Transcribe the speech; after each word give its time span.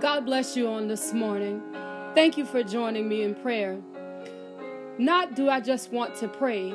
God 0.00 0.24
bless 0.24 0.56
you 0.56 0.66
on 0.66 0.88
this 0.88 1.12
morning. 1.12 1.60
Thank 2.14 2.38
you 2.38 2.46
for 2.46 2.62
joining 2.62 3.06
me 3.06 3.22
in 3.22 3.34
prayer. 3.34 3.78
Not 4.96 5.34
do 5.34 5.50
I 5.50 5.60
just 5.60 5.92
want 5.92 6.14
to 6.16 6.28
pray 6.28 6.72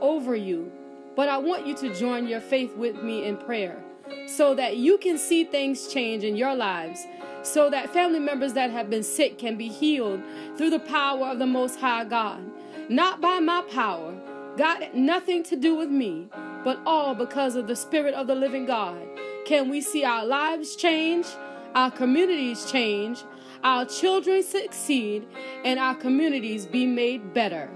over 0.00 0.34
you, 0.34 0.72
but 1.14 1.28
I 1.28 1.36
want 1.36 1.66
you 1.66 1.76
to 1.76 1.94
join 1.94 2.26
your 2.26 2.40
faith 2.40 2.74
with 2.74 3.02
me 3.02 3.26
in 3.26 3.36
prayer 3.36 3.84
so 4.26 4.54
that 4.54 4.78
you 4.78 4.96
can 4.96 5.18
see 5.18 5.44
things 5.44 5.88
change 5.88 6.24
in 6.24 6.36
your 6.36 6.54
lives, 6.54 7.06
so 7.42 7.68
that 7.68 7.92
family 7.92 8.18
members 8.18 8.54
that 8.54 8.70
have 8.70 8.88
been 8.88 9.02
sick 9.02 9.38
can 9.38 9.58
be 9.58 9.68
healed 9.68 10.22
through 10.56 10.70
the 10.70 10.80
power 10.80 11.26
of 11.26 11.38
the 11.38 11.46
Most 11.46 11.78
High 11.78 12.04
God. 12.04 12.42
Not 12.88 13.20
by 13.20 13.40
my 13.40 13.60
power, 13.70 14.14
God, 14.56 14.88
nothing 14.94 15.42
to 15.44 15.56
do 15.56 15.74
with 15.74 15.90
me, 15.90 16.28
but 16.64 16.80
all 16.86 17.14
because 17.14 17.56
of 17.56 17.66
the 17.66 17.76
Spirit 17.76 18.14
of 18.14 18.26
the 18.26 18.34
living 18.34 18.64
God. 18.64 19.06
Can 19.44 19.68
we 19.68 19.82
see 19.82 20.02
our 20.02 20.24
lives 20.24 20.76
change, 20.76 21.26
our 21.74 21.90
communities 21.90 22.70
change, 22.70 23.24
our 23.62 23.84
children 23.84 24.42
succeed, 24.42 25.26
and 25.64 25.78
our 25.78 25.94
communities 25.94 26.66
be 26.66 26.86
made 26.86 27.34
better? 27.34 27.68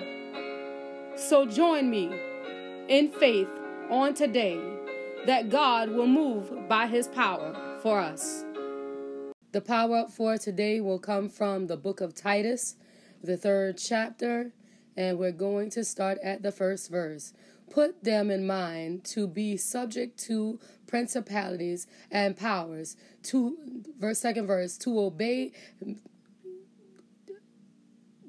So 1.17 1.47
join 1.47 1.91
me 1.91 2.13
in 2.89 3.11
faith 3.11 3.49
on 3.91 4.15
today 4.15 4.61
that 5.27 5.51
God 5.51 5.91
will 5.91 6.07
move 6.07 6.69
by 6.69 6.87
his 6.87 7.09
power 7.09 7.79
for 7.83 7.99
us. 7.99 8.45
The 9.53 9.61
power 9.61 9.97
up 9.97 10.11
for 10.11 10.39
today 10.39 10.81
will 10.81 10.99
come 10.99 11.29
from 11.29 11.67
the 11.67 11.77
book 11.77 12.01
of 12.01 12.15
Titus, 12.15 12.77
the 13.23 13.37
third 13.37 13.79
chapter, 13.79 14.53
and 14.97 15.19
we're 15.19 15.33
going 15.33 15.71
to 15.71 15.85
start 15.85 16.19
at 16.23 16.43
the 16.43 16.53
first 16.53 16.91
verse. 16.91 17.33
Put 17.71 18.03
them 18.03 18.31
in 18.31 18.47
mind 18.47 19.05
to 19.05 19.27
be 19.27 19.57
subject 19.57 20.19
to 20.25 20.59
principalities 20.87 21.87
and 22.11 22.37
powers, 22.37 22.97
to 23.25 23.57
verse 23.99 24.19
second 24.19 24.47
verse, 24.47 24.77
to 24.79 24.99
obey 24.99 25.53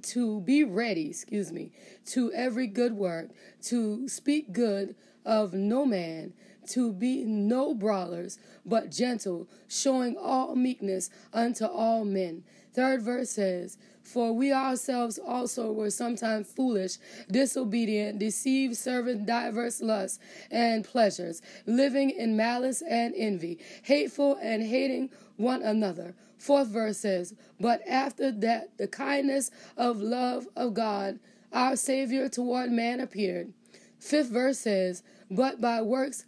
to 0.02 0.42
be 0.42 0.64
ready, 0.64 1.10
excuse 1.10 1.52
me, 1.52 1.72
to 2.06 2.32
every 2.34 2.68
good 2.68 2.94
work, 2.94 3.30
to 3.64 4.08
speak 4.08 4.52
good 4.52 4.96
of 5.26 5.54
no 5.54 5.86
man, 5.86 6.34
to 6.68 6.92
be 6.94 7.24
no 7.24 7.74
brawlers, 7.74 8.40
but 8.66 8.92
gentle, 8.92 9.48
showing 9.68 10.18
all 10.18 10.56
meekness 10.56 11.10
unto 11.34 11.66
all 11.66 12.06
men. 12.06 12.44
Third 12.74 13.02
verse 13.02 13.32
says, 13.32 13.78
For 14.12 14.34
we 14.34 14.52
ourselves 14.52 15.20
also 15.20 15.72
were 15.72 15.92
sometimes 15.92 16.52
foolish, 16.52 16.98
disobedient, 17.30 18.18
deceived, 18.18 18.76
serving 18.76 19.26
diverse 19.26 19.82
lusts 19.82 20.18
and 20.50 20.84
pleasures, 20.84 21.44
living 21.68 22.10
in 22.10 22.36
malice 22.36 22.82
and 22.82 23.14
envy, 23.16 23.60
hateful 23.84 24.40
and 24.42 24.64
hating 24.64 25.12
one 25.38 25.62
another. 25.62 26.16
Fourth 26.40 26.70
verse 26.70 26.98
says, 26.98 27.36
But 27.60 27.88
after 27.88 28.32
that 28.32 28.76
the 28.80 28.88
kindness 28.88 29.52
of 29.78 30.02
love 30.02 30.48
of 30.56 30.74
God, 30.74 31.20
our 31.54 31.76
Savior 31.76 32.30
toward 32.30 32.72
man 32.72 33.00
appeared. 33.00 33.54
Fifth 34.00 34.30
verse 34.30 34.58
says, 34.58 35.04
But 35.30 35.62
by 35.62 35.84
works 35.84 36.26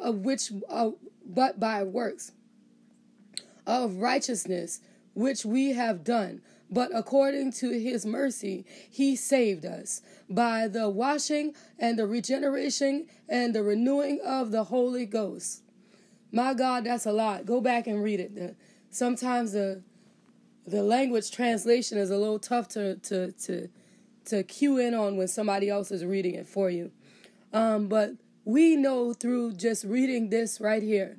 of 0.00 0.18
which 0.18 0.52
uh, 0.68 0.92
but 1.26 1.58
by 1.58 1.82
works 1.82 2.30
of 3.66 3.96
righteousness 3.96 4.80
which 5.14 5.44
we 5.44 5.72
have 5.72 6.04
done 6.04 6.42
but 6.70 6.90
according 6.94 7.52
to 7.52 7.70
his 7.70 8.04
mercy 8.04 8.64
he 8.90 9.14
saved 9.16 9.64
us 9.64 10.02
by 10.28 10.66
the 10.66 10.88
washing 10.88 11.54
and 11.78 11.98
the 11.98 12.06
regeneration 12.06 13.06
and 13.28 13.54
the 13.54 13.62
renewing 13.62 14.20
of 14.24 14.50
the 14.50 14.64
holy 14.64 15.06
ghost. 15.06 15.62
My 16.32 16.54
god 16.54 16.84
that's 16.84 17.06
a 17.06 17.12
lot. 17.12 17.46
Go 17.46 17.60
back 17.60 17.86
and 17.86 18.02
read 18.02 18.20
it. 18.20 18.56
Sometimes 18.90 19.52
the 19.52 19.82
the 20.66 20.82
language 20.82 21.30
translation 21.30 21.98
is 21.98 22.10
a 22.10 22.16
little 22.16 22.38
tough 22.38 22.68
to 22.68 22.96
to 22.96 23.32
to 23.32 23.68
to 24.26 24.42
cue 24.42 24.78
in 24.78 24.94
on 24.94 25.16
when 25.16 25.28
somebody 25.28 25.68
else 25.68 25.90
is 25.90 26.04
reading 26.04 26.34
it 26.34 26.46
for 26.46 26.70
you. 26.70 26.90
Um, 27.52 27.88
but 27.88 28.12
we 28.44 28.76
know 28.76 29.12
through 29.12 29.52
just 29.52 29.84
reading 29.84 30.30
this 30.30 30.60
right 30.60 30.82
here 30.82 31.18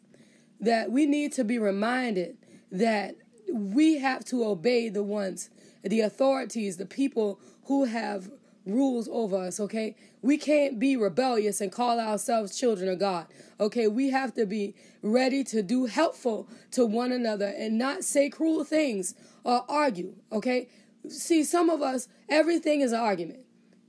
that 0.60 0.92
we 0.92 1.06
need 1.06 1.32
to 1.34 1.44
be 1.44 1.60
reminded 1.60 2.38
that 2.72 3.16
we 3.52 4.00
have 4.00 4.26
to 4.26 4.46
obey 4.46 4.90
the 4.90 5.04
ones, 5.04 5.50
the 5.84 6.02
authorities, 6.02 6.78
the 6.78 6.86
people 6.86 7.40
who 7.66 7.86
have 7.86 8.30
rules 8.66 9.08
over 9.12 9.38
us, 9.38 9.60
okay? 9.60 9.96
We 10.22 10.38
can't 10.38 10.80
be 10.80 10.98
rebellious 10.98 11.62
and 11.62 11.72
call 11.72 12.00
ourselves 12.00 12.58
children 12.58 12.90
of 12.90 13.00
God, 13.00 13.28
okay? 13.60 13.88
We 13.88 14.10
have 14.10 14.34
to 14.36 14.46
be 14.46 14.76
ready 15.02 15.44
to 15.46 15.62
do 15.62 15.86
helpful 15.86 16.50
to 16.72 16.86
one 16.86 17.12
another 17.12 17.54
and 17.58 17.78
not 17.78 18.04
say 18.04 18.30
cruel 18.30 18.64
things 18.64 19.14
or 19.44 19.64
argue, 19.70 20.16
okay? 20.32 20.68
See, 21.08 21.44
some 21.44 21.70
of 21.70 21.82
us, 21.82 22.08
everything 22.28 22.82
is 22.82 22.92
an 22.92 23.00
argument. 23.00 23.42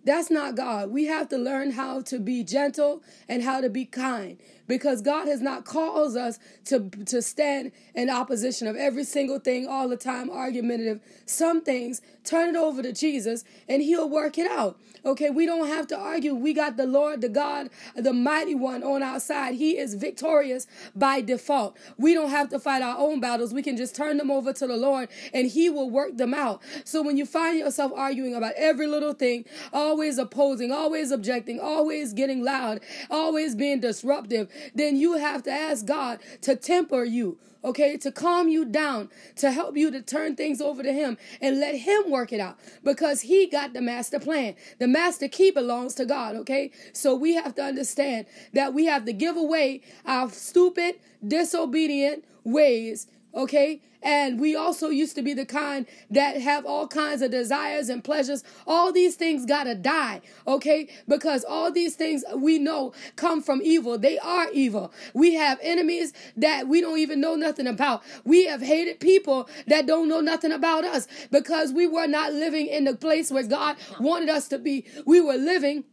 That's 0.05 0.31
not 0.31 0.55
God. 0.55 0.91
We 0.91 1.07
have 1.07 1.29
to 1.31 1.39
learn 1.39 1.73
how 1.73 2.01
to 2.03 2.21
be 2.21 2.45
gentle 2.45 3.03
and 3.29 3.43
how 3.43 3.61
to 3.61 3.69
be 3.69 3.85
kind 3.85 4.39
because 4.67 5.03
God 5.03 5.29
has 5.29 5.41
not 5.41 5.65
called 5.65 6.17
us 6.17 6.39
to, 6.67 6.91
to 7.07 7.23
stand 7.23 7.73
in 7.95 8.11
opposition 8.11 8.67
of 8.67 8.77
every 8.77 9.05
single 9.05 9.39
thing 9.39 9.67
all 9.67 9.89
the 9.89 9.97
time, 9.97 10.31
argumentative. 10.31 11.01
Some 11.25 11.63
things, 11.63 12.01
turn 12.25 12.55
it 12.55 12.59
over 12.59 12.83
to 12.83 12.93
Jesus 12.93 13.45
and 13.69 13.83
he'll 13.83 14.09
work 14.09 14.39
it 14.39 14.51
out. 14.51 14.79
Okay, 15.05 15.31
we 15.31 15.47
don't 15.47 15.69
have 15.69 15.87
to 15.89 15.99
argue. 15.99 16.35
We 16.35 16.53
got 16.53 16.77
the 16.77 16.87
Lord, 16.87 17.21
the 17.21 17.29
God, 17.29 17.71
the 17.95 18.13
mighty 18.13 18.57
one 18.57 18.83
on 18.83 19.03
our 19.03 19.21
side. 19.21 19.55
He 19.55 19.79
is 19.79 19.95
victorious 19.95 20.67
by 20.97 21.21
default. 21.21 21.77
We 21.97 22.13
don't 22.13 22.31
have 22.31 22.49
to 22.51 22.59
fight 22.59 22.83
our 22.83 22.99
own 22.99 23.21
battles. 23.21 23.55
We 23.55 23.63
can 23.63 23.77
just 23.77 23.95
turn 23.95 24.17
them 24.17 24.31
over 24.31 24.53
to 24.53 24.67
the 24.67 24.77
Lord 24.77 25.09
and 25.33 25.47
he 25.47 25.71
will 25.71 25.89
work 25.89 26.17
them 26.17 26.35
out. 26.35 26.61
So 26.85 27.03
when 27.03 27.17
you 27.17 27.25
find 27.25 27.59
yourself 27.59 27.93
arguing 27.95 28.35
about 28.35 28.55
every 28.57 28.89
little 28.89 29.13
thing, 29.13 29.45
always 29.73 30.19
opposing, 30.19 30.73
always 30.73 31.13
objecting, 31.13 31.61
always 31.61 32.13
getting 32.13 32.43
loud, 32.43 32.81
always 33.09 33.55
being 33.55 33.81
disruptive, 33.81 34.49
then 34.75 34.97
you 34.97 35.15
have 35.15 35.43
to 35.45 35.51
ask 35.51 35.87
God 35.87 36.19
to 36.43 36.57
temper 36.57 37.05
you, 37.05 37.39
okay, 37.65 37.97
to 37.97 38.13
calm 38.13 38.49
you 38.49 38.65
down, 38.65 39.11
to 39.37 39.51
help 39.51 39.77
you 39.77 39.91
to 39.91 40.01
turn 40.01 40.37
things 40.37 40.61
over 40.61 40.83
to 40.83 40.93
Him 40.93 41.19
and 41.41 41.59
let 41.59 41.75
Him 41.75 42.11
work 42.11 42.33
it 42.33 42.41
out 42.41 42.59
because 42.85 43.23
He 43.23 43.47
got 43.47 43.73
the 43.73 43.81
master 43.81 44.21
plan. 44.21 44.55
The 44.79 44.89
master 44.89 45.29
key 45.29 45.51
belongs 45.51 45.95
to 45.97 46.05
God, 46.05 46.37
okay? 46.37 46.71
So 46.93 47.15
we 47.15 47.35
have 47.35 47.55
to 47.57 47.63
understand 47.63 48.27
that 48.53 48.75
we 48.75 48.87
have 48.87 49.05
to 49.07 49.13
give 49.13 49.37
away 49.37 49.83
our 50.05 50.31
stupid, 50.31 50.97
disobedient 51.27 52.25
ways 52.45 53.09
okay? 53.37 53.83
And 54.03 54.39
we 54.41 54.55
also 54.55 54.89
used 54.89 55.17
to 55.17 55.23
be 55.23 55.35
the 55.35 55.45
kind 55.45 55.87
that 56.11 56.41
have 56.41 56.65
all 56.65 56.87
kinds 56.87 57.23
of 57.23 57.31
desires 57.31 57.89
and 57.89 58.05
pleasures. 58.05 58.45
All 58.67 58.93
these 58.93 59.17
things 59.17 59.45
gotta 59.45 59.75
die, 59.75 60.21
okay? 60.47 60.89
Because 61.09 61.45
all 61.45 61.73
these 61.73 61.97
things 61.97 62.25
we 62.37 62.59
know 62.59 62.93
come 63.17 63.43
from 63.43 63.61
evil. 63.63 63.99
They 63.99 64.19
are 64.19 64.49
evil. 64.53 64.93
We 65.13 65.35
have 65.35 65.59
enemies 65.61 66.13
that 66.37 66.69
we 66.69 66.81
don't 66.81 66.99
even 66.99 67.21
know 67.21 67.35
nothing 67.35 67.67
about. 67.67 68.03
We 68.25 68.47
have 68.47 68.63
hated 68.63 69.01
people 69.01 69.49
that 69.67 69.87
don't 69.87 70.09
know 70.09 70.21
nothing 70.21 70.53
about 70.53 70.85
us 70.85 71.09
because 71.31 71.73
we 71.73 71.87
were 71.87 72.07
not 72.07 72.33
living 72.33 72.69
in 72.69 72.85
the 72.85 72.95
place 72.95 73.31
where 73.31 73.43
God 73.43 73.77
wanted 73.99 74.29
us 74.29 74.47
to 74.49 74.59
be. 74.59 74.87
We 75.05 75.21
were 75.21 75.37
living 75.37 75.85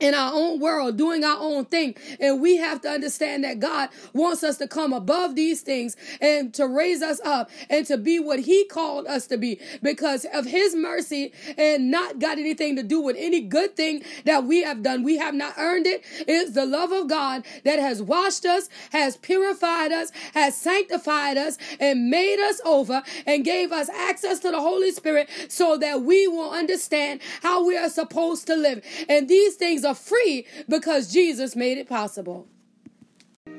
in 0.00 0.14
our 0.14 0.32
own 0.32 0.60
world, 0.60 0.96
doing 0.96 1.24
our 1.24 1.38
own 1.38 1.64
thing. 1.64 1.96
And 2.20 2.40
we 2.40 2.56
have 2.56 2.80
to 2.82 2.88
understand 2.88 3.44
that 3.44 3.60
God 3.60 3.88
wants 4.12 4.42
us 4.44 4.58
to 4.58 4.68
come 4.68 4.92
above 4.92 5.34
these 5.34 5.60
things 5.60 5.96
and 6.20 6.52
to 6.54 6.66
raise 6.66 7.02
us 7.02 7.20
up 7.24 7.50
and 7.70 7.86
to 7.86 7.96
be 7.96 8.18
what 8.18 8.40
He 8.40 8.64
called 8.64 9.06
us 9.06 9.26
to 9.28 9.36
be 9.36 9.60
because 9.82 10.26
of 10.32 10.46
His 10.46 10.74
mercy 10.74 11.32
and 11.56 11.90
not 11.90 12.18
got 12.18 12.38
anything 12.38 12.76
to 12.76 12.82
do 12.82 13.00
with 13.00 13.16
any 13.18 13.40
good 13.40 13.76
thing 13.76 14.02
that 14.24 14.44
we 14.44 14.62
have 14.62 14.82
done. 14.82 15.02
We 15.02 15.18
have 15.18 15.34
not 15.34 15.54
earned 15.58 15.86
it. 15.86 16.02
It's 16.26 16.52
the 16.52 16.66
love 16.66 16.92
of 16.92 17.08
God 17.08 17.44
that 17.64 17.78
has 17.78 18.02
washed 18.02 18.44
us, 18.44 18.68
has 18.90 19.16
purified 19.16 19.92
us, 19.92 20.10
has 20.34 20.56
sanctified 20.56 21.36
us, 21.36 21.58
and 21.80 22.10
made 22.10 22.40
us 22.40 22.60
over 22.64 23.02
and 23.26 23.44
gave 23.44 23.72
us 23.72 23.88
access 23.88 24.40
to 24.40 24.50
the 24.50 24.60
Holy 24.60 24.90
Spirit 24.92 25.28
so 25.48 25.76
that 25.78 26.02
we 26.02 26.26
will 26.26 26.50
understand 26.50 27.20
how 27.42 27.64
we 27.66 27.76
are 27.76 27.88
supposed 27.88 28.46
to 28.46 28.56
live. 28.56 28.84
And 29.08 29.28
these 29.28 29.54
things 29.54 29.83
are 29.84 29.94
free 29.94 30.46
because 30.68 31.12
Jesus 31.12 31.54
made 31.54 31.78
it 31.78 31.88
possible. 31.88 32.46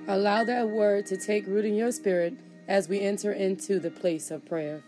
Allow 0.07 0.43
that 0.43 0.69
word 0.69 1.05
to 1.07 1.17
take 1.17 1.47
root 1.47 1.65
in 1.65 1.75
your 1.75 1.91
spirit 1.91 2.35
as 2.67 2.89
we 2.89 2.99
enter 2.99 3.31
into 3.31 3.79
the 3.79 3.91
place 3.91 4.31
of 4.31 4.45
prayer. 4.45 4.83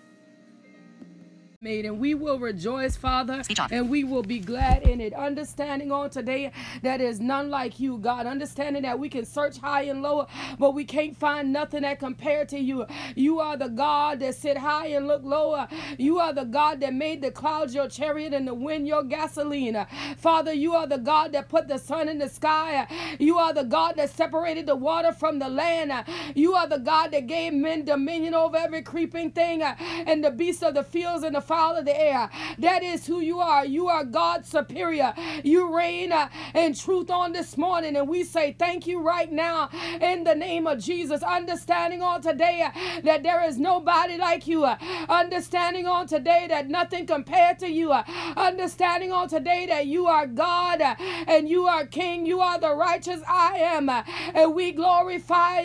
Made 1.61 1.85
and 1.85 1.99
we 1.99 2.13
will 2.13 2.37
rejoice 2.37 2.95
father 2.95 3.41
and 3.71 3.89
we 3.89 4.03
will 4.03 4.21
be 4.21 4.37
glad 4.37 4.83
in 4.83 5.01
it. 5.01 5.11
Understanding 5.11 5.91
on 5.91 6.07
today 6.11 6.51
that 6.83 7.01
is 7.01 7.19
none 7.19 7.49
like 7.49 7.79
you 7.79 7.97
god. 7.97 8.27
Understanding 8.27 8.83
that 8.83 8.99
we 8.99 9.09
can 9.09 9.25
search 9.25 9.57
high 9.57 9.81
and 9.81 10.03
low 10.03 10.27
but 10.59 10.75
we 10.75 10.85
can't 10.85 11.17
find 11.17 11.51
nothing 11.51 11.81
that 11.81 11.97
compared 11.97 12.47
to 12.49 12.59
you. 12.59 12.85
You 13.15 13.39
are 13.39 13.57
the 13.57 13.69
god 13.69 14.19
that 14.19 14.35
sit 14.35 14.59
high 14.59 14.89
and 14.89 15.07
look 15.07 15.23
lower. 15.23 15.67
You 15.97 16.19
are 16.19 16.31
the 16.31 16.43
god 16.43 16.79
that 16.81 16.93
made 16.93 17.23
the 17.23 17.31
clouds 17.31 17.73
your 17.73 17.89
chariot 17.89 18.35
and 18.35 18.47
the 18.47 18.53
wind 18.53 18.87
your 18.87 19.03
gasoline. 19.03 19.83
Father 20.15 20.53
you 20.53 20.75
are 20.75 20.85
the 20.85 20.99
god 20.99 21.31
that 21.31 21.49
put 21.49 21.67
the 21.67 21.79
sun 21.79 22.07
in 22.07 22.19
the 22.19 22.29
sky. 22.29 22.85
You 23.17 23.39
are 23.39 23.51
the 23.51 23.63
god 23.63 23.95
that 23.95 24.11
separated 24.11 24.67
the 24.67 24.75
water 24.75 25.11
from 25.11 25.39
the 25.39 25.49
land. 25.49 25.91
You 26.35 26.53
are 26.53 26.67
the 26.67 26.77
god 26.77 27.09
that 27.13 27.25
gave 27.25 27.51
men 27.51 27.83
dominion 27.83 28.35
over 28.35 28.57
every 28.57 28.83
creeping 28.83 29.31
thing. 29.31 29.63
And 29.63 30.23
the 30.23 30.29
beasts 30.29 30.61
of 30.61 30.75
the 30.75 30.83
fields 30.83 31.23
and 31.23 31.33
the 31.33 31.46
fowl 31.47 31.77
of 31.77 31.85
the 31.85 31.99
air. 31.99 32.29
That 32.59 32.83
is 32.83 33.07
who 33.07 33.21
you 33.21 33.39
are. 33.39 33.65
You 33.65 33.87
are 33.87 34.03
God 34.03 34.45
superior. 34.45 35.13
You 35.43 35.75
reign 35.75 36.11
uh, 36.11 36.29
in 36.53 36.73
truth 36.75 37.09
on 37.09 37.31
this 37.31 37.57
morning. 37.57 37.95
And 37.95 38.07
we 38.07 38.23
say 38.23 38.55
thank 38.57 38.85
you 38.87 39.01
right 39.01 39.31
now 39.31 39.69
in 40.01 40.23
the 40.23 40.35
name 40.35 40.67
of 40.67 40.79
Jesus. 40.79 41.23
Understanding 41.23 42.01
on 42.01 42.21
today 42.21 42.61
uh, 42.63 43.01
that 43.03 43.23
there 43.23 43.43
is 43.47 43.57
nobody 43.57 44.17
like 44.17 44.47
you. 44.47 44.65
Uh, 44.65 44.77
understanding 45.09 45.87
on 45.87 46.07
today 46.07 46.47
that 46.49 46.67
nothing 46.67 47.05
compared 47.05 47.59
to 47.59 47.69
you. 47.69 47.91
Uh, 47.91 48.03
understanding 48.35 49.11
on 49.11 49.29
today 49.29 49.65
that 49.67 49.85
you 49.87 50.07
are 50.07 50.27
God 50.27 50.81
uh, 50.81 50.95
and 51.27 51.47
you 51.47 51.65
are 51.67 51.85
King. 51.85 52.25
You 52.25 52.41
are 52.41 52.59
the 52.59 52.75
righteous 52.75 53.21
I 53.27 53.57
am. 53.57 53.89
Uh, 53.89 54.03
and 54.33 54.53
we 54.53 54.71
glorify 54.71 55.61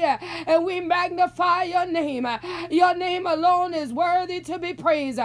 and 0.47 0.65
we 0.65 0.81
magnify 0.81 1.65
your 1.65 1.87
name. 1.87 2.27
Your 2.71 2.95
name 2.95 3.27
alone 3.27 3.75
is 3.75 3.93
worthy 3.93 4.41
to 4.41 4.59
be 4.59 4.75
praised. 4.75 5.21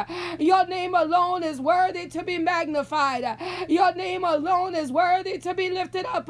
Your 0.48 0.66
name 0.66 0.96
alone 0.96 1.44
is 1.44 1.60
worthy 1.60 2.08
to 2.08 2.24
be 2.24 2.38
magnified. 2.38 3.26
Your 3.68 3.94
name 3.94 4.24
alone 4.24 4.76
is 4.76 4.94
worthy 4.94 5.38
to 5.40 5.54
be 5.54 5.70
lifted 5.70 6.06
up. 6.06 6.30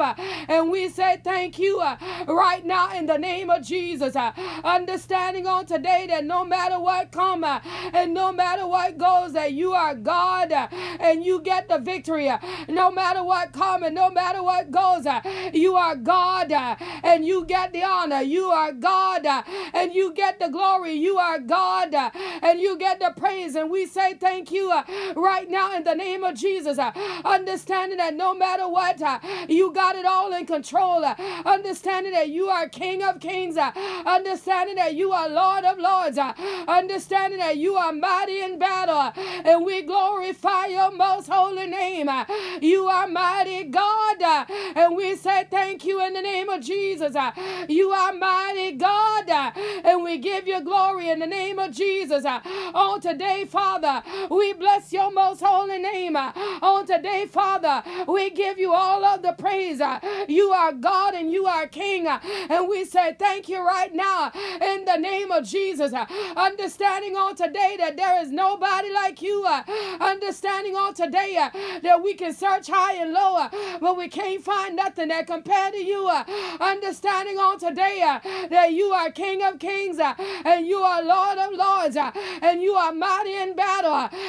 And 0.49 0.71
we 0.71 0.89
say 0.89 1.21
thank 1.23 1.59
you 1.59 1.79
uh, 1.79 1.97
right 2.27 2.65
now 2.65 2.97
in 2.97 3.05
the 3.05 3.19
name 3.19 3.51
of 3.51 3.63
Jesus. 3.63 4.15
Uh, 4.15 4.31
understanding 4.63 5.45
on 5.45 5.67
today 5.67 6.07
that 6.09 6.25
no 6.25 6.43
matter 6.43 6.79
what 6.79 7.11
come 7.11 7.43
and 7.43 8.15
no 8.15 8.31
matter 8.31 8.65
what 8.65 8.97
goes, 8.97 9.33
that 9.33 9.53
you 9.53 9.73
are 9.73 9.93
God 9.93 10.51
and 10.51 11.23
you 11.23 11.39
get 11.39 11.69
the 11.69 11.77
victory. 11.77 12.31
No 12.67 12.89
matter 12.89 13.23
what 13.23 13.53
come 13.53 13.83
and 13.83 13.93
no 13.93 14.09
matter 14.09 14.41
what 14.41 14.71
goes, 14.71 15.05
you 15.53 15.75
are 15.75 15.95
God 15.95 16.51
and 17.03 17.23
you 17.23 17.45
get 17.45 17.71
the 17.71 17.83
honor. 17.83 18.21
You 18.21 18.45
are 18.45 18.71
God 18.73 19.27
and 19.75 19.93
you 19.93 20.11
get 20.13 20.39
the 20.39 20.49
glory. 20.49 20.93
You 20.93 21.19
are 21.19 21.37
God 21.39 21.93
and 21.93 22.59
you 22.59 22.79
get 22.79 22.99
the 22.99 23.13
praise. 23.15 23.55
And 23.55 23.69
we 23.69 23.85
say 23.85 24.06
thank 24.13 24.51
you 24.51 24.71
uh, 24.71 24.83
right 25.15 25.49
now 25.49 25.75
in 25.75 25.83
the 25.83 25.95
name 25.95 26.23
of 26.23 26.35
Jesus. 26.35 26.79
Uh, 26.79 26.91
understanding 27.25 27.97
that 27.97 28.15
no 28.15 28.33
matter 28.33 28.67
what, 28.67 29.01
uh, 29.01 29.19
you 29.47 29.71
got 29.73 29.95
it 29.95 30.05
all 30.05 30.33
in 30.33 30.45
control. 30.45 31.03
Uh, 31.05 31.15
understanding 31.45 32.13
that 32.13 32.29
you 32.29 32.47
are 32.47 32.69
King 32.69 33.03
of 33.03 33.19
Kings. 33.19 33.57
Uh, 33.57 33.71
understanding 34.05 34.75
that 34.75 34.95
you 34.95 35.11
are 35.11 35.29
Lord 35.29 35.65
of 35.65 35.77
Lords. 35.79 36.17
Uh, 36.17 36.33
understanding 36.67 37.39
that 37.39 37.57
you 37.57 37.75
are 37.75 37.91
mighty 37.93 38.39
in 38.41 38.59
battle. 38.59 39.11
and 39.45 39.65
we 39.65 39.81
glorify 39.83 40.65
your 40.67 40.91
most 40.91 41.27
holy 41.27 41.67
name. 41.67 42.09
you 42.61 42.85
are 42.87 43.07
mighty 43.07 43.63
God. 43.65 44.21
and 44.75 44.95
we 44.95 45.15
say 45.15 45.45
thank 45.49 45.85
you 45.85 46.05
in 46.05 46.13
the 46.13 46.21
name 46.21 46.49
of 46.49 46.61
Jesus. 46.61 47.15
you 47.69 47.91
are 47.91 48.13
mighty 48.13 48.73
God. 48.73 49.29
and 49.83 50.03
we 50.03 50.17
give 50.17 50.47
you 50.47 50.61
glory 50.61 51.09
in 51.09 51.19
the 51.19 51.27
name 51.27 51.59
of 51.59 51.71
Jesus. 51.71 52.25
on 52.25 53.01
today, 53.01 53.45
Father, 53.45 53.96
we 54.29 54.53
bless 54.53 54.91
your 54.91 55.11
most 55.11 55.41
holy 55.41 55.79
name. 55.79 56.15
On 56.15 56.85
today, 56.85 57.25
Father, 57.25 57.83
we 58.07 58.29
give 58.29 58.57
you 58.57 58.73
all 58.73 59.03
of 59.05 59.21
the 59.21 59.33
praise. 59.33 59.81
You 60.27 60.51
are 60.51 60.71
God 60.71 61.13
and 61.13 61.31
you 61.31 61.45
are 61.45 61.67
King. 61.67 62.07
And 62.07 62.67
we 62.67 62.85
say 62.85 63.15
thank 63.17 63.49
you 63.49 63.65
right 63.65 63.93
now 63.93 64.31
in 64.61 64.85
the 64.85 64.97
name 64.97 65.31
of 65.31 65.45
Jesus. 65.45 65.93
Understanding 66.35 67.15
on 67.15 67.35
today 67.35 67.75
that 67.79 67.97
there 67.97 68.21
is 68.21 68.31
nobody 68.31 68.91
like 68.91 69.21
you. 69.21 69.45
Understanding 69.99 70.75
on 70.75 70.93
today 70.93 71.49
that 71.83 72.01
we 72.03 72.13
can 72.13 72.33
search 72.33 72.67
high 72.67 72.95
and 72.95 73.13
low, 73.13 73.47
but 73.79 73.97
we 73.97 74.07
can't 74.07 74.43
find 74.43 74.75
nothing 74.75 75.09
that 75.09 75.27
compared 75.27 75.73
to 75.73 75.79
you. 75.79 76.07
Understanding 76.59 77.37
on 77.37 77.59
today 77.59 77.99
that 78.49 78.73
you 78.73 78.85
are 78.91 79.11
King 79.11 79.43
of 79.43 79.59
kings 79.59 79.99
and 79.99 80.67
you 80.67 80.77
are 80.79 81.03
Lord 81.03 81.37
of 81.37 81.53
lords 81.53 81.97
and 82.41 82.61
you 82.61 82.73
are 82.73 82.91
mighty 82.91 83.33
in 83.35 83.55
battle. 83.55 83.86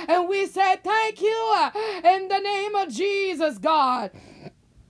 And 0.08 0.28
we 0.28 0.46
say 0.46 0.76
thank 0.82 1.20
you 1.20 1.52
uh, 1.56 1.70
in 2.04 2.28
the 2.28 2.38
name 2.38 2.74
of 2.74 2.88
Jesus, 2.90 3.58
God. 3.58 4.10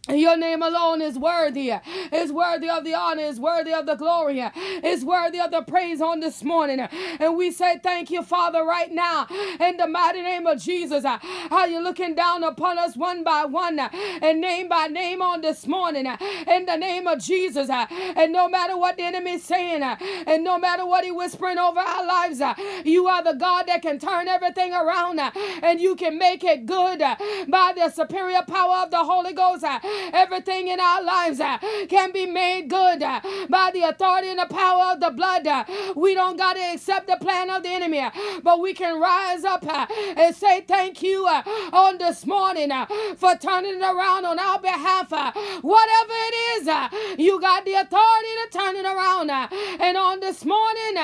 Your 0.08 0.36
name 0.36 0.62
alone 0.62 1.02
is 1.02 1.18
worthy, 1.18 1.72
is 2.12 2.32
worthy 2.32 2.68
of 2.68 2.84
the 2.84 2.94
honor, 2.94 3.22
is 3.22 3.38
worthy 3.38 3.72
of 3.72 3.86
the 3.86 3.94
glory, 3.94 4.40
is 4.82 5.04
worthy 5.04 5.40
of 5.40 5.50
the 5.50 5.62
praise 5.62 6.00
on 6.00 6.20
this 6.20 6.42
morning. 6.42 6.80
And 6.80 7.36
we 7.36 7.50
say 7.50 7.78
thank 7.78 8.10
you, 8.10 8.22
Father, 8.22 8.64
right 8.64 8.90
now, 8.92 9.26
in 9.60 9.76
the 9.76 9.86
mighty 9.86 10.22
name 10.22 10.46
of 10.46 10.60
Jesus. 10.62 11.04
How 11.04 11.66
you 11.66 11.80
looking 11.80 12.14
down 12.14 12.42
upon 12.42 12.78
us 12.78 12.96
one 12.96 13.22
by 13.22 13.44
one 13.44 13.78
and 13.78 14.40
name 14.40 14.68
by 14.68 14.86
name 14.86 15.20
on 15.20 15.42
this 15.42 15.66
morning, 15.66 16.06
in 16.06 16.66
the 16.66 16.76
name 16.76 17.06
of 17.06 17.20
Jesus. 17.20 17.68
And 17.70 18.32
no 18.32 18.48
matter 18.48 18.76
what 18.76 18.96
the 18.96 19.04
enemy 19.04 19.32
is 19.34 19.44
saying, 19.44 19.82
and 19.82 20.44
no 20.44 20.58
matter 20.58 20.86
what 20.86 21.04
he 21.04 21.10
whispering 21.10 21.58
over 21.58 21.80
our 21.80 22.06
lives, 22.06 22.42
you 22.84 23.08
are 23.08 23.22
the 23.22 23.34
God 23.34 23.66
that 23.66 23.82
can 23.82 23.98
turn 23.98 24.28
everything 24.28 24.72
around, 24.72 25.20
and 25.62 25.80
you 25.80 25.96
can 25.96 26.18
make 26.18 26.44
it 26.44 26.66
good 26.66 27.00
by 27.00 27.72
the 27.76 27.90
superior 27.90 28.42
power 28.48 28.84
of 28.84 28.90
the 28.90 29.04
Holy 29.04 29.32
Ghost. 29.32 29.64
Everything 30.12 30.68
in 30.68 30.80
our 30.80 31.02
lives 31.02 31.40
uh, 31.40 31.58
can 31.88 32.12
be 32.12 32.26
made 32.26 32.68
good 32.68 33.02
uh, 33.02 33.20
by 33.48 33.70
the 33.72 33.82
authority 33.82 34.28
and 34.28 34.38
the 34.38 34.46
power 34.46 34.92
of 34.92 35.00
the 35.00 35.10
blood. 35.10 35.46
Uh, 35.46 35.64
we 35.96 36.14
don't 36.14 36.36
got 36.36 36.54
to 36.54 36.60
accept 36.74 37.06
the 37.06 37.16
plan 37.20 37.50
of 37.50 37.62
the 37.62 37.68
enemy, 37.68 38.00
uh, 38.00 38.10
but 38.42 38.60
we 38.60 38.72
can 38.74 39.00
rise 39.00 39.44
up 39.44 39.64
uh, 39.66 39.86
and 40.16 40.34
say 40.34 40.60
thank 40.62 41.02
you 41.02 41.26
uh, 41.26 41.42
on 41.72 41.98
this 41.98 42.26
morning 42.26 42.70
for 43.16 43.34
turning 43.36 43.76
it 43.76 43.82
around 43.82 44.24
on 44.24 44.38
our 44.38 44.60
behalf. 44.60 45.10
Whatever 45.10 46.12
it 46.28 46.34
is, 46.56 47.18
you 47.18 47.40
got 47.40 47.64
the 47.64 47.74
authority 47.74 48.32
to 48.44 48.58
turn 48.58 48.76
it 48.76 48.84
around. 48.84 49.30
And 49.30 49.96
on 49.96 50.20
this 50.20 50.44
morning, 50.44 50.96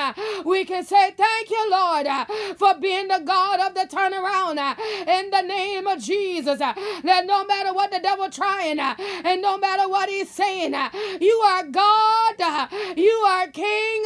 we 0.44 0.64
can 0.64 0.84
say 0.84 1.12
thank 1.16 1.50
you, 1.50 1.70
Lord, 1.70 2.06
for 2.56 2.74
being 2.80 3.08
the 3.08 3.22
God 3.24 3.60
of 3.60 3.74
the 3.74 3.86
turnaround 3.88 4.58
in 5.08 5.30
the 5.30 5.42
name 5.42 5.86
of 5.86 6.00
Jesus. 6.00 6.58
That 6.58 7.24
no 7.26 7.44
matter 7.44 7.72
what 7.72 7.90
the 7.90 8.00
devil 8.00 8.28
trying, 8.30 8.78
Uh, 8.84 8.94
and 9.24 9.40
no 9.40 9.56
matter 9.56 9.88
what 9.88 10.10
he's 10.10 10.30
saying, 10.30 10.74
uh, 10.74 10.90
you 11.20 11.34
are 11.46 11.64
God, 11.64 12.34
uh, 12.40 12.68
you 12.96 13.12
are 13.26 13.48
King, 13.48 14.04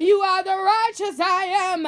you 0.00 0.20
are 0.20 0.42
the 0.42 0.56
righteous 0.56 1.20
I 1.20 1.44
am. 1.72 1.84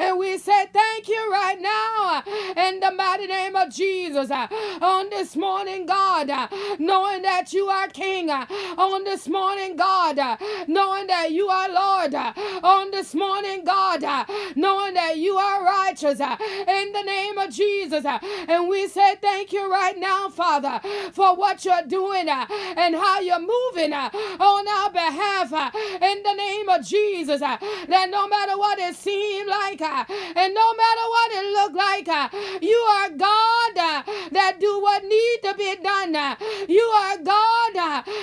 And 0.00 0.18
we 0.18 0.38
say 0.38 0.66
thank 0.72 1.08
you 1.08 1.30
right 1.32 1.60
now 1.60 2.22
in 2.56 2.80
the 2.80 2.92
mighty 2.92 3.26
name 3.26 3.56
of 3.56 3.70
Jesus 3.70 4.30
on 4.30 5.10
this 5.10 5.36
morning, 5.36 5.86
God, 5.86 6.30
knowing 6.78 7.22
that 7.22 7.52
you 7.52 7.66
are 7.68 7.88
King 7.88 8.30
on 8.30 9.04
this 9.04 9.28
morning, 9.28 9.76
God, 9.76 10.38
knowing 10.68 11.08
that 11.08 11.32
you 11.32 11.48
are 11.48 11.68
Lord 11.68 12.14
on 12.62 12.90
this 12.92 13.14
morning, 13.14 13.64
God, 13.64 14.02
knowing 14.56 14.94
that 14.94 15.18
you 15.18 15.36
are 15.36 15.64
righteous 15.64 16.20
in 16.20 16.92
the 16.92 17.02
name 17.04 17.38
of 17.38 17.50
Jesus. 17.50 18.04
And 18.48 18.68
we 18.68 18.88
say 18.88 19.16
thank 19.20 19.52
you 19.52 19.70
right 19.70 19.98
now, 19.98 20.28
Father, 20.28 20.80
for 21.12 21.34
what 21.36 21.64
you're 21.72 21.88
doing 21.88 22.28
uh, 22.28 22.46
and 22.76 22.94
how 22.94 23.20
you're 23.20 23.40
moving 23.40 23.92
uh, 23.92 24.10
on 24.40 24.68
our 24.68 24.90
behalf 24.90 25.52
uh, 25.52 25.70
in 25.74 26.22
the 26.22 26.34
name 26.34 26.68
of 26.68 26.84
Jesus. 26.84 27.40
Uh, 27.40 27.56
that 27.88 28.10
no 28.10 28.28
matter 28.28 28.58
what 28.58 28.78
it 28.78 28.94
seemed 28.94 29.48
like 29.48 29.80
uh, 29.80 30.04
and 30.08 30.54
no 30.54 30.74
matter 30.74 31.04
what 31.14 31.30
it 31.32 31.46
looked 31.52 31.76
like, 31.76 32.08
uh, 32.08 32.28
you 32.60 32.76
are 32.76 33.10
God 33.10 33.74
that 34.32 34.56
do 34.60 34.80
what 34.80 35.04
need 35.04 35.38
to 35.44 35.54
be 35.56 35.74
done. 35.82 36.12
You 36.68 36.82
are 36.82 37.18
God 37.18 37.72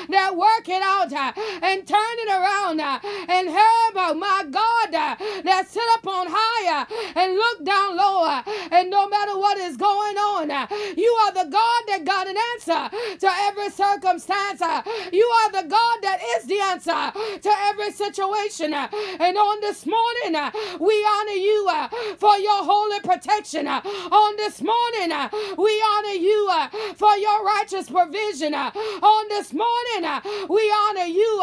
that 0.10 0.36
work 0.36 0.68
it 0.68 0.82
out 0.84 1.12
and 1.14 1.88
turn 1.88 2.16
it 2.24 2.30
around 2.30 2.80
and 2.80 3.50
help, 3.50 4.18
my 4.18 4.46
God, 4.50 4.92
that 4.92 5.66
sit 5.70 5.84
up 5.94 6.06
on 6.06 6.28
higher 6.30 6.86
and 7.16 7.36
look 7.36 7.66
down 7.66 7.98
lower. 7.98 8.44
And 8.72 8.90
no 8.90 9.08
matter 9.08 9.38
what 9.38 9.58
is 9.58 9.78
going 9.78 10.18
on, 10.18 10.50
you 10.98 11.12
are 11.26 11.32
the 11.34 11.50
God 11.50 11.82
that 11.88 12.04
got 12.06 12.28
an 12.28 12.38
answer 12.54 13.18
to 13.20 13.29
every 13.32 13.70
circumstance. 13.70 14.62
Uh, 14.62 14.82
you 15.12 15.26
are 15.26 15.52
the 15.52 15.68
God 15.68 15.98
that 16.02 16.20
is 16.38 16.46
the 16.46 16.60
answer 16.60 17.40
to 17.40 17.52
every 17.68 17.92
situation. 17.92 18.74
Uh, 18.74 18.88
and 19.20 19.38
on 19.38 19.62
this 19.62 19.86
morning, 19.86 20.36
uh, 20.36 20.52
we 20.80 21.06
honor 21.06 21.40
you 21.40 21.70
for 22.18 22.38
your 22.38 22.64
holy 22.64 23.00
protection. 23.02 23.68
On 23.68 24.36
this 24.38 24.62
morning, 24.62 25.12
we 25.58 25.84
honor 25.94 26.18
you 26.18 26.50
for 26.96 27.16
your 27.18 27.44
righteous 27.46 27.90
provision. 27.90 28.54
On 28.54 29.30
this 29.30 29.54
morning, 29.54 30.22
we 30.50 30.74
honor 30.88 31.06
you 31.06 31.40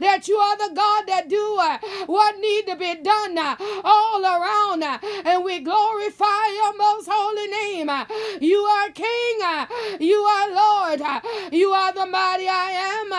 that 0.00 0.28
you 0.28 0.36
are 0.36 0.56
the 0.56 0.74
God 0.74 1.04
that 1.06 1.28
do 1.28 1.58
what 2.06 2.38
need 2.38 2.66
to 2.66 2.76
be 2.76 2.94
done 3.02 3.38
all 3.84 4.22
around 4.22 4.82
and 5.24 5.44
we 5.44 5.60
glorify 5.60 6.47
most 6.88 7.08
holy 7.10 7.48
name. 7.48 7.90
You 8.40 8.58
are 8.58 8.90
King, 8.90 9.38
you 10.00 10.16
are 10.16 10.48
Lord, 10.54 11.00
you 11.52 11.70
are 11.70 11.92
the 11.92 12.06
mighty 12.06 12.48
I 12.48 12.70
am, 12.94 13.12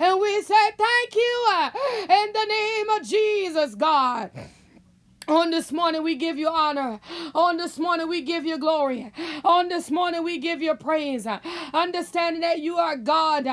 and 0.00 0.20
we 0.20 0.42
say 0.42 0.70
thank 0.76 1.14
you 1.14 1.36
in 2.02 2.32
the 2.32 2.46
name 2.48 2.88
of 2.90 3.06
Jesus, 3.06 3.74
God. 3.74 4.30
On 5.28 5.50
this 5.50 5.72
morning, 5.72 6.02
we 6.02 6.16
give 6.16 6.38
you 6.38 6.48
honor. 6.48 7.00
On 7.34 7.56
this 7.56 7.78
morning, 7.78 8.08
we 8.08 8.22
give 8.22 8.44
you 8.44 8.58
glory. 8.58 9.12
On 9.44 9.68
this 9.68 9.90
morning, 9.90 10.24
we 10.24 10.38
give 10.38 10.60
you 10.60 10.74
praise. 10.74 11.26
Understanding 11.72 12.42
that 12.42 12.60
you 12.60 12.76
are 12.76 12.96
God. 12.96 13.46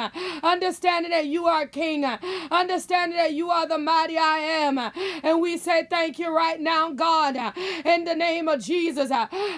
Understanding 0.44 1.12
that 1.12 1.28
you 1.28 1.46
are 1.46 1.68
King. 1.68 2.06
Understanding 2.52 3.18
that 3.18 3.34
you 3.34 3.52
are 3.52 3.68
the 3.68 3.78
mighty 3.78 4.18
I 4.18 4.40
am. 4.40 4.80
And 5.24 5.42
we 5.42 5.58
say 5.58 5.86
thank 5.90 6.20
you 6.20 6.36
right 6.36 6.60
now, 6.60 6.92
God, 6.92 7.38
in 7.86 8.06
the 8.06 8.16
name 8.16 8.48
of 8.48 8.62
Jesus. 8.62 9.12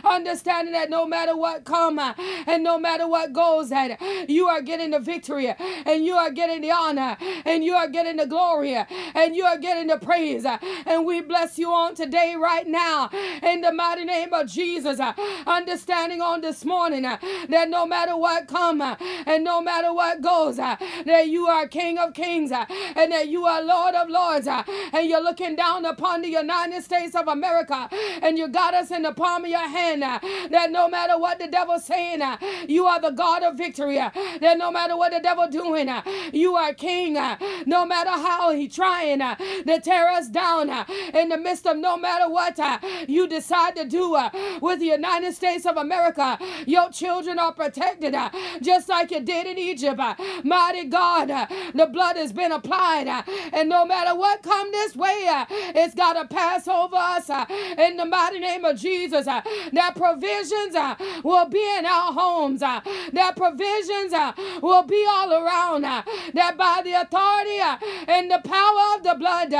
Understanding 0.03 0.74
that 0.74 0.89
no 0.89 1.06
matter 1.06 1.36
what 1.36 1.63
come 1.63 2.00
and 2.00 2.63
no 2.63 2.77
matter 2.77 3.08
what 3.08 3.34
goes, 3.34 3.70
that 3.70 4.00
you 4.30 4.48
are 4.48 4.62
getting 4.62 4.91
the 4.91 5.00
victory 5.00 5.53
and 5.86 6.06
you 6.06 6.15
are 6.15 6.32
getting 6.32 6.62
the 6.62 6.72
honor 6.72 7.18
and 7.46 7.63
you 7.63 7.74
are 7.74 7.88
getting 7.88 8.18
the 8.18 8.27
glory 8.27 8.75
and 8.75 9.36
you 9.36 9.46
are 9.46 9.58
getting 9.58 9.88
the 9.88 9.98
praise. 9.98 10.46
And 10.86 11.06
we 11.06 11.22
bless 11.22 11.58
you 11.58 11.72
on 11.72 11.96
today, 12.01 12.36
right 12.36 12.67
now, 12.67 13.10
in 13.43 13.62
the 13.62 13.72
mighty 13.72 14.05
name 14.05 14.34
of 14.34 14.48
Jesus. 14.48 15.00
Uh, 15.00 15.13
understanding 15.46 16.22
on 16.22 16.41
this 16.41 16.65
morning 16.65 17.05
uh, 17.05 17.17
that 17.50 17.70
no 17.70 17.86
matter 17.86 18.17
what 18.17 18.48
come 18.48 18.81
uh, 18.81 18.96
and 19.25 19.43
no 19.43 19.62
matter 19.62 19.93
what 19.93 20.22
goes, 20.22 20.58
uh, 20.58 20.75
that 21.05 21.27
you 21.27 21.46
are 21.48 21.67
King 21.67 21.98
of 22.00 22.13
Kings 22.13 22.51
uh, 22.51 22.65
and 22.96 23.12
that 23.12 23.27
you 23.27 23.46
are 23.46 23.63
Lord 23.63 23.93
of 23.96 24.10
Lords, 24.10 24.48
uh, 24.48 24.63
and 24.93 25.08
you're 25.08 25.24
looking 25.24 25.55
down 25.55 25.86
upon 25.86 26.22
the 26.22 26.29
United 26.29 26.84
States 26.84 27.15
of 27.15 27.27
America, 27.27 27.88
and 28.22 28.38
you 28.38 28.48
got 28.48 28.74
us 28.74 28.89
in 28.91 29.03
the 29.03 29.13
palm 29.13 29.43
of 29.46 29.51
your 29.51 29.67
hand. 29.67 30.01
That 30.01 30.72
no 30.72 30.89
matter 30.89 31.17
what 31.20 31.39
the 31.39 31.48
devil's 31.48 31.86
saying, 31.86 32.22
you 32.67 32.86
are 32.86 33.00
the 33.00 33.12
God 33.12 33.43
of 33.43 33.55
victory. 33.58 33.98
That 33.98 34.58
no 34.58 34.72
matter 34.72 34.98
what 34.98 35.12
the 35.12 35.20
devil 35.20 35.48
doing, 35.50 35.89
you 36.34 36.55
are 36.55 36.74
King. 36.74 37.13
No 37.65 37.86
matter 37.86 38.10
how 38.10 38.51
he 38.51 38.67
trying 38.67 39.20
to 39.20 39.81
tear 39.84 40.10
us 40.10 40.27
down 40.29 40.70
in 41.13 41.29
the 41.29 41.38
midst 41.38 41.67
of 41.67 41.77
no 41.77 41.91
no 41.92 41.98
matter 41.98 42.30
what 42.30 42.58
uh, 42.58 42.80
you 43.06 43.28
decide 43.28 43.76
to 43.76 43.84
do 43.84 44.16
uh, 44.16 44.30
with 44.62 44.80
the 44.80 44.86
United 44.86 45.34
States 45.34 45.66
of 45.66 45.76
America, 45.76 46.40
your 46.66 46.90
children 46.90 47.38
are 47.38 47.52
protected 47.52 48.16
uh, 48.16 48.30
just 48.62 48.88
like 48.88 49.12
you 49.12 49.20
did 49.20 49.46
in 49.46 49.58
Egypt. 49.58 50.00
Uh, 50.00 50.16
mighty 50.46 50.86
God, 50.86 51.30
uh, 51.30 51.48
the 51.74 51.88
blood 51.88 52.16
has 52.16 52.32
been 52.32 52.54
applied, 52.54 53.08
uh, 53.10 53.24
and 53.52 53.68
no 53.68 53.86
matter 53.86 54.16
what 54.16 54.42
come 54.42 54.72
this 54.72 54.96
way, 54.96 55.20
it's 55.76 55.94
got 55.94 56.14
to 56.14 56.34
pass 56.34 56.66
over 56.66 56.96
us 56.96 57.30
in 57.78 57.98
the 57.98 58.06
mighty 58.06 58.40
name 58.40 58.64
of 58.64 58.80
Jesus. 58.80 59.26
that 59.26 59.94
provisions 59.94 60.76
will 61.26 61.50
be 61.50 61.66
in 61.78 61.86
our 61.86 62.14
homes, 62.14 62.62
that 62.62 63.34
provisions 63.36 64.14
will 64.62 64.84
be 64.84 65.06
all 65.10 65.34
around, 65.34 65.82
that 65.82 66.56
by 66.58 66.82
the 66.86 66.94
authority 66.94 67.60
and 68.08 68.32
the 68.32 68.40
power 68.46 68.96
of 68.96 69.04
the 69.04 69.16
blood, 69.20 69.52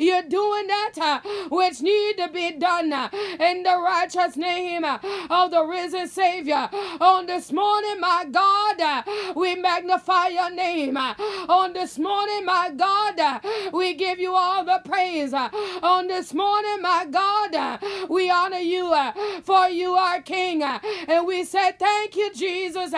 you're 0.00 0.22
doing 0.22 0.66
that 0.66 1.22
which 1.50 1.75
which 1.76 1.82
need 1.82 2.16
to 2.16 2.28
be 2.28 2.52
done 2.52 2.92
in 3.40 3.62
the 3.62 3.76
righteous 3.84 4.36
name 4.36 4.84
of 4.84 5.50
the 5.50 5.64
risen 5.64 6.08
Savior. 6.08 6.68
On 7.00 7.26
this 7.26 7.52
morning, 7.52 8.00
my 8.00 8.26
God, 8.30 9.04
we 9.34 9.54
magnify 9.56 10.28
your 10.28 10.50
name. 10.50 10.96
On 10.96 11.72
this 11.72 11.98
morning, 11.98 12.44
my 12.44 12.70
God, 12.76 13.42
we 13.72 13.94
give 13.94 14.18
you 14.18 14.34
all 14.34 14.64
the 14.64 14.80
praise. 14.84 15.32
On 15.34 16.06
this 16.06 16.32
morning, 16.32 16.80
my 16.80 17.06
God, 17.10 17.80
we 18.08 18.30
honor 18.30 18.58
you 18.58 18.94
for 19.42 19.68
you 19.68 19.94
are 19.94 20.20
King. 20.22 20.62
And 20.62 21.26
we 21.26 21.44
say 21.44 21.72
thank 21.78 22.16
you, 22.16 22.32
Jesus, 22.32 22.92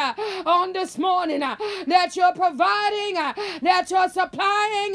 on 0.47 0.73
this 0.73 0.99
morning 0.99 1.41
that 1.41 2.15
you're 2.15 2.35
providing, 2.35 3.15
that 3.63 3.91
you're 3.91 4.09
supplying, 4.09 4.93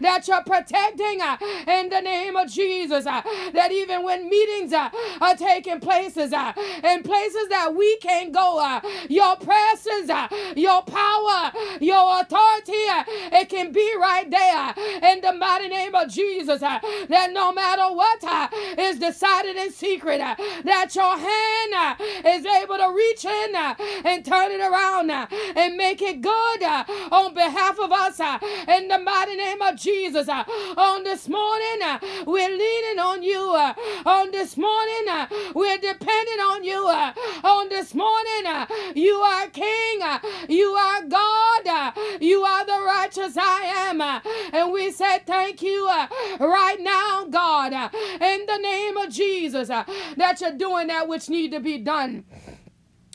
that 0.00 0.24
you're 0.26 0.44
protecting 0.44 1.20
in 1.66 1.88
the 1.88 2.00
name 2.00 2.36
of 2.36 2.48
Jesus 2.48 3.06
that 3.52 3.72
even 3.72 4.02
when 4.02 4.28
meetings 4.28 4.72
uh, 4.72 4.90
are 5.20 5.36
taking 5.36 5.80
places 5.80 6.32
uh, 6.32 6.52
in 6.84 7.02
places 7.02 7.48
that 7.48 7.74
we 7.74 7.96
can't 7.98 8.32
go, 8.32 8.58
uh, 8.58 8.80
your 9.08 9.36
presence, 9.36 10.10
uh, 10.10 10.28
your 10.56 10.82
power, 10.82 11.52
your 11.80 12.20
authority, 12.20 12.82
uh, 12.90 13.04
it 13.32 13.48
can 13.48 13.72
be 13.72 13.92
right 13.98 14.30
there 14.30 14.74
in 15.12 15.20
the 15.20 15.32
mighty 15.32 15.68
name 15.68 15.94
of 15.94 16.08
Jesus. 16.10 16.62
Uh, 16.62 16.78
that 17.08 17.32
no 17.32 17.52
matter 17.52 17.94
what 17.94 18.22
uh, 18.24 18.48
is 18.78 18.98
decided 18.98 19.56
in 19.56 19.72
secret, 19.72 20.20
uh, 20.20 20.34
that 20.64 20.94
your 20.94 21.16
hand 21.16 21.72
uh, 21.74 22.30
is 22.30 22.44
able 22.46 22.76
to 22.76 22.92
reach 22.94 23.24
in 23.24 23.54
uh, 23.54 23.74
and 24.04 24.24
turn 24.24 24.50
it 24.50 24.60
around 24.60 25.10
uh, 25.10 25.26
and 25.56 25.76
make 25.76 26.02
it 26.02 26.20
good 26.20 26.62
uh, 26.62 26.84
on 27.12 27.34
behalf 27.34 27.78
of 27.78 27.92
us 27.92 28.20
uh, 28.20 28.38
in 28.68 28.88
the 28.88 28.98
mighty 28.98 29.36
name 29.36 29.60
of 29.62 29.76
Jesus. 29.76 30.28
Uh, 30.28 30.44
on 30.76 31.04
this 31.04 31.28
morning, 31.28 31.82
uh, 31.82 31.98
we're 32.26 32.50
leaning 32.50 32.98
on 32.98 33.15
you 33.22 33.52
uh, 33.52 33.74
on 34.04 34.30
this 34.30 34.56
morning. 34.56 35.06
Uh, 35.08 35.26
we're 35.54 35.78
depending 35.78 36.40
on 36.40 36.64
you 36.64 36.86
uh, 36.86 37.12
on 37.44 37.68
this 37.68 37.94
morning. 37.94 38.46
Uh, 38.46 38.66
you 38.94 39.14
are 39.14 39.48
King. 39.48 40.02
Uh, 40.02 40.18
you 40.48 40.68
are 40.68 41.02
God. 41.02 41.66
Uh, 41.66 41.92
you 42.20 42.42
are 42.42 42.64
the 42.64 42.82
righteous 42.84 43.36
I 43.36 43.62
am. 43.88 44.00
Uh, 44.00 44.20
and 44.52 44.72
we 44.72 44.90
say 44.90 45.20
thank 45.26 45.62
you 45.62 45.88
uh, 45.90 46.06
right 46.40 46.80
now, 46.80 47.26
God, 47.28 47.72
uh, 47.72 47.88
in 47.92 48.46
the 48.46 48.58
name 48.58 48.96
of 48.96 49.10
Jesus, 49.10 49.70
uh, 49.70 49.84
that 50.16 50.40
you're 50.40 50.52
doing 50.52 50.88
that 50.88 51.08
which 51.08 51.28
need 51.28 51.52
to 51.52 51.60
be 51.60 51.78
done 51.78 52.24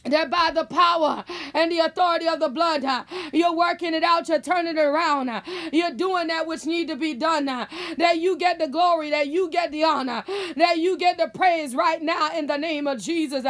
that 0.06 0.30
by 0.30 0.52
the 0.54 0.66
power 0.66 1.24
and 1.54 1.72
the 1.72 1.80
authority 1.80 2.28
of 2.28 2.40
the 2.40 2.50
blood, 2.50 2.84
uh, 2.84 3.04
you're 3.34 3.56
working 3.56 3.94
it 3.94 4.04
out, 4.04 4.28
you're 4.30 4.42
turning 4.42 4.78
it 4.78 4.82
around, 4.82 5.30
uh, 5.30 5.42
you're 5.72 5.94
doing 5.94 6.28
that 6.28 6.48
which 6.48 6.66
need 6.66 6.88
to 6.88 6.96
be 6.96 7.14
done, 7.14 7.48
uh, 7.48 7.68
that 7.98 8.18
you 8.20 8.38
get 8.38 8.60
the 8.60 8.68
glory, 8.68 9.10
that 9.12 9.28
you 9.28 9.50
get 9.50 9.72
the 9.72 9.84
honor, 9.84 10.24
that 10.56 10.80
you 10.80 10.98
get 10.98 11.18
the 11.18 11.30
praise 11.34 11.76
right 11.76 12.02
now 12.02 12.30
in 12.38 12.48
the 12.48 12.58
name 12.58 12.88
of 12.88 13.00
Jesus. 13.00 13.46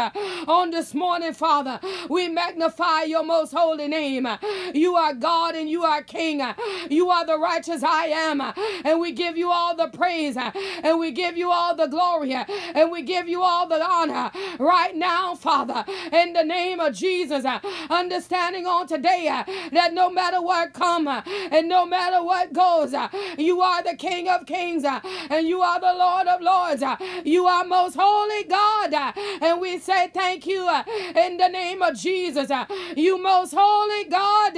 On 0.47 0.71
this 0.71 0.93
morning, 0.93 1.33
Father, 1.33 1.79
we 2.09 2.27
magnify 2.27 3.03
your 3.03 3.23
most 3.23 3.51
holy 3.51 3.87
name. 3.87 4.27
You 4.73 4.95
are 4.95 5.13
God 5.13 5.55
and 5.55 5.69
you 5.69 5.83
are 5.83 6.03
King. 6.03 6.41
You 6.89 7.09
are 7.09 7.25
the 7.25 7.37
righteous 7.39 7.83
I 7.83 8.05
am, 8.05 8.41
and 8.85 8.99
we 8.99 9.11
give 9.11 9.37
you 9.37 9.51
all 9.51 9.75
the 9.75 9.87
praise, 9.87 10.37
and 10.37 10.99
we 10.99 11.11
give 11.11 11.37
you 11.37 11.51
all 11.51 11.75
the 11.75 11.87
glory, 11.87 12.33
and 12.33 12.91
we 12.91 13.01
give 13.03 13.27
you 13.27 13.41
all 13.43 13.67
the 13.67 13.83
honor 13.83 14.31
right 14.59 14.95
now, 14.95 15.35
Father, 15.35 15.85
in 16.11 16.33
the 16.33 16.40
the 16.41 16.47
name 16.47 16.79
of 16.79 16.93
Jesus. 16.93 17.45
Uh, 17.45 17.59
understanding 17.89 18.65
on 18.65 18.87
today 18.87 19.27
uh, 19.27 19.43
that 19.71 19.93
no 19.93 20.09
matter 20.09 20.41
what 20.41 20.73
come 20.73 21.07
uh, 21.07 21.21
and 21.51 21.69
no 21.69 21.85
matter 21.85 22.23
what 22.23 22.51
goes, 22.51 22.93
uh, 22.93 23.09
you 23.37 23.61
are 23.61 23.83
the 23.83 23.95
King 23.95 24.27
of 24.27 24.45
Kings 24.47 24.83
uh, 24.83 24.99
and 25.29 25.47
you 25.47 25.61
are 25.61 25.79
the 25.79 25.93
Lord 25.93 26.27
of 26.27 26.41
Lords. 26.41 26.81
Uh, 26.81 26.95
you 27.23 27.45
are 27.45 27.63
most 27.63 27.95
holy 27.99 28.43
God. 28.45 28.93
And 29.41 29.61
we 29.61 29.77
say 29.77 30.09
thank 30.13 30.47
you 30.47 30.67
in 31.15 31.37
the 31.37 31.47
name 31.47 31.81
of 31.83 31.95
Jesus. 31.95 32.49
You 32.95 33.21
most 33.21 33.53
holy 33.55 34.05
God. 34.05 34.57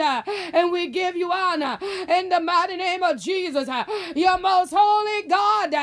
And 0.53 0.71
we 0.71 0.87
give 0.87 1.15
you 1.17 1.31
honor 1.31 1.77
in 2.07 2.29
the 2.29 2.39
mighty 2.39 2.77
name 2.77 3.03
of 3.03 3.19
Jesus. 3.19 3.67
You're 4.15 4.39
most 4.39 4.73
holy 4.75 5.27
God. 5.27 5.73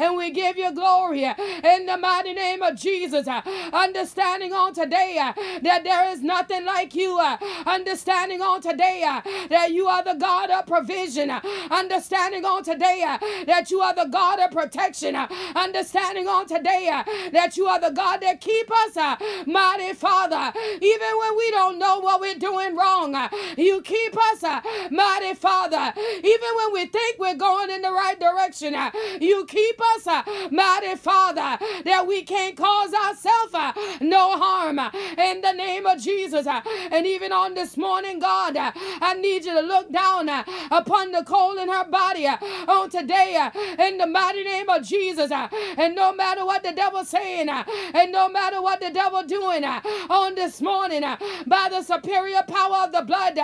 And 0.00 0.16
we 0.16 0.30
give 0.30 0.56
you 0.56 0.72
glory 0.72 1.24
in 1.24 1.86
the 1.86 1.98
mighty 1.98 2.32
name 2.32 2.62
of 2.62 2.76
Jesus. 2.76 3.28
Understanding 3.72 4.52
on 4.54 4.72
today 4.72 5.32
that 5.62 5.84
there 5.84 6.10
is 6.10 6.22
nothing 6.22 6.64
like 6.64 6.94
you. 6.94 7.18
Uh, 7.18 7.36
understanding 7.66 8.40
on 8.42 8.60
today 8.60 9.02
uh, 9.06 9.20
that 9.48 9.72
you 9.72 9.86
are 9.86 10.02
the 10.02 10.14
God 10.14 10.50
of 10.50 10.66
provision. 10.66 11.30
Uh, 11.30 11.40
understanding 11.70 12.44
on 12.44 12.62
today 12.62 13.04
uh, 13.06 13.18
that 13.46 13.70
you 13.70 13.80
are 13.80 13.94
the 13.94 14.06
God 14.06 14.40
of 14.40 14.50
protection. 14.50 15.16
Uh, 15.16 15.28
understanding 15.54 16.26
on 16.26 16.46
today 16.46 16.88
uh, 16.92 17.02
that 17.32 17.56
you 17.56 17.66
are 17.66 17.80
the 17.80 17.90
God 17.90 18.20
that 18.20 18.40
keep 18.40 18.70
us, 18.70 19.16
mighty 19.46 19.92
Father. 19.94 20.52
Even 20.80 21.18
when 21.18 21.36
we 21.36 21.50
don't 21.50 21.78
know 21.78 22.00
what 22.00 22.20
we're 22.20 22.34
doing 22.38 22.76
wrong, 22.76 23.28
you 23.56 23.82
keep 23.82 24.16
us, 24.16 24.42
mighty 24.90 25.34
Father. 25.34 25.92
Even 26.22 26.48
when 26.56 26.72
we 26.72 26.86
think 26.86 27.18
we're 27.18 27.34
going 27.34 27.70
in 27.70 27.82
the 27.82 27.90
right 27.90 28.18
direction, 28.18 28.74
you 29.20 29.44
keep 29.46 29.80
us, 29.96 30.24
mighty 30.50 30.96
Father, 30.96 31.58
that 31.84 32.04
we 32.06 32.22
can't 32.22 32.56
cause 32.56 32.92
ourselves 32.94 34.00
no 34.00 34.38
harm. 34.38 34.78
And 34.78 35.39
the 35.40 35.52
name 35.52 35.86
of 35.86 36.00
Jesus. 36.00 36.46
Uh, 36.46 36.60
and 36.90 37.06
even 37.06 37.32
on 37.32 37.54
this 37.54 37.76
morning, 37.76 38.18
God, 38.18 38.56
uh, 38.56 38.72
I 39.00 39.14
need 39.14 39.44
you 39.44 39.54
to 39.54 39.60
look 39.60 39.90
down 39.92 40.28
uh, 40.28 40.44
upon 40.70 41.12
the 41.12 41.22
coal 41.24 41.58
in 41.58 41.68
her 41.68 41.84
body 41.84 42.26
uh, 42.26 42.36
on 42.68 42.90
today 42.90 43.36
uh, 43.36 43.50
in 43.82 43.98
the 43.98 44.06
mighty 44.06 44.44
name 44.44 44.68
of 44.68 44.82
Jesus. 44.82 45.30
Uh, 45.30 45.48
and 45.76 45.94
no 45.94 46.12
matter 46.14 46.44
what 46.44 46.62
the 46.62 46.72
devil's 46.72 47.08
saying, 47.08 47.48
and 47.48 48.12
no 48.12 48.28
matter 48.28 48.60
what 48.62 48.80
the 48.80 48.90
devil 48.90 49.22
doing 49.24 49.64
on 49.64 50.34
this 50.34 50.60
morning, 50.60 51.02
by 51.46 51.68
the 51.70 51.82
superior 51.82 52.42
power 52.46 52.84
of 52.84 52.92
the 52.92 53.02
blood, 53.02 53.38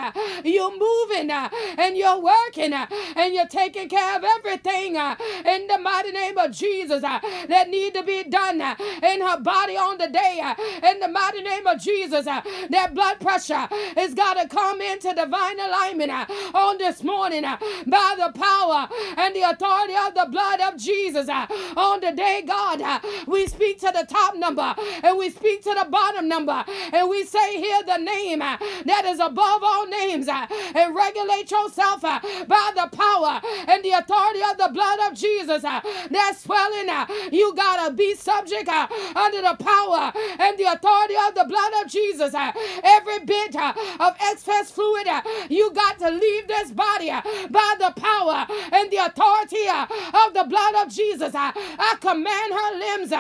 you're 0.45 0.77
moving 0.77 1.31
and 1.31 1.97
you're 1.97 2.21
working 2.21 2.73
and 2.73 3.35
you're 3.35 3.47
taking 3.47 3.89
care 3.89 4.17
of 4.17 4.25
everything 4.25 4.97
in 4.97 5.67
the 5.67 5.79
mighty 5.79 6.13
name 6.13 6.39
of 6.39 6.51
Jesus 6.53 7.03
that 7.03 7.69
need 7.69 7.95
to 7.95 8.03
be 8.03 8.25
done 8.25 8.61
in 8.61 9.21
her 9.21 9.41
body 9.41 9.77
on 9.77 9.99
the 9.99 10.09
day. 10.09 10.43
In 10.83 11.01
the 11.01 11.09
mighty 11.09 11.43
name 11.43 11.67
of 11.67 11.81
Jesus, 11.87 12.27
uh, 12.27 12.43
that 12.71 12.95
blood 12.95 13.21
pressure 13.21 13.69
has 13.97 14.13
got 14.13 14.35
to 14.35 14.49
come 14.49 14.81
into 14.81 15.15
divine 15.15 15.61
alignment 15.61 16.11
uh, 16.11 16.27
on 16.53 16.79
this 16.79 17.05
morning 17.05 17.45
uh, 17.45 17.57
by 17.87 18.15
the 18.19 18.33
power 18.39 18.89
and 19.17 19.37
the 19.37 19.43
authority 19.43 19.95
of 19.95 20.15
the 20.15 20.27
blood 20.31 20.61
of 20.63 20.77
Jesus. 20.77 21.29
On 21.77 22.01
the 22.01 22.11
day, 22.11 22.43
God, 22.45 22.83
we 23.29 23.47
speak 23.47 23.79
to 23.81 23.93
the 23.95 24.05
top 24.09 24.35
number 24.37 24.75
and 25.05 25.17
we 25.17 25.31
speak 25.31 25.63
to 25.63 25.75
the 25.79 25.87
bottom 25.89 26.27
number 26.29 26.65
and 26.93 27.09
we 27.09 27.25
say, 27.25 27.57
Hear 27.61 27.83
the 27.85 27.99
name 27.99 28.41
that 28.41 29.05
is 29.07 29.21
above 29.21 29.63
all 29.63 29.87
names 29.87 30.29
and 30.29 30.95
regulate 30.97 31.51
yourself 31.51 32.03
by 32.03 32.71
the 32.75 32.89
power 32.97 33.41
and 33.69 33.85
the 33.85 33.91
authority 33.91 34.41
of 34.51 34.59
the 34.59 34.71
blood 34.73 34.99
of 35.09 35.17
Jesus. 35.17 35.63
That 35.63 36.35
swelling, 36.37 36.91
you 37.33 37.55
gotta 37.55 37.93
be 37.93 38.15
subject 38.17 38.69
under 38.69 39.43
the 39.43 39.57
power 39.63 40.13
and 40.39 40.59
the 40.59 40.65
authority 40.65 41.15
of 41.29 41.35
the 41.35 41.45
blood 41.45 41.73
of 41.83 41.91
Jesus. 41.91 42.35
Uh, 42.35 42.53
every 42.83 43.21
bit 43.21 43.57
uh, 43.57 43.73
of 44.01 44.15
excess 44.21 44.71
fluid, 44.71 45.07
uh, 45.07 45.23
you 45.49 45.73
got 45.73 45.99
to 45.99 46.11
leave 46.11 46.49
this 46.49 46.71
body 46.71 47.11
by 47.51 47.75
the 47.79 47.93
power 47.97 48.47
and 48.73 48.91
the 48.91 48.99
authority 48.99 49.67
of 49.69 50.35
the 50.35 50.45
blood 50.49 50.75
of 50.87 50.93
Jesus. 50.93 51.33
I 51.35 51.97
command 52.01 52.53
her 52.53 52.71
limbs 52.79 53.11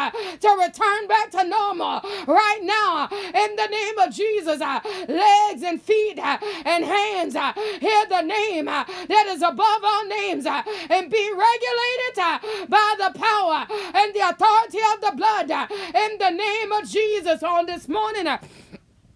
to 0.40 0.48
return 0.58 1.08
back 1.08 1.30
to 1.32 1.44
normal 1.44 2.00
right 2.26 2.60
now 2.62 3.08
in 3.12 3.56
the 3.56 3.66
name 3.66 3.98
of 3.98 4.12
Jesus. 4.14 4.60
Legs 4.60 5.62
and 5.62 5.80
feet 5.80 6.18
and 6.18 6.84
hands, 6.84 7.34
hear 7.80 8.06
the 8.08 8.22
name 8.22 8.66
that 8.66 9.26
is 9.28 9.42
above 9.42 9.80
all 9.82 10.06
names 10.06 10.46
and 10.46 11.10
be 11.10 11.30
regulated 11.32 12.68
by 12.68 12.94
the 12.98 13.18
power 13.18 13.66
and 13.94 14.14
the 14.14 14.28
authority 14.28 14.78
of 14.94 15.00
the 15.00 15.12
blood 15.16 15.50
in 15.50 16.18
the 16.18 16.30
name 16.30 16.72
of 16.72 16.88
Jesus 16.88 17.42
on 17.42 17.66
this 17.66 17.88
morning. 17.88 18.26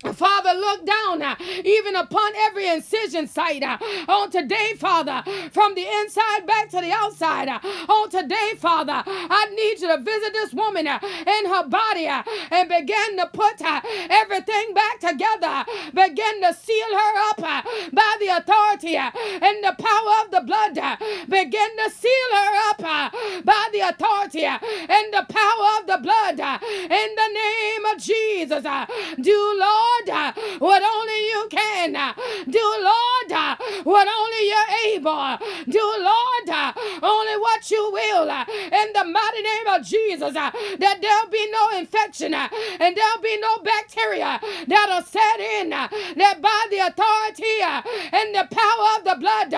Father, 0.01 0.59
look 0.59 0.87
down 0.87 1.21
uh, 1.21 1.37
even 1.63 1.95
upon 1.95 2.33
every 2.37 2.67
incision 2.69 3.27
site 3.27 3.63
uh, 3.63 3.77
on 4.09 4.31
today, 4.31 4.73
Father, 4.79 5.23
from 5.53 5.75
the 5.75 5.87
inside 5.87 6.47
back 6.47 6.71
to 6.71 6.81
the 6.81 6.91
outside. 6.91 7.49
Uh, 7.49 7.59
on 7.87 8.09
today, 8.09 8.53
Father, 8.57 9.03
I 9.07 9.47
need 9.55 9.81
you 9.81 9.89
to 9.95 10.03
visit 10.03 10.33
this 10.33 10.55
woman 10.55 10.87
uh, 10.87 10.99
in 11.03 11.47
her 11.47 11.69
body 11.69 12.09
uh, 12.09 12.23
and 12.51 12.69
begin 12.71 13.19
to 13.19 13.27
put 13.27 13.61
uh, 13.61 13.83
everything 14.09 14.73
back 14.73 15.01
together. 15.01 15.65
Begin 15.93 16.41
to 16.43 16.55
seal 16.55 16.91
her 16.93 17.31
up 17.31 17.43
uh, 17.43 17.63
by 17.93 18.17
the 18.21 18.29
authority 18.29 18.97
uh, 18.97 19.11
and 19.15 19.63
the 19.63 19.77
power 19.79 20.25
of 20.25 20.31
the 20.31 20.41
blood. 20.47 20.77
Begin 21.29 21.77
to 21.77 21.91
seal 21.91 22.31
her 22.33 22.71
up 22.71 23.13
by 23.45 23.69
the 23.73 23.81
authority 23.81 24.45
and 24.45 25.13
the 25.13 25.27
power 25.29 25.69
of 25.79 25.87
the 25.87 25.99
blood. 26.03 26.41
In 26.41 27.11
the 27.21 27.31
name 27.35 27.85
of 27.93 28.03
Jesus, 28.03 28.65
do 29.21 29.57
Lord. 29.59 29.90
Lord, 29.91 30.11
uh, 30.11 30.33
what 30.59 30.83
only 30.83 31.21
you 31.29 31.49
can. 31.51 31.97
uh, 31.97 32.13
Do, 32.49 32.61
Lord, 32.81 33.33
uh, 33.33 33.57
what 33.85 34.09
only 34.09 34.49
you're 34.49 34.95
able. 34.95 35.11
Uh, 35.11 35.39
do, 35.69 35.81
Lord, 36.01 36.49
uh, 36.51 36.73
only 37.03 37.37
what 37.39 37.71
you 37.71 37.91
will. 37.93 38.31
Uh, 38.31 38.45
in 38.49 38.93
the 38.95 39.05
mighty 39.05 39.43
name 39.43 39.67
of 39.69 39.85
Jesus, 39.87 40.35
that 40.35 40.99
there'll 41.01 41.31
be 41.31 41.51
no 41.51 41.79
infection 41.79 42.35
and 42.35 42.97
there'll 42.97 43.23
be 43.23 43.39
no 43.41 43.59
bacteria 43.63 44.41
that'll 44.69 45.03
set 45.03 45.41
in. 45.41 45.71
That 45.71 46.41
by 46.41 46.67
the 46.71 46.79
authority 46.79 47.61
and 48.13 48.35
the 48.35 48.49
power 48.51 48.89
of 48.99 49.05
the 49.05 49.17
blood, 49.21 49.53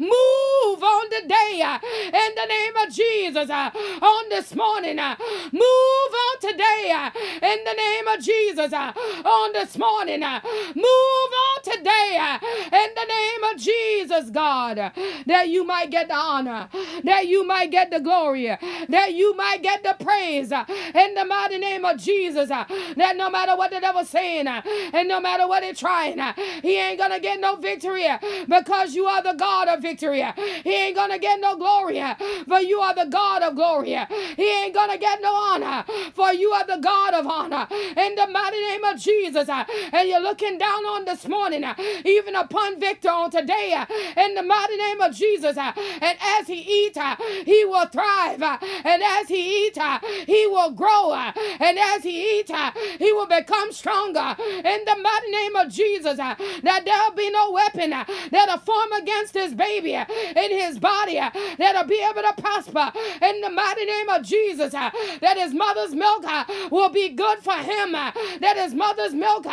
move 0.00 0.82
on 0.82 1.10
today 1.10 1.62
uh, 1.64 1.78
in 2.06 2.30
the 2.34 2.46
name 2.48 2.76
of 2.86 2.92
Jesus. 2.92 3.50
On 3.50 4.28
this 4.30 4.54
morning, 4.54 4.96
move 4.96 6.12
on 6.26 6.40
today 6.40 7.10
in 7.42 7.58
the 7.64 7.74
name 7.76 8.08
of 8.08 8.20
Jesus. 8.20 8.72
On 8.72 9.52
this 9.52 9.71
morning, 9.78 10.22
uh, 10.22 10.40
move 10.74 10.84
on 10.84 11.62
today 11.62 12.18
uh, 12.20 12.38
in 12.42 12.90
the 12.94 13.06
name 13.08 13.44
of 13.52 13.60
Jesus, 13.60 14.30
God, 14.30 14.92
that 15.26 15.48
you 15.48 15.64
might 15.64 15.90
get 15.90 16.08
the 16.08 16.14
honor, 16.14 16.68
that 17.04 17.26
you 17.26 17.46
might 17.46 17.70
get 17.70 17.90
the 17.90 18.00
glory, 18.00 18.46
that 18.88 19.14
you 19.14 19.36
might 19.36 19.62
get 19.62 19.82
the 19.82 19.96
praise 20.02 20.52
uh, 20.52 20.64
in 20.68 21.14
the 21.14 21.24
mighty 21.24 21.58
name 21.58 21.84
of 21.84 21.98
Jesus. 21.98 22.50
Uh, 22.50 22.64
that 22.96 23.16
no 23.16 23.30
matter 23.30 23.56
what 23.56 23.70
the 23.70 23.80
devil's 23.80 24.08
saying 24.08 24.46
uh, 24.46 24.62
and 24.92 25.08
no 25.08 25.20
matter 25.20 25.46
what 25.46 25.62
he's 25.62 25.78
trying, 25.78 26.18
uh, 26.18 26.32
he 26.62 26.78
ain't 26.78 26.98
gonna 26.98 27.20
get 27.20 27.40
no 27.40 27.56
victory 27.56 28.06
because 28.48 28.94
you 28.94 29.06
are 29.06 29.22
the 29.22 29.34
God 29.34 29.68
of 29.68 29.80
victory. 29.80 30.24
He 30.64 30.74
ain't 30.74 30.96
gonna 30.96 31.18
get 31.18 31.40
no 31.40 31.56
glory 31.56 32.02
for 32.48 32.60
you 32.60 32.80
are 32.80 32.94
the 32.94 33.06
God 33.10 33.42
of 33.42 33.54
glory. 33.54 33.96
He 34.36 34.62
ain't 34.62 34.74
gonna 34.74 34.98
get 34.98 35.20
no 35.22 35.34
honor 35.34 35.84
for 36.14 36.32
you 36.32 36.50
are 36.52 36.66
the 36.66 36.78
God 36.78 37.14
of 37.14 37.26
honor 37.26 37.66
in 37.70 38.14
the 38.14 38.26
mighty 38.26 38.60
name 38.60 38.84
of 38.84 38.98
Jesus. 38.98 39.48
And 39.92 40.08
you're 40.08 40.20
looking 40.20 40.58
down 40.58 40.84
on 40.86 41.04
this 41.04 41.26
morning, 41.28 41.64
uh, 41.64 41.74
even 42.04 42.34
upon 42.34 42.80
Victor 42.80 43.10
on 43.10 43.30
today, 43.30 43.74
uh, 43.76 43.86
in 44.20 44.34
the 44.34 44.42
mighty 44.42 44.76
name 44.76 45.00
of 45.00 45.14
Jesus. 45.14 45.56
uh, 45.56 45.72
And 46.00 46.18
as 46.38 46.46
he 46.46 46.60
eats, 46.60 46.96
uh, 46.96 47.16
he 47.44 47.64
will 47.64 47.86
thrive. 47.86 48.42
Uh, 48.42 48.58
and 48.84 49.02
as 49.02 49.28
he 49.28 49.66
eats, 49.66 49.78
uh, 49.78 49.98
he 50.26 50.46
will 50.46 50.70
grow. 50.70 51.12
And 51.12 51.78
as 51.78 52.02
he 52.02 52.38
eats, 52.40 52.50
he 52.98 53.12
will 53.12 53.26
become 53.26 53.72
stronger. 53.72 54.36
In 54.40 54.84
the 54.84 54.96
mighty 55.02 55.30
name 55.30 55.56
of 55.56 55.68
Jesus, 55.68 56.16
that 56.16 56.82
there'll 56.84 57.12
be 57.14 57.30
no 57.30 57.50
weapon 57.52 57.90
that'll 58.30 58.58
form 58.58 58.92
against 58.92 59.34
his 59.34 59.54
baby 59.54 59.94
in 59.94 60.50
his 60.50 60.78
body 60.78 61.20
that'll 61.58 61.84
be 61.84 62.00
able 62.08 62.22
to 62.22 62.34
prosper. 62.40 62.92
In 63.22 63.40
the 63.40 63.50
mighty 63.50 63.84
name 63.84 64.08
of 64.08 64.22
Jesus, 64.22 64.72
that 64.72 65.36
his 65.36 65.54
mother's 65.54 65.94
milk 65.94 66.24
will 66.70 66.88
be 66.90 67.10
good 67.10 67.38
for 67.40 67.54
him. 67.54 67.92
That 67.92 68.56
his 68.56 68.74
mother's 68.74 69.14
milk 69.14 69.44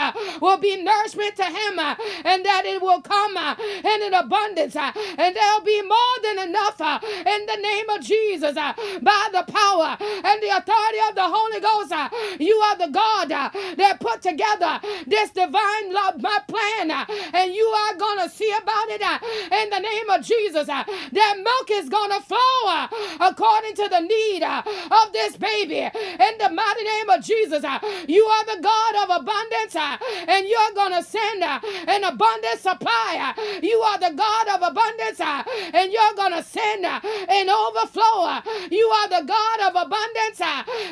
will 0.41 0.57
be 0.57 0.81
nourishment 0.81 1.35
to 1.38 1.45
him. 1.45 1.79
uh, 1.79 1.95
And 2.25 2.45
that 2.45 2.63
it 2.65 2.81
will 2.81 3.01
come 3.01 3.38
uh, 3.38 3.55
in 3.59 3.99
an 4.07 4.13
abundance. 4.13 4.75
uh, 4.75 4.91
And 5.17 5.35
there'll 5.35 5.62
be 5.62 5.81
more 5.81 6.15
than 6.23 6.49
enough 6.49 6.79
uh, 6.81 6.99
in 7.03 7.45
the 7.45 7.57
name 7.62 7.89
of 7.89 8.01
Jesus 8.01 8.55
uh, 8.57 8.73
by 9.01 9.23
the 9.31 9.43
power 9.51 9.97
and 10.01 10.38
the 10.43 10.51
authority 10.57 10.99
of 11.09 11.15
the 11.15 11.27
Holy 11.38 11.59
Ghost. 11.59 11.91
uh, 11.91 12.09
You 12.39 12.55
are 12.67 12.77
the 12.77 12.89
God 12.91 13.31
uh, 13.31 13.49
that 13.77 13.99
put 13.99 14.21
together 14.21 14.79
this 15.07 15.31
divine 15.31 15.93
love, 15.93 16.21
my 16.21 16.39
plan, 16.47 16.91
uh, 16.91 17.05
and 17.33 17.53
you 17.53 17.65
are 17.65 17.95
gonna 17.95 18.29
see 18.29 18.51
about 18.62 18.89
it 18.89 19.01
uh, 19.01 19.19
in 19.62 19.69
the 19.69 19.79
name 19.79 20.09
of 20.09 20.23
Jesus. 20.23 20.67
uh, 20.69 20.83
That 21.12 21.35
milk 21.43 21.69
is 21.71 21.89
gonna 21.89 22.21
flow 22.21 22.59
uh, 22.67 22.88
according 23.21 23.75
to 23.75 23.88
the 23.89 23.99
need 24.01 24.43
uh, 24.43 24.62
of 24.91 25.13
this 25.13 25.38
baby. 25.38 25.79
In 25.81 26.33
the 26.39 26.49
mighty 26.49 26.83
name 26.83 27.09
of 27.09 27.23
Jesus, 27.23 27.63
uh, 27.63 27.79
you 28.07 28.23
are 28.25 28.45
the 28.45 28.62
God 28.62 28.93
of 29.03 29.21
abundance, 29.21 29.75
uh, 29.75 29.88
and 30.28 30.47
you're 30.47 30.73
gonna 30.75 31.04
send 31.04 31.43
uh, 31.43 31.60
an 31.88 32.04
abundant 32.04 32.60
supply. 32.60 33.34
uh, 33.38 33.41
You 33.62 33.78
are 33.80 33.99
the 33.99 34.13
God 34.15 34.47
of 34.49 34.62
abundance, 34.71 35.19
uh, 35.19 35.43
and 35.73 35.91
you're 35.91 36.15
gonna 36.15 36.43
send 36.43 36.86
uh, 36.86 36.99
an 37.30 37.49
overflow. 37.49 38.41
You 38.71 38.86
are 38.88 39.10
the 39.10 39.23
God 39.25 39.60
of 39.67 39.73
abundance, 39.88 40.41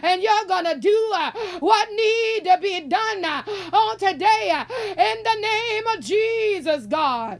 and 0.04 0.22
you're 0.22 0.46
gonna 0.48 0.78
do 0.78 1.12
uh, 1.16 1.32
what 1.60 1.90
need 1.92 2.46
to 2.46 2.58
be 2.62 2.82
done 2.82 3.26
on 3.26 3.98
today 3.98 4.54
in 4.98 5.24
the 5.24 5.38
name 5.42 5.88
of 5.88 6.00
Jesus, 6.04 6.86
God 6.86 7.40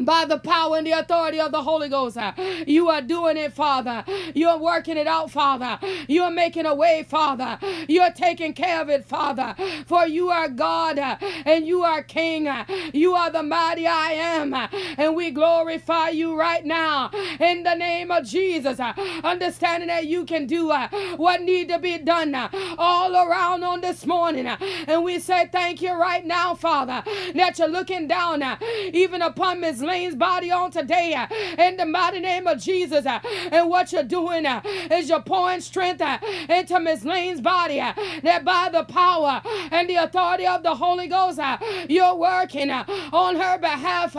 by 0.00 0.24
the 0.26 0.38
power 0.38 0.78
and 0.78 0.86
the 0.86 0.92
authority 0.92 1.40
of 1.40 1.52
the 1.52 1.62
Holy 1.62 1.88
Ghost. 1.88 2.16
uh, 2.16 2.32
You 2.66 2.88
are 2.88 3.02
doing 3.02 3.36
it, 3.36 3.52
Father. 3.52 4.04
You're 4.34 4.58
working 4.58 4.96
it 4.96 5.06
out, 5.06 5.30
Father. 5.30 5.78
You're 6.08 6.30
making 6.30 6.66
a 6.66 6.74
way, 6.74 7.04
Father. 7.08 7.58
You're 7.88 8.12
taking 8.12 8.52
care 8.54 8.80
of 8.80 8.88
it, 8.90 9.04
Father. 9.06 9.54
For 9.86 10.06
you 10.06 10.30
are 10.30 10.48
God 10.48 10.98
uh, 10.98 11.16
and 11.44 11.66
you 11.66 11.82
are 11.82 12.02
King. 12.02 12.48
uh, 12.48 12.64
You 12.92 13.14
are 13.14 13.30
the 13.30 13.42
mighty 13.42 13.86
I 13.86 14.12
am. 14.12 14.54
And 14.54 15.16
we 15.16 15.30
glorify 15.30 16.10
you 16.10 16.38
right 16.38 16.64
now 16.64 17.10
in 17.40 17.62
the 17.62 17.74
name 17.74 18.10
of 18.10 18.24
Jesus. 18.24 18.80
Understanding 18.80 19.88
that 19.88 20.06
you 20.06 20.24
can 20.24 20.46
do 20.46 20.72
what 21.16 21.42
need 21.42 21.68
to 21.68 21.78
be 21.78 21.98
done 21.98 22.34
all 22.78 23.14
around 23.16 23.62
on 23.64 23.80
this 23.80 24.06
morning. 24.06 24.46
And 24.46 25.04
we 25.04 25.18
say 25.18 25.48
thank 25.52 25.82
you 25.82 25.92
right 25.92 26.24
now, 26.24 26.54
Father, 26.54 27.02
that 27.34 27.58
you're 27.58 27.68
looking 27.68 28.08
down 28.08 28.42
even 28.92 29.22
upon 29.22 29.60
Miss 29.60 29.80
Layne's 29.84 30.14
body 30.14 30.50
on 30.50 30.70
today 30.70 31.14
uh, 31.14 31.26
in 31.62 31.76
the 31.76 31.86
mighty 31.86 32.20
name 32.20 32.46
of 32.46 32.60
Jesus. 32.60 33.06
uh, 33.06 33.20
And 33.50 33.68
what 33.68 33.92
you're 33.92 34.02
doing 34.02 34.46
uh, 34.46 34.60
is 34.90 35.08
you're 35.08 35.22
pouring 35.22 35.60
strength 35.60 36.00
uh, 36.00 36.18
into 36.48 36.78
Miss 36.80 37.04
Layne's 37.04 37.40
body 37.40 37.80
uh, 37.80 37.92
that 38.22 38.44
by 38.44 38.68
the 38.72 38.84
power 38.84 39.42
and 39.70 39.88
the 39.88 39.96
authority 39.96 40.46
of 40.46 40.62
the 40.62 40.74
Holy 40.74 41.08
Ghost, 41.08 41.38
uh, 41.38 41.58
you're 41.88 42.14
working 42.14 42.70
on 42.70 43.36
her 43.36 43.58
behalf 43.58 44.16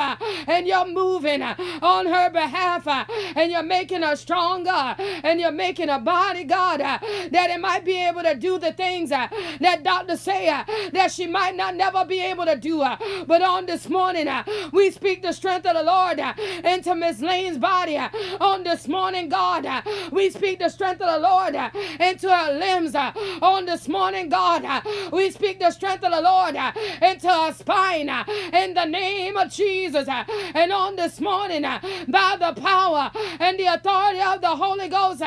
and 0.47 0.67
you're 0.67 0.87
moving 0.87 1.41
on 1.41 2.05
her 2.05 2.29
behalf 2.29 2.87
and 2.87 3.51
you're 3.51 3.63
making 3.63 4.01
her 4.01 4.15
stronger 4.15 4.95
and 5.23 5.39
you're 5.39 5.51
making 5.51 5.87
her 5.89 5.99
body, 5.99 6.43
God, 6.43 6.79
that 6.79 7.49
it 7.49 7.59
might 7.59 7.85
be 7.85 7.97
able 8.05 8.23
to 8.23 8.35
do 8.35 8.59
the 8.59 8.73
things 8.73 9.09
that 9.09 9.81
doctors 9.83 10.21
say 10.21 10.45
that 10.91 11.11
she 11.11 11.27
might 11.27 11.55
not 11.55 11.75
never 11.75 12.05
be 12.05 12.19
able 12.21 12.45
to 12.45 12.55
do. 12.57 12.79
But 13.25 13.41
on 13.41 13.65
this 13.65 13.87
morning, 13.89 14.27
we 14.71 14.91
speak 14.91 15.21
the 15.21 15.31
strength 15.31 15.54
strength 15.55 15.77
of 15.77 15.85
the 15.85 15.91
Lord 15.91 16.19
uh, 16.19 16.33
into 16.65 16.95
Miss 16.95 17.21
Layne's 17.21 17.57
body 17.57 17.95
uh, 17.95 18.09
on 18.41 18.63
this 18.63 18.89
morning, 18.89 19.29
God. 19.29 19.65
Uh, 19.65 19.81
we 20.11 20.29
speak 20.29 20.59
the 20.59 20.67
strength 20.67 21.01
of 21.01 21.07
the 21.13 21.19
Lord 21.25 21.55
into 21.99 22.29
her 22.29 22.59
limbs 22.59 22.93
on 23.41 23.65
this 23.65 23.87
morning, 23.87 24.27
God. 24.27 24.83
We 25.13 25.31
speak 25.31 25.59
the 25.59 25.71
strength 25.71 26.03
of 26.03 26.11
the 26.11 26.21
Lord 26.21 26.55
into 27.01 27.29
her 27.29 27.53
spine 27.53 28.09
in 28.53 28.73
the 28.73 28.85
name 28.85 29.37
of 29.37 29.49
Jesus. 29.49 30.09
And 30.09 30.73
on 30.73 30.97
this 30.97 31.21
morning, 31.21 31.61
by 31.61 32.35
the 32.37 32.59
power 32.59 33.11
and 33.39 33.57
the 33.57 33.67
authority 33.67 34.19
of 34.19 34.41
the 34.41 34.55
Holy 34.55 34.89
Ghost, 34.89 35.23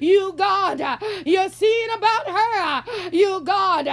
you, 0.00 0.32
God, 0.36 0.80
you're 1.26 1.48
seeing 1.48 1.88
about 1.96 2.26
her. 2.28 2.84
You, 3.10 3.40
God, 3.40 3.86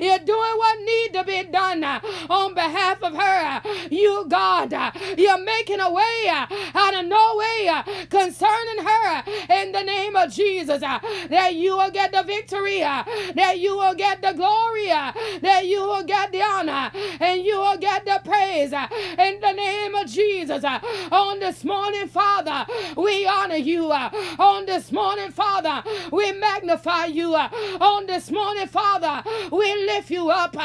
you're 0.00 0.18
doing 0.18 0.56
what 0.56 0.78
needs 0.80 1.12
to 1.12 1.24
be 1.24 1.44
done 1.44 1.84
on 1.84 2.54
behalf 2.54 3.00
of 3.02 3.14
her. 3.14 3.62
You, 3.90 4.26
God, 4.28 4.72
you're 5.16 5.35
making 5.44 5.80
a 5.80 5.90
way 5.90 6.28
uh, 6.28 6.46
out 6.74 6.94
of 6.94 7.06
no 7.06 7.36
way 7.36 7.68
uh, 7.68 7.82
concerning 8.08 8.84
her 8.84 9.06
uh, 9.08 9.22
in 9.50 9.72
the 9.72 9.82
name 9.82 10.16
of 10.16 10.32
Jesus. 10.32 10.80
That 10.80 11.54
you 11.54 11.76
will 11.76 11.90
get 11.90 12.12
the 12.12 12.22
victory, 12.22 12.80
that 12.80 13.58
you 13.58 13.76
will 13.76 13.94
get 13.94 14.22
the 14.22 14.32
glory, 14.32 14.86
that 14.86 15.62
you 15.66 15.80
will 15.80 16.04
get 16.04 16.32
the 16.32 16.42
honor, 16.42 16.90
and 17.20 17.42
you 17.42 17.58
will 17.58 17.78
get 17.78 18.04
the 18.04 18.20
praise 18.24 18.72
in 18.72 19.40
the 19.40 19.52
name 19.52 19.94
of 19.94 20.06
Jesus. 20.06 20.64
On 21.10 21.38
this 21.40 21.64
morning, 21.64 22.08
Father, 22.08 22.66
we 22.96 23.26
honor 23.26 23.56
you. 23.56 23.92
On 23.92 24.66
this 24.66 24.92
morning, 24.92 25.30
Father, 25.30 25.82
we 26.12 26.32
magnify 26.32 27.06
you. 27.06 27.34
On 27.34 28.06
this 28.06 28.30
morning, 28.30 28.66
Father, 28.66 29.22
we 29.50 29.74
lift 29.86 30.10
you 30.10 30.30
up, 30.30 30.56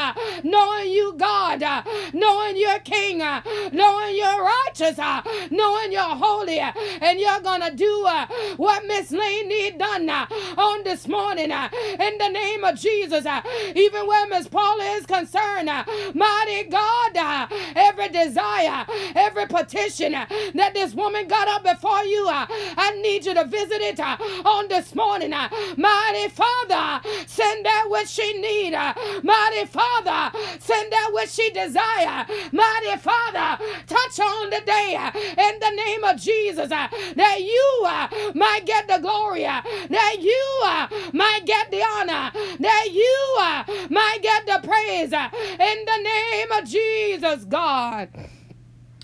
knowing 0.44 0.90
you, 0.90 1.14
God, 1.16 1.62
knowing 2.12 2.56
you're 2.56 2.78
King, 2.80 3.18
knowing 3.18 4.16
you're 4.16 4.44
righteous, 4.66 4.98
uh, 4.98 5.22
knowing 5.50 5.92
you're 5.92 6.02
holy, 6.02 6.60
uh, 6.60 6.72
and 7.00 7.18
you're 7.18 7.40
gonna 7.40 7.74
do 7.74 8.04
uh, 8.06 8.26
what 8.56 8.84
Miss 8.86 9.10
Layne 9.10 9.48
need 9.48 9.78
done 9.78 10.08
on 10.08 10.84
this 10.84 11.08
morning 11.08 11.50
in 11.50 12.18
the 12.18 12.28
name 12.28 12.64
of 12.64 12.76
Jesus. 12.78 13.26
Even 13.74 14.06
where 14.06 14.26
Miss 14.28 14.48
Paula 14.48 14.84
is 14.96 15.06
concerned, 15.06 15.70
mighty 16.14 16.64
God, 16.68 17.50
every 17.76 18.08
desire, 18.08 18.86
every 19.14 19.46
petition 19.46 20.12
that 20.12 20.72
this 20.74 20.94
woman 20.94 21.26
got 21.28 21.48
up 21.48 21.62
before 21.64 22.04
you, 22.04 22.26
I 22.28 22.98
need 23.02 23.24
you 23.24 23.34
to 23.34 23.44
visit 23.44 23.80
it 23.80 24.00
on 24.00 24.68
this 24.68 24.94
morning. 24.94 25.30
Mighty 25.30 26.28
Father, 26.28 27.00
send 27.26 27.64
that 27.66 27.86
which 27.88 28.08
she 28.08 28.40
need. 28.40 28.72
Mighty 29.22 29.66
Father, 29.66 30.36
send 30.58 30.92
that 30.92 31.10
which 31.12 31.30
she 31.30 31.50
desire. 31.50 32.26
Mighty 32.52 32.96
Father, 32.98 33.62
touch 33.86 34.20
on 34.20 34.50
the 34.52 34.60
day 34.66 34.96
uh, 34.98 35.10
in 35.16 35.58
the 35.60 35.70
name 35.76 36.04
of 36.04 36.16
Jesus 36.20 36.70
uh, 36.70 36.88
that 37.16 37.38
you 37.40 37.82
uh, 37.86 38.08
might 38.34 38.66
get 38.66 38.86
the 38.86 38.98
glory, 38.98 39.42
that 39.42 40.16
you 40.20 41.10
might 41.12 41.42
get 41.46 41.70
the 41.70 41.82
honor, 41.82 42.30
that 42.60 42.88
you 42.92 43.88
might 43.88 44.18
get 44.20 44.46
the 44.46 44.60
praise 44.66 45.12
in 45.12 45.84
the 45.84 45.98
name 46.02 46.52
of 46.52 46.64
Jesus, 46.68 47.44
God 47.44 48.08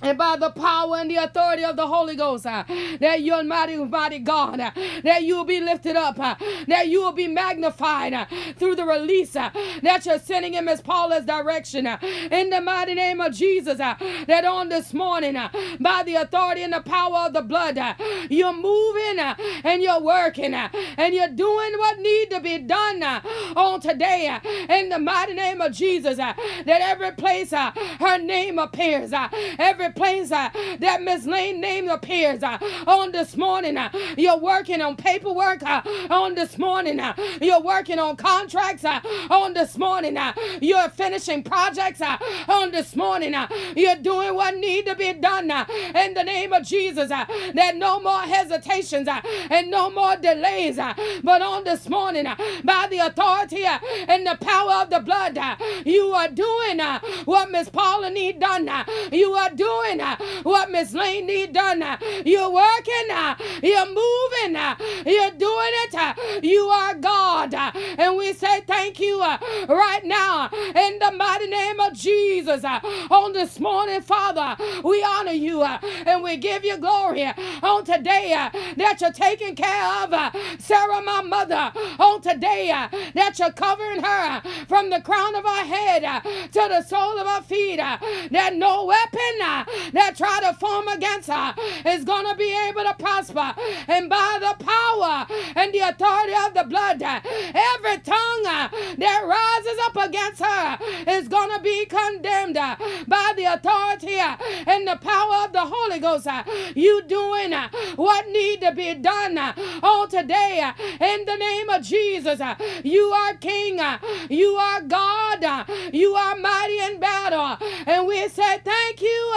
and 0.02 0.18
by 0.18 0.36
the 0.36 0.50
power 0.50 0.96
and 0.98 1.10
the 1.10 1.16
authority 1.16 1.64
of 1.64 1.76
the 1.76 1.86
Holy 1.86 2.16
Ghost, 2.16 2.46
uh, 2.46 2.64
that 3.00 3.22
you 3.22 3.42
mighty, 3.44 3.76
mighty 3.76 4.18
God, 4.20 4.60
uh, 4.60 4.70
that 5.04 5.22
you 5.24 5.36
will 5.36 5.44
be 5.44 5.60
lifted 5.60 5.96
up, 5.96 6.18
uh, 6.18 6.36
that 6.68 6.88
you 6.88 7.02
will 7.02 7.12
be 7.12 7.28
magnified 7.28 8.12
uh, 8.14 8.26
through 8.58 8.76
the 8.76 8.84
release 8.84 9.36
uh, 9.36 9.50
that 9.82 10.06
you're 10.06 10.18
sending 10.18 10.54
in 10.54 10.64
Miss 10.64 10.80
Paula's 10.80 11.24
direction. 11.24 11.86
uh, 11.86 11.98
in 12.30 12.50
the 12.50 12.60
mighty 12.60 12.94
name 12.94 13.20
of 13.20 13.34
Jesus, 13.34 13.80
uh, 13.80 13.94
that 14.26 14.44
on 14.44 14.68
this 14.68 14.94
morning, 14.94 15.36
uh, 15.36 15.48
by 15.80 16.02
the 16.04 16.14
authority 16.16 16.62
and 16.62 16.72
the 16.72 16.80
power 16.82 17.26
of 17.26 17.32
the 17.32 17.42
blood, 17.42 17.78
uh, 17.78 17.94
you're 18.30 18.52
moving 18.54 19.18
uh, 19.18 19.34
and 19.64 19.82
you're 19.82 20.00
working 20.02 20.54
uh, 20.54 20.68
and 20.96 21.14
you're 21.14 21.28
doing 21.28 21.72
what 21.78 21.98
need 22.00 22.30
to 22.30 22.40
be 22.40 22.58
done 22.58 23.02
uh, 23.02 23.20
on 23.56 23.80
today. 23.80 24.28
uh, 24.28 24.40
in 24.74 24.88
the 24.88 24.98
mighty 24.98 25.34
name 25.34 25.60
of 25.60 25.72
Jesus, 25.72 26.18
uh, 26.18 26.34
that 26.66 26.80
every 26.82 27.12
place 27.12 27.52
uh, 27.52 27.72
her 28.00 28.18
name 28.18 28.58
appears, 28.58 29.12
uh, 29.12 29.28
every 29.58 29.87
place 29.92 30.30
uh, 30.32 30.50
that 30.78 31.02
Miss 31.02 31.26
Layne 31.26 31.60
name 31.60 31.88
appears 31.88 32.42
uh, 32.42 32.58
on 32.86 33.12
this 33.12 33.36
morning. 33.36 33.76
Uh, 33.76 33.90
you're 34.16 34.38
working 34.38 34.80
on 34.80 34.96
paperwork 34.96 35.62
uh, 35.62 35.82
on 36.10 36.34
this 36.34 36.58
morning. 36.58 37.00
Uh, 37.00 37.14
you're 37.40 37.62
working 37.62 37.98
on 37.98 38.16
contracts 38.16 38.84
uh, 38.84 39.00
on 39.30 39.54
this 39.54 39.76
morning. 39.76 40.18
You're 40.60 40.88
finishing 40.90 41.42
projects 41.42 42.00
on 42.48 42.70
this 42.70 42.94
morning. 42.96 43.34
You're 43.76 43.96
doing 43.96 44.34
what 44.34 44.56
need 44.56 44.86
to 44.86 44.94
be 44.94 45.12
done 45.12 45.50
in 45.50 46.14
the 46.14 46.22
name 46.24 46.52
of 46.52 46.64
Jesus. 46.64 47.08
That 47.08 47.76
no 47.76 48.00
more 48.00 48.22
hesitations 48.22 49.08
and 49.50 49.70
no 49.70 49.90
more 49.90 50.16
delays. 50.16 50.76
But 50.76 51.42
on 51.42 51.64
this 51.64 51.88
morning, 51.88 52.24
by 52.64 52.88
the 52.90 52.98
authority 52.98 53.64
and 53.64 54.26
the 54.26 54.36
power 54.40 54.82
of 54.82 54.90
the 54.90 55.00
blood, 55.00 55.38
you 55.84 56.12
are 56.12 56.28
doing 56.28 56.80
what 57.24 57.50
Miss 57.50 57.68
Paula 57.68 58.10
need 58.10 58.40
done. 58.40 58.68
You 59.12 59.32
are 59.34 59.50
doing 59.50 59.77
uh, 59.86 60.16
what 60.42 60.70
Miss 60.70 60.92
Layne 60.92 61.26
need 61.26 61.52
done. 61.52 61.82
Uh, 61.82 61.96
you're 62.24 62.50
working. 62.50 63.08
Uh, 63.10 63.34
you're 63.62 63.86
moving. 63.86 64.56
Uh, 64.56 64.74
you're 65.06 65.30
doing 65.30 65.72
it. 65.84 65.94
Uh, 65.94 66.14
you 66.42 66.62
are 66.64 66.94
God. 66.94 67.54
Uh, 67.54 67.70
and 67.96 68.16
we 68.16 68.32
say 68.32 68.60
thank 68.62 69.00
you 69.00 69.20
right 69.20 70.00
now 70.04 70.50
in 70.52 70.98
the 70.98 71.12
mighty 71.16 71.46
name 71.46 71.80
of 71.80 71.92
Jesus. 71.94 72.64
On 72.64 73.32
this 73.32 73.58
morning, 73.60 74.00
Father, 74.02 74.56
we 74.84 75.02
honor 75.02 75.32
you 75.32 75.62
and 75.62 76.22
we 76.22 76.36
give 76.36 76.64
you 76.64 76.76
glory 76.78 77.24
on 77.62 77.84
today 77.84 78.30
that 78.76 79.00
you're 79.00 79.12
taking 79.12 79.54
care 79.54 80.04
of 80.04 80.10
Sara, 80.58 81.00
my 81.02 81.22
mother, 81.22 81.72
on 81.98 82.20
today 82.20 82.68
that 83.14 83.38
you're 83.38 83.52
covering 83.52 84.02
her 84.02 84.42
from 84.66 84.90
the 84.90 85.00
crown 85.00 85.34
of 85.34 85.44
her 85.44 85.64
head 85.64 86.22
to 86.52 86.66
the 86.68 86.82
sole 86.82 87.18
of 87.18 87.26
her 87.26 87.42
feet. 87.42 87.76
that 87.78 88.54
no 88.54 88.84
weapon 88.84 89.67
that 89.92 90.16
try 90.16 90.40
to 90.40 90.54
form 90.58 90.88
against 90.88 91.28
her 91.28 91.54
is 91.86 92.04
going 92.04 92.26
to 92.26 92.36
be 92.36 92.56
able 92.68 92.84
to 92.84 92.94
prosper. 92.98 93.54
And 93.86 94.08
by 94.08 94.38
the 94.40 94.64
power 94.64 95.26
and 95.56 95.72
the 95.72 95.80
authority 95.80 96.32
of 96.46 96.54
the 96.54 96.64
blood, 96.64 97.02
every 97.02 97.98
tongue 97.98 98.42
that 98.42 99.22
rises 99.24 99.78
up 99.86 99.96
against 100.08 100.42
her 100.42 100.78
is 101.10 101.28
going 101.28 101.54
to 101.56 101.60
be 101.62 101.86
condemned 101.86 102.54
by 102.54 103.32
the 103.36 103.44
authority 103.44 104.18
and 104.18 104.86
the 104.86 104.96
power 104.96 105.44
of 105.44 105.52
the 105.52 105.64
Holy 105.64 105.98
Ghost. 105.98 106.26
You 106.74 107.02
doing 107.02 107.52
what 107.96 108.28
need 108.28 108.60
to 108.60 108.72
be 108.72 108.94
done 108.94 109.38
on 109.38 110.08
today 110.08 110.70
in 111.00 111.24
the 111.24 111.36
name 111.36 111.68
of 111.70 111.82
Jesus. 111.82 112.40
You 112.84 113.04
are 113.04 113.34
King. 113.34 113.80
You 114.28 114.50
are 114.56 114.82
God. 114.82 115.66
You 115.92 116.14
are 116.14 116.36
mighty 116.36 116.78
in 116.78 117.00
battle. 117.00 117.56
And 117.86 118.06
we 118.06 118.28
say 118.28 118.58
thank 118.64 119.00
you 119.02 119.32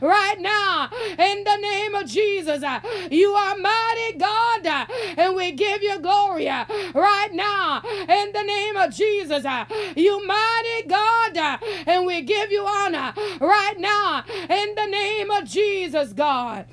right 0.00 0.40
now 0.40 0.88
in 1.18 1.44
the 1.44 1.56
name 1.56 1.94
of 1.94 2.06
Jesus. 2.06 2.62
uh, 2.62 2.80
You 3.10 3.30
are 3.32 3.56
mighty 3.56 4.18
God. 4.18 4.66
uh, 4.66 4.86
And 5.16 5.36
we 5.36 5.52
give 5.52 5.82
you 5.82 5.98
glory 6.00 6.48
uh, 6.48 6.64
right 6.94 7.32
now 7.32 7.82
in 7.86 8.32
the 8.32 8.42
name 8.42 8.76
of 8.76 8.92
Jesus. 8.94 9.44
You 9.96 10.26
mighty 10.26 10.88
God. 10.88 11.58
And 11.86 12.06
we 12.06 12.22
give 12.22 12.50
you 12.50 12.66
honor 12.66 13.12
right 13.40 13.78
now 13.78 14.24
in 14.28 14.74
the 14.74 14.86
name 14.86 15.30
of 15.30 15.44
Jesus, 15.44 16.12
God 16.12 16.66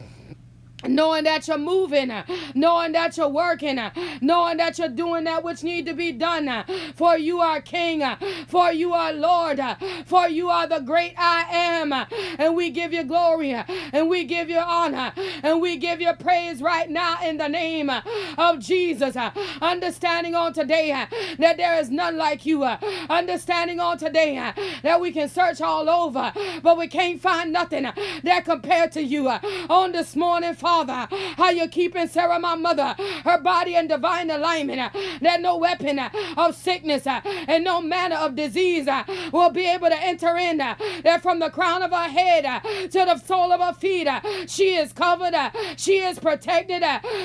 knowing 0.87 1.23
that 1.25 1.47
you're 1.47 1.57
moving, 1.57 2.11
uh, 2.11 2.23
knowing 2.55 2.91
that 2.93 3.17
you're 3.17 3.27
working, 3.29 3.77
uh, 3.79 3.91
knowing 4.21 4.57
that 4.57 4.77
you're 4.77 4.87
doing 4.89 5.23
that 5.25 5.43
which 5.43 5.63
need 5.63 5.85
to 5.85 5.93
be 5.93 6.11
done. 6.11 6.47
uh, 6.47 6.63
For 6.95 7.17
you 7.17 7.39
are 7.41 7.61
King, 7.61 8.03
uh, 8.03 8.17
for 8.47 8.71
you 8.71 8.93
are 8.93 9.13
Lord, 9.13 9.59
uh, 9.59 9.75
for 10.05 10.27
you 10.27 10.49
are 10.49 10.67
the 10.67 10.79
great 10.79 11.13
I 11.17 11.45
am. 11.49 11.93
Uh, 11.93 12.05
and 12.37 12.55
we 12.55 12.69
give 12.69 12.93
you 12.93 13.03
glory, 13.03 13.51
and 13.93 14.09
we 14.09 14.23
give 14.23 14.49
you 14.49 14.59
honor, 14.59 15.13
and 15.43 15.61
we 15.61 15.77
give 15.77 16.01
you 16.01 16.13
praise 16.13 16.61
right 16.61 16.89
now 16.89 17.17
in 17.23 17.37
the 17.37 17.47
name 17.47 17.89
of 18.37 18.59
Jesus. 18.59 19.15
Understanding 19.61 20.35
on 20.35 20.53
today 20.53 21.05
that 21.37 21.57
there 21.57 21.79
is 21.79 21.89
none 21.89 22.17
like 22.17 22.45
you. 22.45 22.63
Understanding 22.63 23.79
on 23.79 23.97
today 23.97 24.53
that 24.83 25.01
we 25.01 25.11
can 25.11 25.29
search 25.29 25.61
all 25.61 25.89
over, 25.89 26.31
but 26.63 26.77
we 26.77 26.87
can't 26.87 27.21
find 27.21 27.51
nothing 27.51 27.87
that 28.23 28.45
compared 28.45 28.91
to 28.93 29.03
you. 29.03 29.27
On 29.69 29.91
this 29.91 30.15
morning, 30.15 30.53
Father. 30.55 30.76
Father, 30.77 31.07
how 31.37 31.49
you're 31.49 31.67
keeping 31.67 32.07
Sara, 32.07 32.37
my 32.37 32.53
mother, 32.53 32.95
her 33.23 33.41
body 33.41 33.73
in 33.73 33.87
divine 33.87 34.29
alignment, 34.29 34.79
uh, 34.79 34.89
that 35.21 35.41
no 35.41 35.57
weapon 35.57 35.97
uh, 35.97 36.11
of 36.37 36.55
sickness 36.55 37.07
uh, 37.07 37.19
and 37.47 37.63
no 37.63 37.81
manner 37.81 38.17
of 38.17 38.35
disease 38.35 38.87
will 39.31 39.49
be 39.49 39.65
able 39.65 39.87
to 39.87 39.99
enter 39.99 40.37
in, 40.37 40.57
that 40.57 41.19
from 41.23 41.39
the 41.39 41.49
crown 41.49 41.81
of 41.81 41.89
her 41.89 42.09
head 42.09 42.61
to 42.63 42.89
the 42.91 43.17
sole 43.17 43.51
of 43.51 43.59
her 43.59 43.73
feet, 43.73 44.07
she 44.47 44.75
is 44.75 44.93
covered, 44.93 45.33
she 45.77 45.97
is 45.97 46.19
protected, 46.19 46.83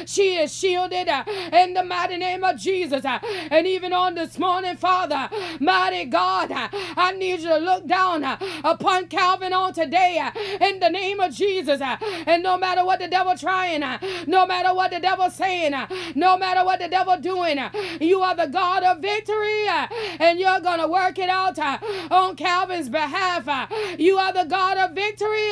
she 0.09 0.37
is 0.37 0.51
shielded 0.51 1.09
in 1.53 1.75
the 1.75 1.85
mighty 1.85 2.17
name 2.17 2.45
of 2.45 2.57
Jesus. 2.57 3.05
And 3.05 3.67
even 3.67 3.93
on 3.93 4.15
this 4.15 4.39
morning, 4.39 4.79
Father, 4.79 5.29
mighty 5.61 6.07
God, 6.07 6.49
I 6.53 7.13
need 7.19 7.41
you 7.41 7.49
to 7.49 7.59
look 7.59 7.87
down 7.87 8.25
upon 8.65 9.09
Calvan 9.09 9.53
on 9.53 9.75
today 9.75 10.27
in 10.59 10.81
the 10.81 10.89
name 10.89 11.21
of 11.21 11.35
Jesus. 11.35 11.83
And 11.83 12.43
no 12.43 12.57
matter 12.57 12.83
what 12.83 12.99
the 12.99 13.09
devil 13.09 13.37
trying, 13.43 13.83
uh, 13.83 13.99
no 14.27 14.47
matter 14.47 14.73
what 14.73 14.91
the 14.93 15.01
devil's 15.01 15.35
saying, 15.35 15.75
uh, 15.75 15.87
no 16.15 16.39
matter 16.39 16.65
what 16.65 16.79
the 16.79 16.89
devil 16.89 17.17
doing, 17.19 17.59
uh, 17.59 17.71
you 18.01 18.21
are 18.23 18.37
the 18.37 18.47
God 18.47 18.83
of 18.85 19.01
victory, 19.01 19.67
and 20.25 20.39
you're 20.39 20.61
gonna 20.61 20.89
work 20.89 21.19
it 21.19 21.29
out 21.29 21.59
on 22.21 22.37
Calvan's 22.37 22.89
behalf. 22.89 23.45
You 23.99 24.17
are 24.17 24.33
the 24.33 24.45
God 24.45 24.77
of 24.79 24.93
victory, 24.93 25.51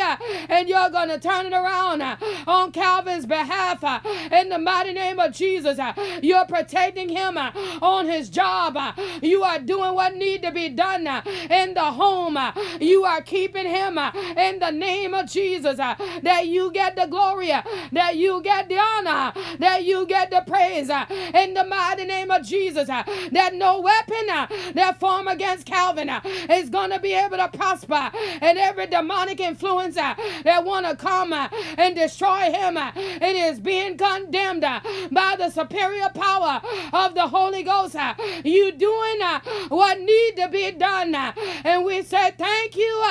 and 0.48 0.68
you're 0.68 0.90
gonna 0.90 1.18
turn 1.18 1.46
it 1.46 1.52
around 1.52 2.00
on 2.46 2.70
Calvan's 2.72 3.26
behalf. 3.26 3.82
In 4.32 4.48
the 4.50 4.58
mighty 4.58 4.92
name 4.92 5.18
of 5.18 5.32
Jesus, 5.32 5.78
you're 6.22 6.46
protecting 6.46 7.08
him 7.08 7.36
on 7.82 8.06
his 8.06 8.28
job. 8.30 8.78
You 9.20 9.42
are 9.42 9.58
doing 9.58 9.94
what 9.94 10.14
need 10.14 10.42
to 10.42 10.52
be 10.52 10.68
done 10.68 11.06
in 11.60 11.74
the 11.74 11.88
home. 12.02 12.38
You 12.80 13.04
are 13.04 13.22
keeping 13.22 13.66
him 13.66 13.98
in 14.46 14.60
the 14.60 14.70
name 14.70 15.12
of 15.14 15.26
Jesus. 15.28 15.78
That 16.28 16.46
you 16.46 16.70
get 16.72 16.96
the 16.96 17.06
glory, 17.06 17.50
that 17.92 18.16
you 18.16 18.42
get 18.42 18.68
the 18.68 18.78
honor, 18.78 19.32
that 19.58 19.84
you 19.84 20.06
get 20.06 20.30
the 20.30 20.42
praise 20.46 20.90
uh, 20.90 21.06
in 21.34 21.54
the 21.54 21.64
mighty 21.64 22.04
name 22.04 22.30
of 22.30 22.44
Jesus. 22.44 22.88
Uh, 22.88 23.02
that 23.32 23.54
no 23.54 23.80
weapon 23.80 24.30
uh, 24.30 24.46
that 24.74 24.98
form 25.00 25.28
against 25.28 25.66
Calvan 25.66 26.10
is 26.50 26.70
going 26.70 26.90
to 26.90 26.98
be 27.00 27.12
able 27.12 27.36
to 27.36 27.48
prosper, 27.48 28.10
and 28.40 28.58
every 28.58 28.86
demonic 28.86 29.40
influence 29.40 29.94
that 29.94 30.64
want 30.64 30.86
to 30.86 30.96
come 30.96 31.32
and 31.32 31.94
destroy 31.94 32.50
him, 32.50 32.76
it 32.76 33.36
is 33.36 33.60
being 33.60 33.96
condemned 33.96 34.62
by 34.62 35.34
the 35.38 35.50
superior 35.50 36.08
power 36.14 36.60
of 36.92 37.14
the 37.14 37.28
Holy 37.28 37.62
Ghost. 37.62 37.96
You 38.44 38.72
doing 38.72 39.20
what 39.68 40.00
need 40.00 40.36
to 40.36 40.48
be 40.48 40.70
done, 40.72 41.14
and 41.14 41.84
we 41.84 42.02
say 42.02 42.32
thank 42.36 42.76
you 42.76 43.02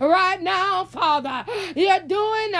right 0.00 0.40
now, 0.40 0.84
Father. 0.84 1.44
You're 1.74 2.00
doing 2.00 2.52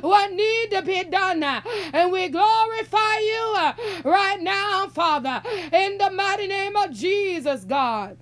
what 0.00 0.32
need 0.32 0.70
to 0.70 0.82
be 1.04 1.10
done, 1.10 1.42
uh, 1.42 1.60
and 1.92 2.12
we 2.12 2.28
glorify 2.28 3.18
you 3.18 3.54
uh, 3.56 3.72
right 4.04 4.40
now, 4.40 4.88
Father, 4.88 5.42
in 5.72 5.98
the 5.98 6.10
mighty 6.10 6.46
name 6.46 6.76
of 6.76 6.92
Jesus, 6.92 7.64
God. 7.64 8.16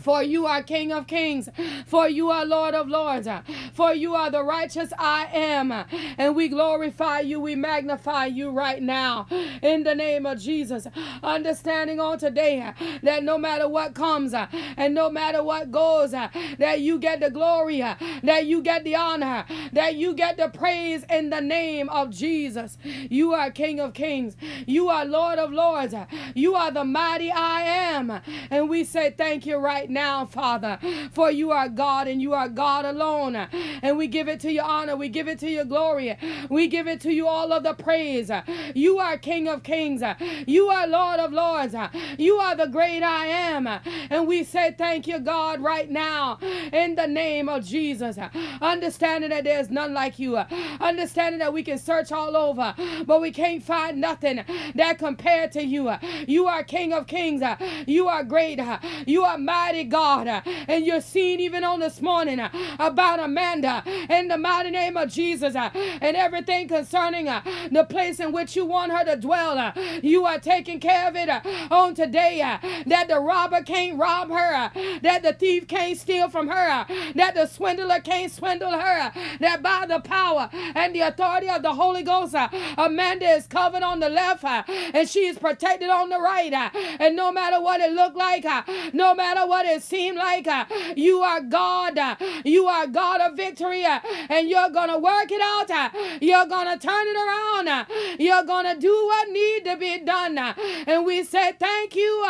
For 0.00 0.22
you 0.22 0.46
are 0.46 0.62
King 0.62 0.92
of 0.92 1.06
kings, 1.06 1.48
for 1.86 2.08
you 2.08 2.30
are 2.30 2.44
Lord 2.44 2.74
of 2.74 2.88
lords, 2.88 3.28
for 3.72 3.94
you 3.94 4.14
are 4.14 4.30
the 4.30 4.42
righteous 4.42 4.92
I 4.98 5.28
am. 5.32 5.72
And 6.18 6.36
we 6.36 6.48
glorify 6.48 7.20
you, 7.20 7.40
we 7.40 7.54
magnify 7.54 8.26
you 8.26 8.50
right 8.50 8.82
now 8.82 9.26
in 9.62 9.84
the 9.84 9.94
name 9.94 10.26
of 10.26 10.38
Jesus. 10.40 10.86
Understanding 11.22 12.00
on 12.00 12.18
today 12.18 12.72
that 13.02 13.22
no 13.22 13.38
matter 13.38 13.68
what 13.68 13.94
comes 13.94 14.34
and 14.34 14.94
no 14.94 15.10
matter 15.10 15.42
what 15.42 15.70
goes, 15.70 16.12
that 16.12 16.80
you 16.80 16.98
get 16.98 17.20
the 17.20 17.30
glory, 17.30 17.78
that 17.80 18.46
you 18.46 18.62
get 18.62 18.84
the 18.84 18.96
honor, 18.96 19.44
that 19.72 19.96
you 19.96 20.14
get 20.14 20.36
the 20.36 20.48
praise 20.48 21.04
in 21.10 21.30
the 21.30 21.40
name 21.40 21.88
of 21.88 22.10
Jesus. 22.10 22.78
You 22.84 23.32
are 23.32 23.50
King 23.50 23.80
of 23.80 23.94
kings, 23.94 24.36
you 24.66 24.88
are 24.88 25.04
Lord 25.04 25.38
of 25.38 25.52
lords, 25.52 25.94
you 26.34 26.54
are 26.54 26.70
the 26.70 26.84
mighty 26.84 27.30
I 27.30 27.62
am. 27.62 28.20
And 28.50 28.68
we 28.68 28.84
say 28.84 29.14
thank 29.16 29.46
you 29.46 29.56
right 29.56 29.83
right 29.84 29.90
now, 29.90 30.24
Father, 30.24 30.78
for 31.12 31.30
you 31.30 31.50
are 31.50 31.68
God 31.68 32.08
and 32.08 32.22
you 32.22 32.32
are 32.32 32.48
God 32.48 32.86
alone. 32.86 33.36
And 33.82 33.98
we 33.98 34.06
give 34.06 34.28
it 34.28 34.40
to 34.40 34.50
your 34.50 34.64
honor, 34.64 34.96
we 34.96 35.10
give 35.10 35.28
it 35.28 35.38
to 35.40 35.50
your 35.50 35.66
glory, 35.66 36.16
we 36.48 36.68
give 36.68 36.88
it 36.88 37.02
to 37.02 37.12
you 37.12 37.26
all 37.26 37.52
of 37.52 37.64
the 37.64 37.74
praise. 37.74 38.30
You 38.74 38.98
are 38.98 39.18
King 39.18 39.46
of 39.46 39.62
kings, 39.62 40.02
you 40.46 40.68
are 40.68 40.86
Lord 40.86 41.20
of 41.20 41.32
lords, 41.32 41.74
you 42.16 42.36
are 42.36 42.56
the 42.56 42.66
great 42.66 43.02
I 43.02 43.26
am. 43.26 43.66
And 43.66 44.26
we 44.26 44.42
say 44.42 44.74
thank 44.76 45.06
you, 45.06 45.18
God, 45.18 45.60
right 45.60 45.90
now 45.90 46.38
in 46.72 46.94
the 46.94 47.06
name 47.06 47.50
of 47.50 47.66
Jesus. 47.66 48.18
Understanding 48.62 49.30
that 49.30 49.44
there's 49.44 49.68
none 49.68 49.92
like 49.92 50.18
you, 50.18 50.38
understanding 50.80 51.40
that 51.40 51.52
we 51.52 51.62
can 51.62 51.76
search 51.76 52.10
all 52.10 52.36
over, 52.38 52.74
but 53.04 53.20
we 53.20 53.30
can't 53.30 53.62
find 53.62 54.00
nothing 54.00 54.44
that 54.76 54.98
compared 54.98 55.52
to 55.52 55.62
you. 55.62 55.92
You 56.26 56.46
are 56.46 56.64
King 56.64 56.94
of 56.94 57.06
kings, 57.06 57.42
you 57.86 58.08
are 58.08 58.24
great, 58.24 58.60
you 59.06 59.24
are 59.24 59.36
mighty 59.36 59.73
mighty 59.74 59.84
God. 59.88 60.42
And 60.68 60.86
you're 60.86 61.00
seeing 61.00 61.40
even 61.40 61.64
on 61.64 61.80
this 61.80 62.00
morning 62.00 62.38
uh, 62.38 62.48
about 62.78 63.18
Amanda 63.18 63.82
in 64.08 64.28
the 64.28 64.38
mighty 64.38 64.70
name 64.70 64.96
of 64.96 65.10
Jesus 65.10 65.56
uh, 65.56 65.70
and 65.74 66.16
everything 66.16 66.68
concerning 66.68 67.28
uh, 67.28 67.42
the 67.72 67.84
place 67.84 68.20
in 68.20 68.30
which 68.30 68.54
you 68.54 68.64
want 68.64 68.92
her 68.92 69.04
to 69.04 69.16
dwell. 69.16 69.72
You 70.02 70.24
are 70.26 70.38
taking 70.38 70.78
care 70.78 71.08
of 71.08 71.16
it 71.16 71.28
on 71.72 71.94
today 71.94 72.38
that 72.86 73.08
the 73.08 73.18
robber 73.18 73.62
can't 73.62 73.98
rob 73.98 74.28
her, 74.28 74.70
that 75.02 75.22
the 75.22 75.32
thief 75.32 75.66
can't 75.66 75.98
steal 75.98 76.28
from 76.28 76.48
her, 76.48 76.86
that 77.14 77.34
the 77.34 77.46
swindler 77.46 78.00
can't 78.00 78.30
swindle 78.30 78.70
her, 78.70 79.12
that 79.40 79.62
by 79.62 79.86
the 79.88 80.00
power 80.00 80.50
and 80.52 80.94
the 80.94 81.00
authority 81.00 81.48
of 81.48 81.62
the 81.62 81.74
Holy 81.74 82.02
Ghost, 82.02 82.36
Amanda 82.78 83.26
is 83.26 83.46
covered 83.48 83.82
on 83.82 83.98
the 83.98 84.08
left 84.08 84.44
and 84.44 85.08
she 85.08 85.26
is 85.26 85.38
protected 85.38 85.88
on 85.88 86.10
the 86.10 86.20
right. 86.20 86.52
And 87.00 87.16
no 87.16 87.32
matter 87.32 87.60
what 87.60 87.80
it 87.80 87.92
looked 87.92 88.16
like, 88.16 88.44
no 88.92 89.14
matter 89.14 89.46
what 89.46 89.63
it 89.64 89.82
seemed 89.82 90.18
like. 90.18 90.46
Uh, 90.46 90.64
you 90.96 91.20
are 91.20 91.40
God. 91.40 91.98
Uh, 91.98 92.16
you 92.44 92.66
are 92.66 92.86
God 92.86 93.20
of 93.20 93.36
victory. 93.36 93.84
Uh, 93.84 94.00
and 94.28 94.48
you're 94.48 94.70
going 94.70 94.88
to 94.90 94.98
work 94.98 95.30
it 95.30 95.40
out. 95.40 95.70
Uh, 95.70 95.90
you're 96.20 96.46
going 96.46 96.66
to 96.66 96.86
turn 96.86 97.06
it 97.06 97.16
around. 97.16 97.68
Uh, 97.68 97.84
you're 98.18 98.44
going 98.44 98.66
to 98.74 98.80
do 98.80 98.92
what 98.92 99.28
need 99.30 99.64
to 99.64 99.76
be 99.76 99.98
done. 100.00 100.38
Uh, 100.38 100.54
and 100.86 101.04
we 101.04 101.24
say 101.24 101.52
thank 101.58 101.94
you 101.96 102.24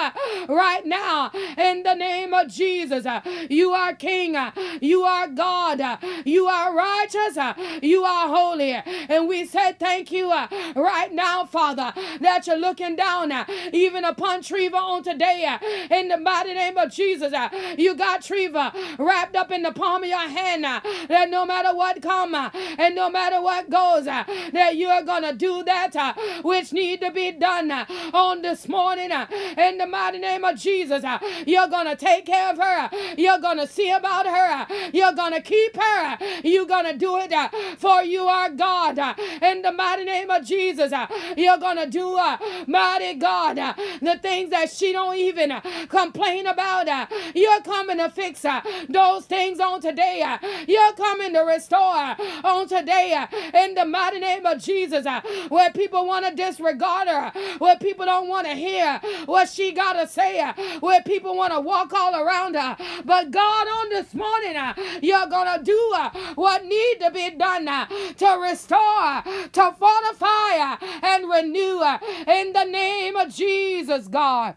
right 0.49 0.83
now 0.85 1.31
in 1.57 1.83
the 1.83 1.95
name 1.95 2.33
of 2.33 2.49
Jesus. 2.49 3.07
You 3.49 3.73
are 3.73 3.95
King. 3.95 4.37
You 4.81 5.03
are 5.05 5.29
God. 5.29 5.99
You 6.25 6.47
are 6.47 6.75
righteous. 6.75 7.39
You 7.83 8.05
are 8.05 8.29
holy. 8.29 8.73
And 8.73 9.29
we 9.29 9.45
say 9.47 9.73
thank 9.79 10.11
you 10.13 10.31
right 10.31 11.13
now, 11.13 11.45
Father, 11.47 11.93
that 12.21 12.47
you're 12.47 12.57
looking 12.57 12.97
down 12.97 13.33
even 13.73 14.05
upon 14.05 14.43
Trevva 14.43 14.75
on 14.75 15.03
today 15.03 15.57
in 15.91 16.09
the 16.09 16.17
mighty 16.17 16.55
name 16.55 16.77
of 16.77 16.91
Jesus. 16.91 17.14
Jesus. 17.15 17.33
Uh, 17.33 17.49
you 17.79 17.95
got 17.95 18.23
Trevva 18.23 18.99
wrapped 18.99 19.37
up 19.37 19.51
in 19.53 19.63
the 19.63 19.73
palm 19.73 20.03
of 20.03 20.09
your 20.09 20.19
hand 20.19 20.65
uh, 20.65 20.81
that 21.09 21.31
no 21.31 21.47
matter 21.47 21.75
what 21.75 22.03
comes 22.03 22.35
uh, 22.35 22.51
and 22.77 22.95
no 22.95 23.09
matter 23.09 23.41
what 23.41 23.71
goes, 23.71 24.07
uh, 24.07 24.25
that 24.53 24.77
you 24.77 24.89
are 24.89 25.03
going 25.03 25.23
to 25.23 25.33
do 25.33 25.63
that 25.63 25.95
uh, 25.95 26.13
which 26.43 26.73
need 26.73 27.01
to 27.01 27.11
be 27.13 27.31
done 27.31 27.71
uh, 27.71 27.85
on 28.13 28.43
this 28.43 28.69
morning 28.69 29.11
in 29.57 29.79
the 29.79 29.87
mighty 29.87 30.19
name 30.19 30.45
of 30.45 30.57
Jesus. 30.57 31.05
You're 31.47 31.69
going 31.69 31.87
to 31.87 31.97
take 31.97 32.27
care 32.27 32.51
of 32.51 32.59
her. 32.59 32.91
You're 33.17 33.39
going 33.39 33.59
to 33.59 33.67
see 33.69 33.91
about 33.91 34.27
her. 34.27 34.67
You're 34.93 35.13
going 35.13 35.35
to 35.35 35.41
keep 35.41 35.77
her. 35.77 36.19
You're 36.43 36.67
going 36.67 36.87
to 36.87 36.99
do 36.99 37.19
it 37.19 37.33
for 37.79 38.03
you 38.03 38.23
are 38.23 38.51
God 38.51 38.99
in 39.41 39.63
the 39.63 39.73
mighty 39.73 40.05
name 40.05 40.31
of 40.31 40.45
Jesus. 40.45 40.93
You're 41.37 41.59
going 41.59 41.79
to 41.79 41.89
do, 41.89 42.19
mighty 42.67 43.15
God, 43.15 43.57
the 44.01 44.19
things 44.21 44.51
that 44.51 44.71
she 44.71 44.93
don't 44.93 45.17
even 45.17 45.53
complain 45.89 46.47
about. 46.47 47.04
Uh, 47.11 47.31
you're 47.35 47.61
coming 47.63 47.99
to 47.99 48.09
fix 48.11 48.45
uh, 48.45 48.61
those 48.89 49.27
things 49.27 49.61
on 49.61 49.81
today. 49.81 50.23
Uh, 50.25 50.39
you're 50.67 50.93
coming 50.95 51.33
to 51.33 51.41
restore 51.41 51.79
uh, 51.79 52.15
on 52.45 52.69
today 52.69 53.15
uh, 53.15 53.27
in 53.59 53.75
the 53.75 53.85
mighty 53.85 54.21
name 54.21 54.47
of 54.47 54.63
Jesus. 54.63 55.07
Uh. 55.07 55.21
Where 55.49 55.71
people 55.73 56.07
want 56.07 56.27
to 56.27 56.35
disregard 56.35 57.09
her, 57.09 57.33
where 57.59 57.77
people 57.79 58.07
don't 58.07 58.29
want 58.29 58.47
to 58.47 58.55
hear 58.55 59.01
what 59.27 59.49
she 59.49 59.73
got 59.73 59.95
to 59.95 60.07
say, 60.07 60.41
where 60.81 61.03
people 61.03 61.37
want 61.37 61.53
to 61.53 61.61
walk 61.61 61.93
all 61.93 62.15
around 62.15 62.55
her. 62.55 62.77
But 63.05 63.31
God, 63.31 63.67
on 63.69 63.89
this 63.91 64.15
morning, 64.15 64.57
you're 65.03 65.27
going 65.27 65.59
to 65.59 65.65
do 65.65 65.95
what 66.35 66.65
need 66.65 66.97
to 67.01 67.11
be 67.11 67.31
done 67.31 67.67
to 67.67 68.39
restore, 68.43 69.23
to 69.53 69.75
fortify, 69.79 70.77
and 71.03 71.29
renew 71.29 71.83
in 72.27 72.53
the 72.53 72.65
name 72.65 73.17
of 73.17 73.35
Jesus, 73.35 74.09
God. 74.09 74.55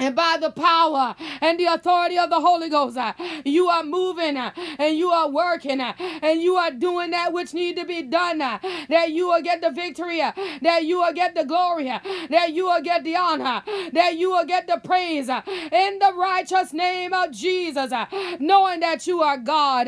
And 0.00 0.16
by 0.16 0.38
the 0.40 0.50
power 0.50 1.14
and 1.42 1.60
the 1.60 1.66
authority 1.66 2.16
of 2.18 2.30
the 2.30 2.40
Holy 2.40 2.70
Ghost, 2.70 2.96
uh, 2.96 3.12
you 3.44 3.68
are 3.68 3.84
moving 3.84 4.36
uh, 4.36 4.50
and 4.78 4.96
you 4.96 5.10
are 5.10 5.28
working 5.28 5.80
uh, 5.80 5.92
and 6.22 6.40
you 6.40 6.56
are 6.56 6.70
doing 6.70 7.10
that 7.10 7.32
which 7.32 7.52
need 7.52 7.76
to 7.76 7.84
be 7.84 8.02
done. 8.02 8.40
Uh, 8.40 8.58
that 8.88 9.12
you 9.12 9.28
will 9.28 9.42
get 9.42 9.60
the 9.60 9.70
victory, 9.70 10.22
uh, 10.22 10.32
that 10.62 10.84
you 10.84 10.98
will 11.00 11.12
get 11.12 11.34
the 11.34 11.44
glory, 11.44 11.90
uh, 11.90 12.00
that 12.30 12.52
you 12.52 12.64
will 12.64 12.80
get 12.82 13.04
the 13.04 13.14
honor, 13.14 13.62
that 13.92 14.16
you 14.16 14.30
will 14.30 14.46
get 14.46 14.66
the 14.66 14.80
praise 14.82 15.28
in 15.28 15.98
the 15.98 16.12
righteous 16.16 16.72
name 16.72 17.12
of 17.12 17.30
Jesus. 17.30 17.92
Knowing 18.40 18.80
that 18.80 19.06
you 19.06 19.20
are 19.20 19.36
God, 19.36 19.86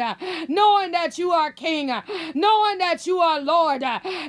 knowing 0.48 0.90
that 0.92 1.16
you 1.18 1.30
are 1.30 1.50
King, 1.52 1.86
knowing 2.34 2.78
that 2.78 3.06
you 3.06 3.18
are 3.18 3.40
Lord, 3.40 3.80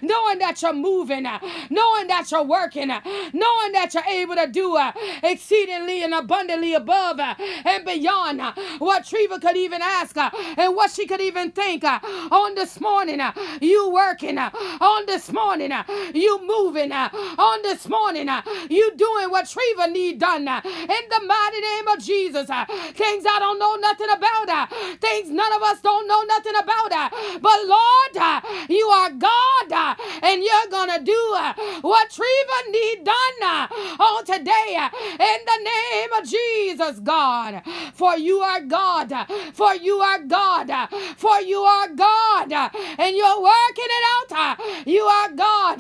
knowing 0.02 0.40
that 0.40 0.62
you're 0.62 0.74
moving, 0.74 1.24
knowing 1.24 2.08
that 2.08 2.28
you're 2.32 2.44
working, 2.44 2.88
knowing 2.88 3.72
that 3.74 3.92
you're 3.94 4.06
able 4.06 4.36
to 4.36 4.48
do 4.48 4.80
exceeding 5.24 5.73
exceedingly 5.74 6.04
and 6.04 6.14
abundantly 6.14 6.74
above 6.74 7.20
uh, 7.20 7.36
and 7.66 7.86
beyond 7.86 8.42
uh, 8.42 8.54
what 8.80 9.04
Trevva 9.04 9.42
could 9.42 9.58
even 9.58 9.82
ask 9.82 10.16
uh, 10.18 10.30
and 10.58 10.76
what 10.76 10.92
she 10.92 11.06
could 11.06 11.22
even 11.22 11.52
think 11.52 11.84
uh, 11.84 12.00
on 12.32 12.56
this 12.56 12.80
morning. 12.80 13.20
Uh, 13.20 13.32
you 13.62 13.90
working 13.90 14.38
uh, 14.38 14.50
on 14.82 15.06
this 15.06 15.32
morning. 15.32 15.72
You 16.14 16.40
moving 16.46 16.92
on 16.92 17.62
this 17.64 17.88
morning. 17.88 18.30
You 18.70 18.92
doing 18.96 19.30
what 19.30 19.46
Trevva 19.46 19.92
need 19.92 20.20
done 20.20 20.48
in 20.48 21.04
the 21.10 21.22
mighty 21.26 21.62
name 21.62 21.88
of 21.88 22.00
Jesus. 22.00 22.48
Things 22.94 23.26
I 23.28 23.38
don't 23.40 23.60
know 23.60 23.76
nothing 23.76 24.10
about. 24.10 24.70
Things 25.00 25.30
none 25.30 25.54
of 25.54 25.62
us 25.64 25.82
don't 25.82 26.08
know 26.08 26.24
nothing 26.24 26.54
about. 26.62 27.12
But 27.42 27.66
Lord, 27.66 28.70
you 28.70 28.86
are 28.88 29.10
God 29.12 29.98
and 30.22 30.44
you're 30.44 30.72
gonna 30.72 31.04
do 31.04 31.38
what 31.82 32.10
Trevva 32.10 32.72
need 32.72 33.04
done 33.04 33.70
on 34.00 34.26
today 34.26 34.78
in 35.20 35.40
the 35.46 35.63
name 35.64 36.14
of 36.20 36.28
Jesus, 36.28 37.00
God. 37.00 37.62
For 37.94 38.18
you 38.18 38.40
are 38.40 38.62
God. 38.62 39.14
For 39.54 39.74
you 39.76 39.96
are 40.00 40.20
God. 40.20 40.90
For 41.18 41.40
you 41.42 41.60
are 41.60 41.88
God. 41.90 42.52
And 43.00 43.16
you're 43.16 43.42
working 43.42 43.92
it 43.98 44.04
out. 44.32 44.60
You 44.86 45.04
are 45.04 45.30
God. 45.32 45.80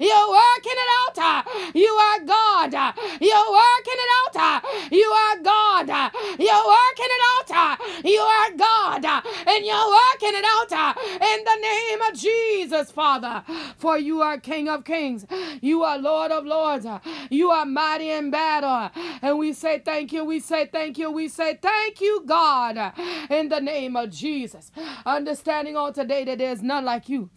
You're 0.00 0.30
working 0.30 0.78
it 0.82 0.90
out. 1.18 1.46
You 1.74 1.92
are 2.08 2.20
God. 2.24 2.72
You're 3.20 3.52
working 3.62 4.00
it 4.04 4.10
out. 4.20 4.64
You 4.90 5.08
are 5.08 5.38
God. 5.42 5.88
You're 6.38 6.66
working 6.76 7.12
it 7.16 7.22
out. 7.52 7.78
You 8.04 8.20
are 8.20 8.50
God. 8.56 9.04
And 9.46 9.64
you're 9.64 9.90
working 10.00 10.34
it 10.34 10.44
out 10.56 10.96
in 10.98 11.44
the 11.44 11.58
name 11.60 12.00
of 12.02 12.14
Jesus, 12.18 12.90
Father. 12.90 13.42
For 13.76 13.98
you 13.98 14.22
are 14.22 14.38
King 14.38 14.68
of 14.68 14.84
kings. 14.84 15.26
You 15.60 15.82
are 15.82 15.98
Lord 15.98 16.30
of 16.32 16.44
lords. 16.44 16.86
You 17.30 17.50
are 17.50 17.64
mighty 17.66 18.10
in 18.10 18.30
battle. 18.30 18.90
And 19.22 19.38
we 19.38 19.52
say 19.52 19.78
thank 19.78 20.12
you. 20.12 20.24
We 20.24 20.40
say 20.40 20.66
thank 20.66 20.98
you. 20.98 21.10
We 21.10 21.28
say 21.28 21.58
thank 21.62 22.00
you, 22.00 22.24
God, 22.26 22.92
in 23.30 23.48
the 23.48 23.60
name 23.60 23.96
of 23.96 24.10
Jesus. 24.10 24.72
Understanding 25.06 25.76
on 25.76 25.92
today 25.92 26.24
that 26.24 26.38
there's 26.38 26.62
none 26.62 26.84
like 26.84 27.08
you. 27.08 27.30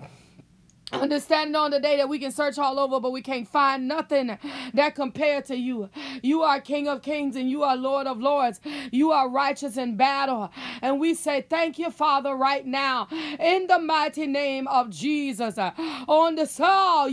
Understanding 0.93 1.55
on 1.55 1.71
the 1.71 1.79
day 1.79 1.97
that 1.97 2.09
we 2.09 2.19
can 2.19 2.31
search 2.31 2.57
all 2.57 2.79
over, 2.79 2.99
but 2.99 3.11
we 3.11 3.21
can't 3.21 3.47
find 3.47 3.87
nothing 3.87 4.37
that 4.73 4.95
compared 4.95 5.45
to 5.45 5.55
you. 5.55 5.89
You 6.23 6.43
are 6.43 6.61
King 6.61 6.87
of 6.87 7.01
Kings 7.01 7.35
and 7.35 7.49
you 7.49 7.63
are 7.63 7.77
Lord 7.77 8.07
of 8.07 8.19
Lords. 8.19 8.59
You 8.91 9.11
are 9.11 9.29
righteous 9.29 9.77
in 9.77 9.97
battle. 9.97 10.51
And 10.81 10.99
we 10.99 11.13
say 11.13 11.45
thank 11.49 11.79
you, 11.79 11.91
Father, 11.91 12.35
right 12.35 12.65
now, 12.65 13.07
in 13.39 13.67
the 13.67 13.79
mighty 13.79 14.27
name 14.27 14.67
of 14.67 14.89
Jesus. 14.89 15.57
On 15.59 16.35
the 16.35 16.45
soul, 16.47 17.09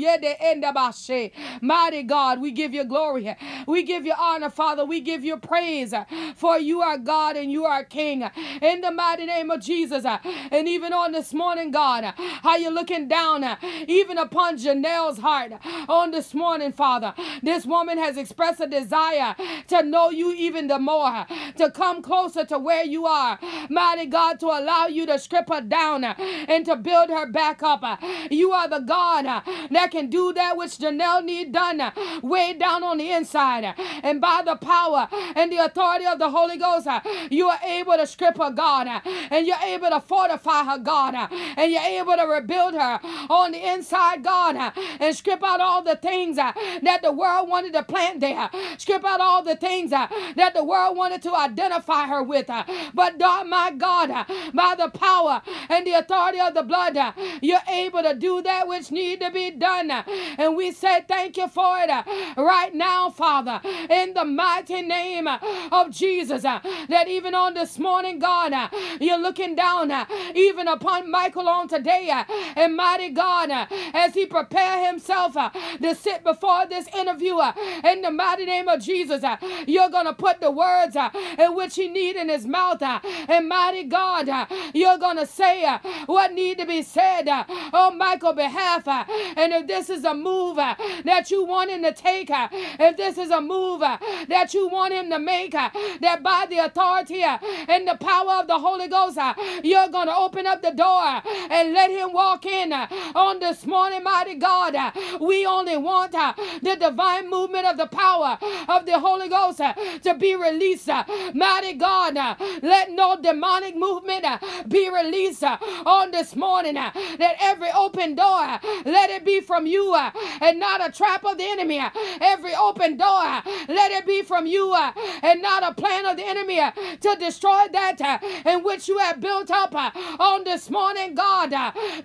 Mighty 1.62 2.02
God, 2.02 2.40
we 2.40 2.50
give 2.52 2.74
you 2.74 2.85
glory. 2.85 3.37
We 3.66 3.82
give 3.82 4.06
you 4.06 4.14
honor, 4.18 4.50
Father. 4.50 4.85
We 4.85 5.00
give 5.00 5.24
you 5.24 5.37
praise. 5.37 5.94
For 6.37 6.58
you 6.58 6.80
are 6.82 6.98
God 6.98 7.37
and 7.37 7.52
you 7.52 7.64
are 7.64 7.85
King. 7.85 8.28
In 8.62 8.80
the 8.80 8.90
mighty 8.90 9.26
name 9.26 9.50
of 9.50 9.61
Jesus. 9.61 10.04
And 10.04 10.68
even 10.68 10.92
on 10.92 11.12
this 11.12 11.35
morning, 11.35 11.70
God, 11.70 12.04
how 12.16 12.56
you 12.56 12.70
looking 12.70 13.08
down 13.08 13.44
even 13.88 14.18
upon 14.18 14.58
Janelle's 14.58 15.18
heart 15.18 15.52
on 15.88 16.11
this 16.11 16.35
morning, 16.35 16.72
Father. 16.72 17.14
This 17.42 17.66
woman 17.66 17.98
has 17.98 18.16
expressed 18.16 18.61
a 18.61 18.66
desire 18.66 19.35
to 19.68 19.82
know 19.82 20.11
you 20.11 20.32
even 20.32 20.68
the 20.68 20.78
more, 20.78 21.26
to 21.56 21.70
come 21.70 22.02
closer 22.02 22.44
to 22.46 22.58
where 22.58 22.85
you 22.85 23.06
are. 23.06 23.38
Mighty 23.68 24.06
God, 24.06 24.40
to 24.40 24.46
allow 24.46 24.87
you 24.87 25.06
to 25.06 25.18
strip 25.18 25.48
her 25.48 25.61
down 25.61 26.04
and 26.04 26.64
to 26.66 26.76
build 26.76 27.11
her 27.11 27.26
back 27.26 27.62
up. 27.62 27.82
You 28.30 28.52
are 28.52 28.68
the 28.68 28.80
God 28.80 29.24
that 29.70 29.90
can 29.90 30.08
do 30.08 30.32
that 30.32 30.56
which 30.56 30.78
Janelle 30.78 31.24
need 31.24 31.52
done 31.52 31.92
way 32.22 32.54
down 32.54 32.82
on 32.82 32.98
the 32.98 33.11
inside. 33.11 33.74
And 34.02 34.20
by 34.20 34.42
the 34.44 34.56
power 34.56 35.08
and 35.35 35.50
the 35.52 35.58
authority 35.58 36.06
of 36.06 36.18
the 36.18 36.30
Holy 36.30 36.56
Ghost, 36.56 36.88
you 37.30 37.48
are 37.48 37.61
able 37.64 37.94
to 37.96 38.06
strip 38.06 38.37
her, 38.38 38.50
God, 38.50 38.88
and 39.30 39.46
you're 39.46 39.56
able 39.64 39.90
to 39.90 40.00
fortify 40.00 40.64
her, 40.64 40.78
God, 40.78 41.14
and 41.56 41.72
you're 41.72 41.82
able 41.82 42.16
to 42.16 42.24
rebuild 42.24 42.74
her 42.74 43.00
on 43.30 43.51
the 43.52 43.72
inside, 43.74 44.24
God, 44.24 44.56
uh, 44.56 44.72
and 45.00 45.14
strip 45.16 45.42
out 45.44 45.60
all 45.60 45.82
the 45.82 45.96
things 45.96 46.38
uh, 46.38 46.52
that 46.82 47.02
the 47.02 47.12
world 47.12 47.48
wanted 47.48 47.72
to 47.74 47.82
plant 47.82 48.20
there. 48.20 48.50
Strip 48.78 49.04
out 49.04 49.20
all 49.20 49.42
the 49.42 49.56
things 49.56 49.92
uh, 49.92 50.08
that 50.36 50.54
the 50.54 50.64
world 50.64 50.96
wanted 50.96 51.22
to 51.22 51.34
identify 51.34 52.06
her 52.06 52.22
with. 52.22 52.50
Uh. 52.50 52.64
But, 52.94 53.18
God, 53.18 53.48
my 53.48 53.72
God, 53.72 54.10
uh, 54.10 54.24
by 54.54 54.74
the 54.76 54.88
power 54.90 55.42
and 55.68 55.86
the 55.86 55.92
authority 55.92 56.40
of 56.40 56.54
the 56.54 56.62
blood, 56.62 56.96
uh, 56.96 57.12
you're 57.40 57.60
able 57.68 58.02
to 58.02 58.14
do 58.14 58.42
that 58.42 58.68
which 58.68 58.90
need 58.90 59.20
to 59.20 59.30
be 59.30 59.50
done. 59.50 59.90
And 59.90 60.56
we 60.56 60.72
say 60.72 61.04
thank 61.08 61.36
you 61.36 61.48
for 61.48 61.78
it 61.80 61.90
right 62.36 62.74
now, 62.74 63.10
Father, 63.10 63.60
in 63.90 64.14
the 64.14 64.24
mighty 64.24 64.82
name 64.82 65.28
of 65.28 65.90
Jesus. 65.90 66.42
That 66.42 67.06
even 67.08 67.34
on 67.34 67.54
this 67.54 67.78
morning, 67.78 68.18
God, 68.18 68.52
you're 69.00 69.18
looking 69.20 69.54
down 69.54 69.92
even 70.34 70.68
upon 70.68 71.10
Michael 71.10 71.48
on 71.48 71.68
today. 71.68 72.10
And 72.56 72.76
mighty 72.76 73.10
God, 73.10 73.41
Uh, 73.50 73.66
as 73.92 74.14
he 74.14 74.26
prepare 74.26 74.87
himself 74.87 75.37
uh, 75.37 75.50
to 75.81 75.94
sit 75.94 76.22
before 76.24 76.66
this 76.66 76.87
interviewer 76.96 77.42
uh, 77.42 77.52
in 77.85 78.02
the 78.02 78.11
mighty 78.11 78.44
name 78.44 78.68
of 78.68 78.81
Jesus. 78.81 79.24
Uh, 79.24 79.37
you're 79.66 79.90
going 79.90 80.07
to 80.07 80.12
put 80.12 80.40
the 80.40 80.50
words 80.50 80.96
uh, 80.96 81.11
in 81.38 81.55
which 81.55 81.74
he 81.74 81.88
need 81.88 82.16
in 82.16 82.28
his 82.28 82.46
mouth. 82.46 82.83
Uh, 82.83 83.00
and 83.28 83.48
mighty 83.48 83.85
God, 83.85 84.28
you're 84.74 84.98
going 84.98 85.16
to 85.16 85.26
say 85.26 85.66
what 86.07 86.33
need 86.33 86.59
to 86.59 86.66
be 86.66 86.83
said 86.83 87.28
on 87.28 87.98
Michael's 87.98 88.37
behalf. 88.37 88.87
And 88.87 89.52
if 89.52 89.66
this 89.66 89.90
is 89.90 90.05
a 90.05 90.14
move 90.14 90.57
that 90.57 91.31
you 91.31 91.44
want 91.44 91.70
him 91.70 91.83
to 91.83 91.92
take, 91.92 92.31
if 92.31 92.96
this 92.96 93.18
is 93.18 93.31
a 93.31 93.40
move 93.40 93.81
that 93.81 94.55
you 94.55 94.68
want 94.68 94.94
him 94.94 95.11
to 95.11 95.18
make, 95.18 95.52
that 95.52 96.22
by 96.22 96.46
the 96.48 96.59
authority 96.59 97.22
and 97.22 97.88
the 97.88 97.96
power 97.96 98.40
of 98.40 98.46
the 98.46 98.59
Holy 98.59 98.88
Ghost, 98.88 99.18
you're 99.62 99.88
going 99.88 100.07
to 100.09 100.16
open 100.16 100.46
up 100.46 100.62
the 100.62 100.72
door 100.72 101.22
and 101.50 101.72
let 101.72 101.90
him 101.90 102.12
walk 102.12 102.46
in 102.46 102.72
on 102.72 103.32
this 103.40 103.66
morning, 103.66 104.03
mighty 104.03 104.35
God. 104.35 104.77
We 105.21 105.47
only 105.47 105.77
want 105.77 106.14
uh, 106.14 106.35
the 106.62 106.77
divine 106.77 107.31
movement 107.31 107.66
of 107.66 107.77
the 107.77 107.87
power 107.87 108.38
of 108.68 108.87
the 108.87 108.99
Holy 108.99 109.29
Ghost 109.29 109.61
uh, 109.61 109.75
to 110.03 110.14
be 110.14 110.35
released. 110.35 110.88
Uh, 110.88 111.05
mighty 111.35 111.75
God, 111.75 112.16
uh, 112.16 112.35
let 112.62 112.90
no 112.90 113.16
demonic 113.21 113.77
movement 113.77 114.25
uh, 114.25 114.38
be 114.68 114.88
released 114.88 115.42
uh, 115.45 115.57
on 115.87 116.11
this 116.11 116.35
morning. 116.37 116.75
That 116.75 117.37
every 117.40 117.71
open 117.73 118.14
door, 118.14 118.59
let 118.85 119.11
it 119.11 119.25
be 119.25 119.40
from 119.40 119.66
you 119.66 119.95
and 119.95 120.59
not 120.59 120.87
a 120.87 120.92
trap 120.92 121.25
of 121.25 121.38
the 121.38 121.45
enemy. 121.45 121.81
Every 122.21 122.55
open 122.55 122.97
door, 122.97 123.42
let 123.68 123.92
it 123.92 124.07
be 124.07 124.23
from 124.23 124.47
you 124.47 124.75
and 125.23 125.42
not 125.42 125.62
a 125.62 125.75
plan 125.75 126.07
of 126.07 126.16
the 126.16 126.27
enemy 126.27 126.61
to 127.01 127.16
destroy 127.18 127.66
that 127.73 128.23
in 128.47 128.62
which 128.62 128.88
you 128.88 128.99
have 128.99 129.21
built 129.21 129.51
up 129.51 129.75
on 129.75 130.45
this 130.45 130.71
morning, 130.71 131.14
God. 131.14 131.55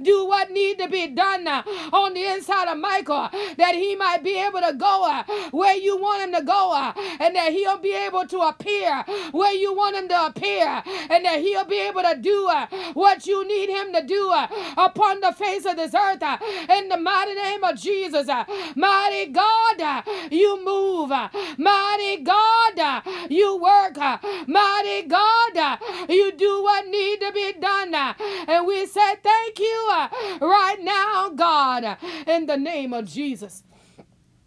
Do 0.02 0.26
what 0.26 0.52
need 0.52 0.80
to 0.80 0.88
be 0.88 1.08
done 1.17 1.47
uh, 1.47 1.63
on 1.91 2.13
the 2.13 2.23
inside 2.23 2.69
of 2.71 2.77
Michael 2.77 3.15
uh, 3.15 3.30
that 3.58 3.75
he 3.75 3.95
might 3.95 4.23
be 4.23 4.39
able 4.39 4.62
to 4.62 4.73
go 4.73 5.03
uh, 5.06 5.23
where 5.51 5.75
you 5.75 5.97
want 5.97 6.23
him 6.23 6.32
to 6.39 6.43
go 6.45 6.71
uh, 6.73 6.93
and 7.19 7.36
that 7.36 7.51
he'll 7.51 7.80
be 7.80 7.93
able 7.93 8.25
to 8.27 8.39
appear 8.39 9.03
where 9.32 9.53
you 9.53 9.73
want 9.75 9.95
him 9.95 10.08
to 10.08 10.25
appear 10.27 10.84
and 11.10 11.25
that 11.25 11.39
he'll 11.39 11.65
be 11.65 11.80
able 11.82 12.01
to 12.03 12.15
do 12.21 12.47
uh, 12.47 12.67
what 12.93 13.25
you 13.25 13.47
need 13.47 13.69
him 13.69 13.91
to 13.93 14.01
do 14.03 14.30
uh, 14.32 14.47
upon 14.77 15.19
the 15.21 15.32
face 15.34 15.65
of 15.65 15.75
this 15.75 15.93
earth 15.95 16.23
in 16.69 16.89
the 16.89 16.97
mighty 16.97 17.34
name 17.34 17.63
of 17.63 17.75
Jesus. 17.77 18.27
Mighty 18.75 19.32
God, 19.32 20.03
you 20.32 20.63
move. 20.63 21.10
Mighty 21.58 22.23
God, 22.23 23.03
you 23.30 23.58
work. 23.58 23.97
Mighty 24.47 25.08
God, 25.08 25.80
you 26.10 26.32
do 26.34 26.63
what 26.63 26.88
need 26.88 27.19
to 27.21 27.32
be 27.34 27.53
done. 27.60 27.93
And 28.47 28.67
we 28.67 28.86
say 28.86 29.15
thank 29.23 29.60
you 29.60 29.80
right 30.41 30.77
now 30.82 31.07
now, 31.13 31.30
God, 31.30 31.98
in 32.28 32.46
the 32.48 32.58
name 32.58 32.93
of 32.93 33.06
Jesus. 33.06 33.63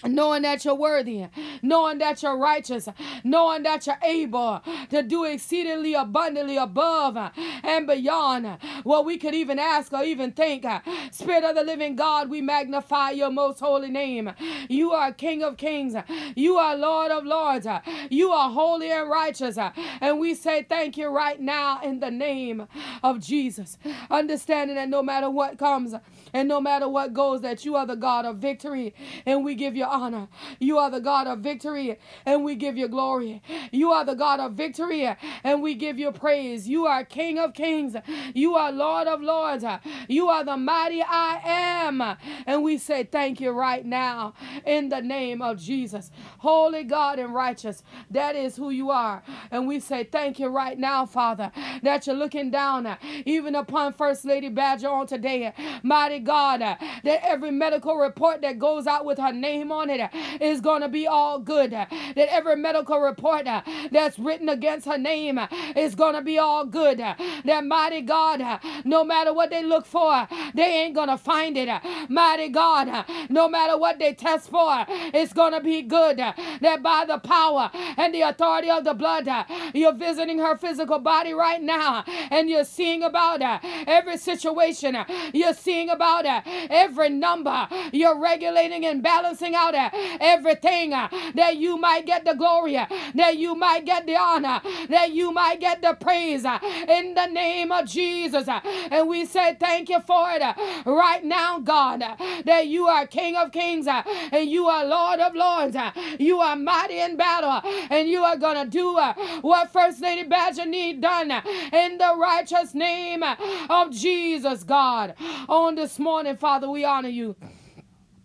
knowing 0.09 0.42
that 0.42 0.64
you're 0.64 0.75
worthy, 0.75 1.27
knowing 1.62 1.99
that 1.99 2.23
you're 2.23 2.37
righteous, 2.37 2.88
knowing 3.25 3.62
that 3.64 3.87
you're 3.87 3.99
able 4.03 4.62
to 4.90 5.03
do 5.03 5.25
exceedingly 5.25 5.94
abundantly 5.94 6.57
above 6.57 7.16
and 7.62 7.87
beyond 7.87 8.46
what 8.83 9.05
we 9.05 9.18
could 9.18 9.35
even 9.35 9.59
ask 9.59 9.92
or 9.92 10.03
even 10.03 10.33
think. 10.33 10.64
Spirit 11.11 11.44
of 11.44 11.55
the 11.55 11.62
living 11.62 11.96
God, 11.96 12.31
we 12.31 12.40
magnify 12.40 13.11
your 13.11 13.31
most 13.31 13.61
holy 13.61 13.90
name. 13.90 14.33
You 14.68 14.92
are 14.92 15.12
King 15.12 15.42
of 15.42 15.57
kings, 15.57 15.94
you 16.35 16.57
are 16.57 16.77
Lord 16.77 17.11
of 17.11 17.25
lords, 17.25 17.66
you 18.09 18.31
are 18.31 18.51
holy 18.51 18.90
and 18.90 19.09
righteous, 19.11 19.59
and 20.01 20.18
we 20.18 20.35
say 20.35 20.62
thank 20.62 20.96
you 20.96 21.09
right 21.09 21.40
now 21.40 21.81
in 21.83 22.01
the 22.01 22.11
name 22.11 22.66
of 23.03 23.20
Jesus. 23.20 23.79
Understanding 24.11 24.77
that 24.77 24.88
no 24.88 25.03
matter 25.03 25.29
what 25.29 25.59
comes 25.59 25.94
and 26.33 26.49
no 26.49 26.61
matter 26.61 26.88
what 26.88 27.12
goes, 27.12 27.40
that 27.43 27.64
you 27.64 27.77
are 27.77 27.87
the 27.87 27.97
God 27.97 28.25
of 28.25 28.37
victory, 28.37 28.95
and 29.27 29.45
we 29.45 29.55
give 29.55 29.77
you 29.77 29.85
honor. 29.85 30.29
You 30.59 30.79
are 30.79 30.90
the 30.90 31.01
God 31.01 31.27
of 31.27 31.40
victory, 31.40 31.99
and 32.25 32.45
we 32.45 32.55
give 32.55 32.77
you 32.77 32.88
glory. 32.88 33.43
You 33.73 33.90
are 33.93 34.05
the 34.05 34.14
God 34.14 34.40
of 34.40 34.53
victory, 34.53 35.09
and 35.45 35.62
we 35.62 35.75
give 35.75 35.99
you 35.99 36.12
praise. 36.12 36.69
You 36.69 36.87
are 36.87 37.05
King 37.05 37.38
of 37.38 37.55
kings. 37.55 37.97
You 38.35 38.55
are 38.55 38.73
Lord 38.73 39.09
of 39.09 39.21
lords. 39.21 39.64
You 40.09 40.29
are 40.29 40.45
the 40.45 40.57
mighty 40.57 41.03
I 41.03 41.40
am. 41.45 42.01
And 42.47 42.62
we 42.62 42.79
say 42.79 43.05
thank 43.05 43.40
you 43.40 43.51
right 43.51 43.85
now 43.85 44.35
in 44.64 44.88
the 44.88 45.01
name 45.01 45.43
of 45.43 45.59
Jesus. 45.59 46.11
Holy 46.38 46.85
God 46.85 47.19
and 47.19 47.35
righteous, 47.35 47.83
that 48.11 48.37
is 48.37 48.57
who 48.57 48.71
you 48.71 48.90
are. 48.90 49.23
And 49.51 49.66
we 49.66 49.81
say 49.81 50.05
thank 50.05 50.38
you 50.38 50.49
right 50.49 50.79
now, 50.79 51.07
Father, 51.07 51.51
that 51.83 52.07
you're 52.07 52.16
looking 52.16 52.51
down 52.51 52.97
even 53.25 53.55
upon 53.55 53.93
First 53.93 54.25
Lady 54.25 54.49
Badger 54.49 54.89
on 54.89 55.07
today. 55.07 55.53
Mighty 55.83 56.20
God, 56.21 56.62
uh, 56.62 56.77
that 57.05 57.21
every 57.27 57.51
medical 57.51 57.97
report 57.97 58.43
that 58.43 58.59
goes 58.59 58.87
out 58.87 59.05
with 59.05 59.18
her 59.18 59.33
name 59.33 59.73
on 59.73 59.91
it 59.91 60.01
uh, 60.01 60.09
is 60.41 60.61
going 60.61 60.83
to 60.83 60.89
be 60.89 61.07
all 61.07 61.39
good. 61.39 61.73
Uh, 61.73 61.87
that 61.91 62.33
every 62.33 62.57
medical 62.57 63.01
report 63.01 63.47
that's 63.91 64.18
written 64.18 64.49
against 64.49 64.87
her 64.87 64.99
name 64.99 65.41
is 65.77 65.95
going 65.95 66.14
to 66.14 66.23
be 66.23 66.39
all 66.39 66.64
good. 66.64 66.99
That 66.99 67.64
mighty 67.64 68.03
God, 68.03 68.61
no 68.85 69.05
matter 69.05 69.33
what 69.33 69.51
they 69.51 69.64
look 69.64 69.87
for, 69.87 70.29
they 70.55 70.83
ain't 70.83 70.95
going 70.95 71.09
to 71.09 71.18
find 71.18 71.57
it. 71.57 71.68
Mighty 72.09 72.49
God, 72.49 73.05
no 73.29 73.49
matter 73.49 73.79
what 73.79 73.99
they 73.99 74.14
test 74.14 74.51
for, 74.51 74.85
it's 74.89 75.33
going 75.33 75.53
to 75.53 75.61
be 75.61 75.83
good. 75.83 76.18
That 76.18 76.83
by 76.83 77.05
the 77.07 77.18
power 77.18 77.71
and 77.75 78.14
the 78.14 78.23
authority 78.23 78.71
of 78.71 78.85
the 78.85 78.95
blood, 78.95 79.29
you're 79.75 79.95
visiting 79.95 80.39
her 80.39 80.57
physical 80.57 80.99
body 80.99 81.33
right 81.33 81.62
now 81.62 82.05
and 82.31 82.49
you're 82.49 82.64
seeing 82.64 83.03
about 83.03 83.41
every 83.87 84.16
situation. 84.16 84.97
You're 85.33 85.55
seeing 85.55 85.89
about 85.89 86.09
Uh, 86.11 86.42
every 86.44 87.08
number. 87.08 87.68
You're 87.92 88.18
regulating 88.18 88.84
and 88.84 89.02
balancing 89.02 89.54
out 89.54 89.74
uh, 89.74 89.90
everything 90.20 90.92
uh, 90.92 91.08
that 91.34 91.56
you 91.56 91.76
might 91.76 92.04
get 92.04 92.24
the 92.24 92.34
glory, 92.34 92.74
that 93.14 93.36
you 93.36 93.54
might 93.54 93.84
get 93.84 94.06
the 94.06 94.16
honor, 94.16 94.61
that 94.88 95.12
you 95.12 95.30
might 95.30 95.61
get 95.61 95.82
the 95.82 95.94
praise 95.94 96.44
in 96.44 97.14
the 97.14 97.26
name 97.26 97.70
of 97.70 97.86
Jesus. 97.86 98.48
And 98.48 99.08
we 99.08 99.24
say 99.24 99.56
thank 99.58 99.88
you 99.88 100.00
for 100.00 100.30
it 100.30 100.42
right 100.84 101.24
now, 101.24 101.61
God, 101.61 102.00
that 102.44 102.66
you 102.66 102.86
are 102.86 103.06
King 103.06 103.36
of 103.36 103.52
kings 103.52 103.86
and 103.86 104.50
you 104.50 104.66
are 104.66 104.84
Lord 104.84 105.20
of 105.20 105.34
lords. 105.34 105.76
You 106.18 106.40
are 106.40 106.56
mighty 106.56 106.98
in 106.98 107.16
battle 107.16 107.61
and 107.90 108.08
you 108.08 108.22
are 108.24 108.36
going 108.36 108.64
to 108.64 108.68
do 108.68 108.98
what 109.42 109.72
First 109.72 110.00
Lady 110.02 110.28
Badger 110.28 110.66
need 110.66 111.00
done 111.00 111.30
in 111.72 111.98
the 111.98 112.16
righteous 112.18 112.74
name 112.74 113.22
of 113.22 113.90
Jesus, 113.92 114.64
God. 114.64 115.14
On 115.48 115.74
this 115.74 115.99
morning, 116.01 116.36
Father, 116.36 116.68
we 116.68 116.84
honor 116.84 117.09
you. 117.09 117.36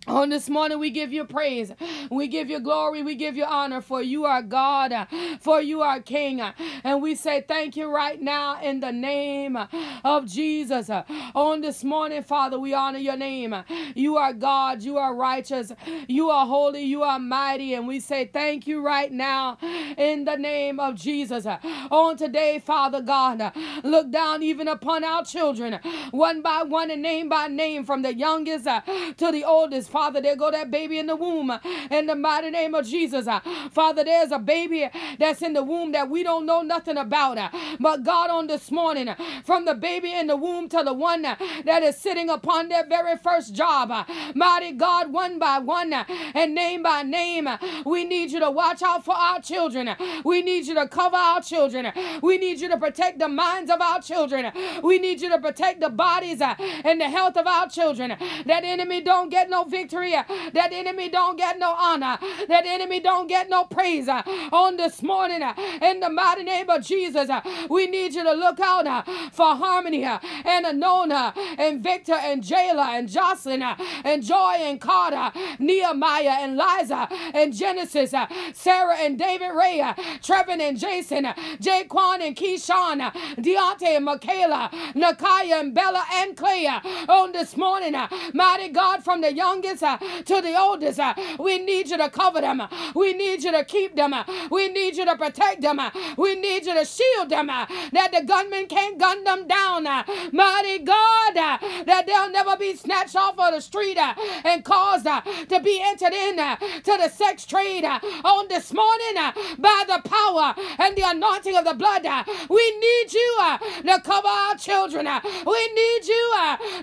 On 0.08 0.30
this 0.30 0.50
morning, 0.50 0.78
we 0.80 0.92
give 0.92 1.12
you 1.12 1.26
praise. 1.26 1.72
We 2.12 2.28
give 2.28 2.50
you 2.50 2.60
glory. 2.60 3.02
We 3.02 3.16
give 3.16 3.36
you 3.36 3.44
honor 3.44 3.82
for 3.82 4.02
you 4.04 4.26
are 4.26 4.44
God, 4.44 5.08
for 5.40 5.62
you 5.62 5.82
are 5.82 6.00
King. 6.00 6.42
And 6.84 7.02
we 7.02 7.16
say 7.16 7.42
thank 7.42 7.76
you 7.76 7.90
right 7.90 8.22
now 8.22 8.62
in 8.62 8.82
the 8.82 8.92
name 8.92 9.58
of 10.04 10.28
Jesus. 10.28 10.92
On 11.34 11.62
this 11.62 11.84
morning, 11.84 12.22
Father, 12.22 12.60
we 12.60 12.74
honor 12.74 13.00
your 13.00 13.18
name. 13.18 13.56
You 13.96 14.18
are 14.18 14.34
God. 14.34 14.84
You 14.84 14.98
are 14.98 15.16
righteous. 15.16 15.72
You 16.08 16.30
are 16.30 16.46
holy. 16.46 16.84
You 16.84 17.02
are 17.02 17.18
mighty. 17.20 17.74
And 17.74 17.88
we 17.88 18.00
say 18.00 18.30
thank 18.32 18.68
you 18.68 18.86
right 18.86 19.12
now 19.12 19.58
in 19.98 20.26
the 20.26 20.36
name 20.36 20.80
of 20.80 20.96
Jesus. 20.96 21.48
On 21.90 22.16
today, 22.16 22.60
Father 22.60 23.02
God, 23.02 23.52
look 23.84 24.12
down 24.12 24.44
even 24.44 24.68
upon 24.68 25.04
our 25.04 25.26
children, 25.26 25.80
one 26.12 26.42
by 26.44 26.62
one 26.62 26.92
and 26.92 27.02
name 27.02 27.28
by 27.28 27.48
name, 27.48 27.84
from 27.86 28.04
the 28.04 28.14
youngest 28.14 28.66
to 28.66 29.32
the 29.32 29.44
oldest. 29.44 29.90
Father, 29.96 30.20
there 30.20 30.36
go 30.36 30.52
that 30.52 30.70
baby 30.70 31.00
in 31.00 31.06
the 31.08 31.16
womb 31.16 31.58
in 31.90 32.06
the 32.08 32.16
mighty 32.16 32.50
name 32.50 32.76
of 32.76 32.86
Jesus. 32.86 33.28
Uh, 33.28 33.40
Father, 33.72 34.04
there's 34.04 34.30
a 34.30 34.40
baby 34.40 34.90
that's 35.18 35.42
in 35.42 35.54
the 35.54 35.64
womb 35.64 35.94
that 35.94 36.10
we 36.10 36.22
don't 36.22 36.46
know 36.46 36.62
nothing 36.62 36.98
about. 36.98 37.38
Uh, 37.38 37.50
but 37.80 38.04
God, 38.04 38.30
on 38.30 38.48
this 38.48 38.70
morning, 38.72 39.08
uh, 39.08 39.16
from 39.46 39.64
the 39.64 39.74
baby 39.74 40.12
in 40.12 40.28
the 40.28 40.36
womb 40.36 40.68
to 40.68 40.84
the 40.84 40.92
one 40.92 41.22
that 41.22 41.82
is 41.82 41.98
sitting 41.98 42.30
upon 42.30 42.68
their 42.68 42.86
very 42.86 43.16
first 43.16 43.56
job, 43.56 44.06
mighty 44.36 44.74
God, 44.74 45.14
one 45.14 45.40
by 45.40 45.60
one 45.60 45.94
and 45.94 46.54
name 46.54 46.84
by 46.84 47.02
name, 47.02 47.48
we 47.86 48.04
need 48.04 48.32
you 48.32 48.42
to 48.42 48.52
watch 48.52 48.82
out 48.82 49.06
for 49.06 49.16
our 49.16 49.40
children. 49.40 49.96
We 50.26 50.42
need 50.42 50.66
you 50.66 50.76
to 50.76 50.90
cover 50.90 51.16
our 51.16 51.40
children. 51.40 51.94
We 52.22 52.38
need 52.38 52.60
you 52.60 52.68
to 52.68 52.78
protect 52.78 53.20
the 53.20 53.30
minds 53.30 53.72
of 53.72 53.80
our 53.80 54.02
children. 54.02 54.52
We 54.84 55.00
need 55.00 55.22
you 55.22 55.30
to 55.30 55.40
protect 55.40 55.80
the 55.80 55.90
bodies 55.90 56.42
and 56.42 57.00
the 57.00 57.10
health 57.10 57.38
of 57.38 57.48
our 57.48 57.70
children. 57.70 58.18
That 58.46 58.66
enemy 58.66 59.00
don't 59.00 59.30
get 59.30 59.50
no 59.50 59.64
victory 59.64 59.85
victory. 59.86 60.16
Uh, 60.16 60.24
that 60.54 60.74
enemy 60.74 61.10
don't 61.10 61.38
get 61.38 61.60
no 61.60 61.72
honor. 61.74 62.18
That 62.48 62.66
enemy 62.66 63.00
don't 63.00 63.28
get 63.28 63.50
no 63.50 63.66
praise 63.66 64.08
uh, 64.08 64.24
on 64.52 64.78
this 64.78 65.04
morning. 65.04 65.44
Uh, 65.44 65.54
in 65.82 66.00
the 66.00 66.10
mighty 66.10 66.44
name 66.44 66.70
of 66.70 66.84
Jesus, 66.84 67.30
we 67.70 67.88
need 67.88 68.16
you 68.16 68.24
to 68.24 68.34
look 68.34 68.60
out 68.60 68.86
for 69.32 69.54
Harmani 69.54 70.04
and 70.46 70.66
Anona 70.66 71.34
and 71.58 71.84
Victor 71.84 72.14
and 72.14 72.44
Jayla 72.44 72.98
and 72.98 73.08
Joslyn 73.08 73.62
and 74.04 74.24
Joy 74.24 74.56
and 74.60 74.82
Carter, 74.82 75.32
Nehemiah 75.60 76.38
and 76.42 76.58
Liza 76.58 77.08
and 77.34 77.54
Genesis, 77.54 78.14
Sara 78.54 78.96
and 78.98 79.20
David 79.20 79.52
Ray, 79.56 79.82
Trevin 80.22 80.62
and 80.62 80.80
Jason, 80.80 81.26
JaQuan 81.26 82.22
and 82.22 82.36
KeShawn, 82.36 83.12
Deante 83.38 83.98
and 83.98 84.08
Makayla, 84.08 84.72
Nakya 84.96 85.60
and 85.60 85.74
Bella 85.76 86.04
and 86.14 86.36
Clay 86.36 86.66
on 86.68 87.32
this 87.32 87.56
morning. 87.56 87.96
Mighty 88.34 88.70
God, 88.70 89.04
from 89.04 89.22
the 89.22 89.34
youngest 89.34 89.75
uh, 89.84 89.98
to 89.98 90.42
the 90.42 90.58
oldest. 90.58 91.00
Uh, 91.00 91.14
we 91.40 91.60
need 91.60 91.90
you 91.90 91.98
to 91.98 92.10
cover 92.10 92.42
them. 92.42 92.62
Uh, 92.62 92.68
we 92.94 93.14
need 93.14 93.44
you 93.44 93.52
to 93.52 93.64
keep 93.64 93.96
them. 93.96 94.14
Uh, 94.14 94.24
we 94.50 94.70
need 94.70 94.96
you 94.96 95.06
to 95.06 95.16
protect 95.16 95.62
them. 95.62 95.80
Uh, 95.80 95.92
we 96.18 96.36
need 96.36 96.66
you 96.66 96.74
to 96.74 96.86
shield 96.86 97.30
them. 97.30 97.48
That 97.48 98.12
the 98.12 98.24
gunmen 98.26 98.68
can't 98.68 98.98
gun 98.98 99.24
them 99.24 99.48
down. 99.48 99.84
Mighty 100.32 100.80
God, 100.80 101.36
that 101.36 102.04
they'll 102.08 102.32
never 102.32 102.58
be 102.58 102.76
snatched 102.76 103.16
off 103.16 103.38
of 103.38 103.54
the 103.54 103.62
street 103.62 103.98
and 103.98 104.64
caused 104.64 105.06
to 105.06 105.60
be 105.64 105.82
entered 105.84 106.14
in 106.14 106.38
to 106.38 106.98
the 107.02 107.10
sex 107.10 107.46
trade 107.46 107.86
on 107.86 108.48
this 108.48 108.74
morning 108.74 109.16
by 109.58 109.84
the 109.88 110.02
power 110.08 110.54
and 110.80 110.96
the 110.96 111.04
anointing 111.06 111.56
of 111.56 111.66
the 111.66 111.74
blood. 111.74 112.06
We 112.50 112.78
need 112.80 113.14
you 113.14 113.38
to 113.84 114.02
cover 114.04 114.28
our 114.28 114.56
children. 114.56 115.08
We 115.46 115.68
need 115.74 116.06
you 116.06 116.34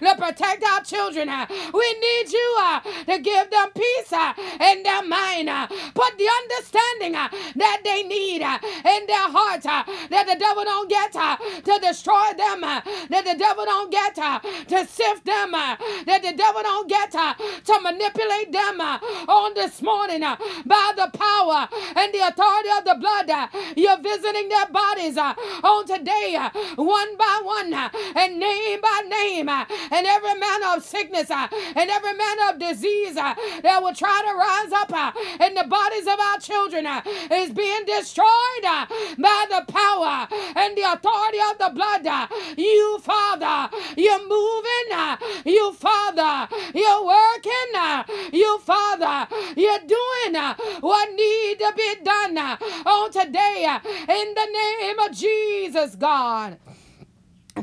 to 0.01 0.14
protect 0.18 0.64
our 0.64 0.82
children. 0.82 1.28
We 1.72 1.97
need 2.01 2.32
you 2.32 2.57
to 3.07 3.18
give 3.18 3.51
them 3.51 3.68
peace 3.74 4.12
uh, 4.12 4.33
in 4.61 4.83
their 4.83 5.03
mind. 5.03 5.49
Uh, 5.49 5.66
put 5.95 6.16
the 6.18 6.28
understanding 6.43 7.14
uh, 7.14 7.28
that 7.57 7.80
they 7.85 8.03
need 8.03 8.43
uh, 8.43 8.59
in 8.62 9.07
their 9.07 9.28
heart 9.30 9.64
uh, 9.66 9.83
that 10.11 10.26
the 10.26 10.37
devil 10.39 10.64
don't 10.64 10.89
get 10.89 11.14
uh, 11.16 11.37
to 11.37 11.78
destroy 11.80 12.33
them, 12.37 12.61
that 12.61 13.24
the 13.24 13.37
devil 13.39 13.64
don't 13.64 13.91
get 13.91 14.14
to 14.14 14.87
sift 14.87 15.24
them, 15.24 15.53
that 15.53 16.20
the 16.22 16.33
devil 16.37 16.62
don't 16.62 16.89
get 16.89 17.11
to 17.12 17.80
manipulate 17.83 18.53
them 18.53 18.80
on 18.80 19.55
this 19.55 19.83
morning 19.83 20.20
by 20.20 20.93
the 20.97 21.11
power 21.16 21.68
and 21.97 22.12
the 22.12 22.20
authority 22.26 22.68
of 22.78 22.85
the 22.85 22.97
blood. 22.99 23.30
You're 23.76 24.01
visiting 24.01 24.49
their 24.49 24.66
bodies 24.66 25.18
on 25.18 25.87
today, 25.87 26.39
one 26.76 27.16
by 27.16 27.41
one, 27.43 27.72
and 27.72 28.39
name 28.39 28.80
by 28.80 29.03
name, 29.09 29.49
and 29.49 30.07
every 30.07 30.35
manner 30.39 30.76
of 30.76 30.85
sickness 30.85 31.30
and 31.30 31.91
every 31.91 32.14
manner 32.14 32.51
of 32.51 32.59
disease 32.59 32.72
disease 32.73 33.16
uh, 33.16 33.35
that 33.62 33.83
will 33.83 33.95
try 33.95 34.18
to 34.27 34.33
rise 34.37 34.73
up 34.73 34.93
uh, 34.93 35.12
in 35.45 35.55
the 35.55 35.64
bodies 35.64 36.07
of 36.07 36.18
our 36.18 36.39
children 36.39 36.87
uh, 36.87 37.03
is 37.33 37.51
being 37.51 37.85
destroyed 37.85 38.64
uh, 38.66 38.87
by 39.18 39.45
the 39.51 39.62
power 39.73 40.27
and 40.57 40.77
the 40.77 40.87
authority 40.93 41.39
of 41.51 41.59
the 41.59 41.70
blood. 41.75 42.07
Uh. 42.07 42.27
You, 42.57 42.99
Father, 43.03 43.77
you're 43.97 44.27
moving. 44.27 44.89
Uh. 44.93 45.16
You, 45.45 45.73
Father, 45.75 46.49
you're 46.75 47.05
working. 47.05 47.73
You, 48.33 48.59
Father, 48.59 49.29
you're 49.57 49.87
doing 49.87 50.35
what 50.81 51.12
need 51.12 51.59
to 51.59 51.73
be 51.77 51.95
done 52.03 52.39
on 52.39 53.11
today 53.11 53.79
in 54.09 54.35
the 54.35 54.49
name 54.53 54.99
of 54.99 55.12
Jesus, 55.12 55.95
God. 55.97 56.59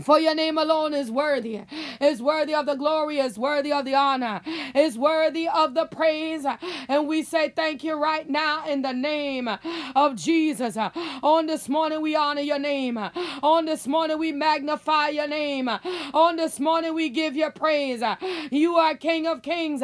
For 0.04 0.20
your 0.20 0.36
name 0.36 0.58
alone 0.58 0.94
is 0.94 1.12
worthy, 1.12 1.62
is 2.00 2.22
worthy 2.22 2.54
of 2.54 2.66
the 2.66 2.76
glory, 2.76 3.20
is 3.20 3.38
worthy 3.38 3.72
of 3.72 3.86
the 3.86 3.96
honor, 3.96 4.42
is 4.76 4.98
worthy 4.98 5.48
of 5.48 5.74
the 5.74 5.86
praise. 5.86 6.46
And 6.88 7.08
we 7.08 7.24
say 7.24 7.50
thank 7.50 7.84
you 7.84 7.96
right 7.96 8.30
now 8.30 8.68
in 8.68 8.82
the 8.82 8.94
name 8.94 9.50
of 9.96 10.16
Jesus. 10.16 10.78
On 10.78 11.46
this 11.48 11.68
morning, 11.68 12.02
we 12.02 12.16
honor 12.16 12.42
your 12.42 12.60
name. 12.60 12.98
On 12.98 13.66
this 13.66 13.88
morning, 13.88 14.18
we 14.20 14.32
magnify 14.32 15.10
your 15.10 15.28
name. 15.28 15.70
On 16.14 16.36
this 16.36 16.60
morning, 16.60 16.94
we 16.94 17.10
give 17.10 17.36
you 17.36 17.50
praise. 17.50 18.04
You 18.52 18.76
are 18.76 18.96
King 18.96 19.28
of 19.28 19.42
kings. 19.42 19.82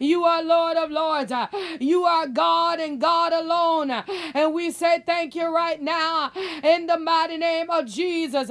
You 0.00 0.24
are 0.24 0.42
Lord 0.42 0.76
of 0.76 0.90
lords. 0.90 1.32
You 1.80 2.04
are 2.04 2.26
God 2.26 2.80
and 2.80 3.00
God 3.00 3.32
alone. 3.32 3.90
And 3.90 4.54
we 4.54 4.70
say 4.70 5.02
thank 5.04 5.34
you 5.34 5.54
right 5.54 5.80
now 5.80 6.30
in 6.62 6.86
the 6.86 6.98
mighty 6.98 7.36
name 7.36 7.70
of 7.70 7.86
Jesus. 7.86 8.50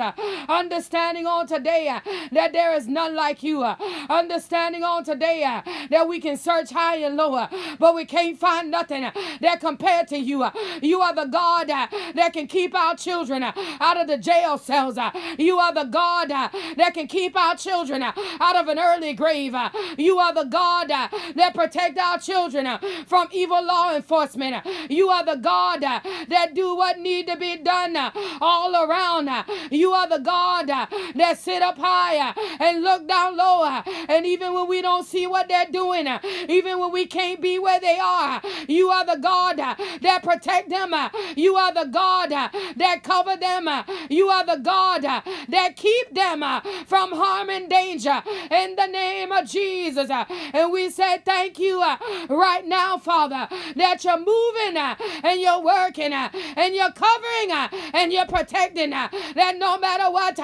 Understand 0.49 1.06
understanding 1.07 1.27
on 1.27 1.47
today 1.47 1.87
uh, 1.87 2.01
that 2.33 2.51
there 2.51 2.73
is 2.73 2.87
none 2.87 3.15
like 3.15 3.41
you. 3.41 3.63
Uh, 3.63 3.75
understanding 4.09 4.83
on 4.83 5.03
today 5.05 5.43
uh, 5.43 5.61
that 5.89 6.07
we 6.07 6.19
can 6.19 6.35
search 6.35 6.71
high 6.71 6.97
and 6.97 7.15
low, 7.15 7.33
uh, 7.33 7.47
but 7.79 7.95
we 7.95 8.03
can't 8.03 8.37
find 8.37 8.69
nothing 8.69 9.05
uh, 9.05 9.11
that 9.39 9.61
compared 9.61 10.07
to 10.09 10.17
you. 10.17 10.43
Uh, 10.43 10.51
you 10.81 10.99
are 10.99 11.15
the 11.15 11.25
God 11.25 11.67
that 11.67 12.31
can 12.33 12.47
keep 12.47 12.75
our 12.75 12.95
children 12.95 13.41
out 13.43 13.97
of 13.97 14.07
the 14.07 14.17
jail 14.17 14.57
cells. 14.57 14.97
You 15.37 15.57
are 15.57 15.73
the 15.73 15.85
God 15.85 16.29
that 16.29 16.93
can 16.93 17.07
keep 17.07 17.37
our 17.37 17.55
children 17.55 18.03
out 18.03 18.55
of 18.55 18.67
an 18.67 18.77
early 18.77 19.13
grave. 19.13 19.55
You 19.97 20.19
are 20.19 20.33
the 20.33 20.43
God 20.43 20.89
that 20.89 21.53
protect 21.53 21.97
our 21.97 22.19
children 22.19 22.67
from 23.07 23.27
evil 23.31 23.65
law 23.65 23.95
enforcement. 23.95 24.65
You 24.89 25.09
are 25.09 25.23
the 25.23 25.35
God 25.35 25.81
that 25.81 26.53
do 26.53 26.75
what 26.75 26.99
need 26.99 27.27
to 27.27 27.37
be 27.37 27.57
done 27.57 27.95
all 28.41 28.75
around. 28.75 29.29
You 29.71 29.93
are 29.93 30.07
the 30.09 30.19
God 30.19 30.67
that 31.15 31.37
sit 31.39 31.61
up 31.61 31.77
higher 31.77 32.33
and 32.59 32.83
look 32.83 33.07
down 33.07 33.37
lower. 33.37 33.83
And 34.09 34.25
even 34.25 34.53
when 34.53 34.67
we 34.67 34.81
don't 34.81 35.05
see 35.05 35.27
what 35.27 35.47
they're 35.47 35.65
doing, 35.71 36.07
even 36.49 36.79
when 36.79 36.91
we 36.91 37.05
can't 37.05 37.41
be 37.41 37.59
where 37.59 37.79
they 37.79 37.99
are, 37.99 38.41
you 38.67 38.89
are 38.89 39.05
the 39.05 39.19
God 39.21 39.57
that 39.57 40.21
protect 40.23 40.69
them. 40.69 40.93
You 41.35 41.55
are 41.55 41.73
the 41.73 41.85
God 41.85 42.29
that 42.29 43.03
cover 43.03 43.35
them. 43.35 43.67
You 44.09 44.29
are 44.29 44.45
the 44.45 44.61
God 44.61 45.01
that 45.03 45.75
keep 45.75 46.13
them 46.13 46.43
from 46.85 47.11
harm 47.11 47.49
and 47.49 47.69
danger 47.69 48.21
in 48.51 48.75
the 48.75 48.87
name 48.87 49.31
of 49.31 49.47
Jesus. 49.47 50.09
And 50.09 50.71
we 50.71 50.89
say 50.89 51.19
thank 51.23 51.59
you 51.59 51.81
right 52.29 52.63
now, 52.65 52.97
Father, 52.97 53.47
that 53.75 54.03
you're 54.03 54.19
moving 54.19 54.77
and 54.77 55.39
you're 55.39 55.61
working 55.61 56.13
and 56.13 56.75
you're 56.75 56.91
covering 56.91 57.51
and 57.93 58.11
you're 58.11 58.25
protecting 58.25 58.91
that 58.91 59.55
no 59.57 59.77
matter 59.77 60.11
what, 60.11 60.37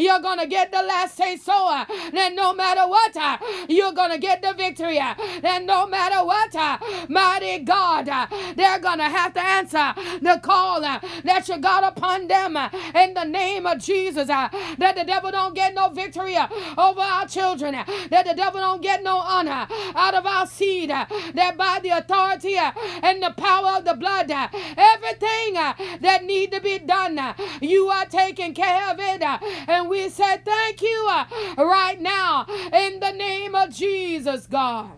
you're 0.00 0.20
going 0.20 0.38
to 0.38 0.46
get 0.46 0.72
the 0.72 0.82
last 0.82 1.16
say 1.16 1.36
so. 1.36 1.52
Uh, 1.52 1.84
that 2.12 2.32
no 2.34 2.54
matter 2.54 2.88
what, 2.88 3.16
uh, 3.16 3.36
you're 3.68 3.92
going 3.92 4.10
to 4.10 4.18
get 4.18 4.40
the 4.42 4.54
victory. 4.54 4.98
Uh, 4.98 5.14
that 5.42 5.62
no 5.64 5.86
matter 5.86 6.24
what, 6.24 6.54
uh, 6.54 6.78
mighty 7.08 7.58
God, 7.58 8.08
uh, 8.08 8.26
they're 8.56 8.78
going 8.78 8.98
to 8.98 9.04
have 9.04 9.34
to 9.34 9.40
answer 9.40 9.94
the 10.22 10.40
call 10.42 10.84
uh, 10.84 10.98
that 11.24 11.48
you 11.48 11.58
got 11.58 11.84
upon 11.84 12.28
them 12.28 12.56
in 12.94 13.14
the 13.14 13.24
name 13.24 13.66
of 13.66 13.78
Jesus. 13.78 14.28
That 14.28 14.94
the 14.96 15.04
devil 15.04 15.30
don't 15.30 15.54
get 15.54 15.74
no 15.74 15.90
victory 15.90 16.36
over 16.36 17.00
our 17.00 17.26
children. 17.26 17.72
That 18.10 18.24
the 18.26 18.34
devil 18.34 18.60
don't 18.60 18.82
get 18.82 19.02
no 19.02 19.18
honor 19.18 19.66
out 19.94 20.14
of 20.14 20.24
our 20.26 20.46
seed. 20.46 20.90
That 20.90 21.54
by 21.56 21.80
the 21.82 21.90
authority 21.90 22.56
and 22.56 23.22
the 23.22 23.34
power 23.36 23.78
of 23.78 23.84
the 23.84 23.94
blood, 23.94 24.30
everything 24.30 25.54
that 26.00 26.24
need 26.24 26.52
to 26.52 26.60
be 26.60 26.78
done, 26.78 27.34
you 27.60 27.88
are 27.88 28.06
taking 28.06 28.54
care 28.54 28.90
of 28.90 28.98
it. 28.98 29.22
And 29.68 29.89
we 29.90 30.08
say 30.08 30.38
thank 30.44 30.80
you 30.80 31.08
uh, 31.10 31.26
right 31.58 32.00
now 32.00 32.46
in 32.72 33.00
the 33.00 33.10
name 33.10 33.56
of 33.56 33.74
Jesus, 33.74 34.46
God. 34.46 34.92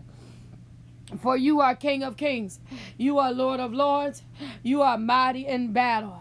For 1.19 1.35
you 1.35 1.61
are 1.61 1.75
King 1.75 2.03
of 2.03 2.15
kings, 2.15 2.59
you 2.97 3.17
are 3.17 3.31
Lord 3.31 3.59
of 3.59 3.73
lords, 3.73 4.23
you 4.61 4.81
are 4.83 4.97
mighty 4.97 5.47
in 5.47 5.73
battle. 5.73 6.19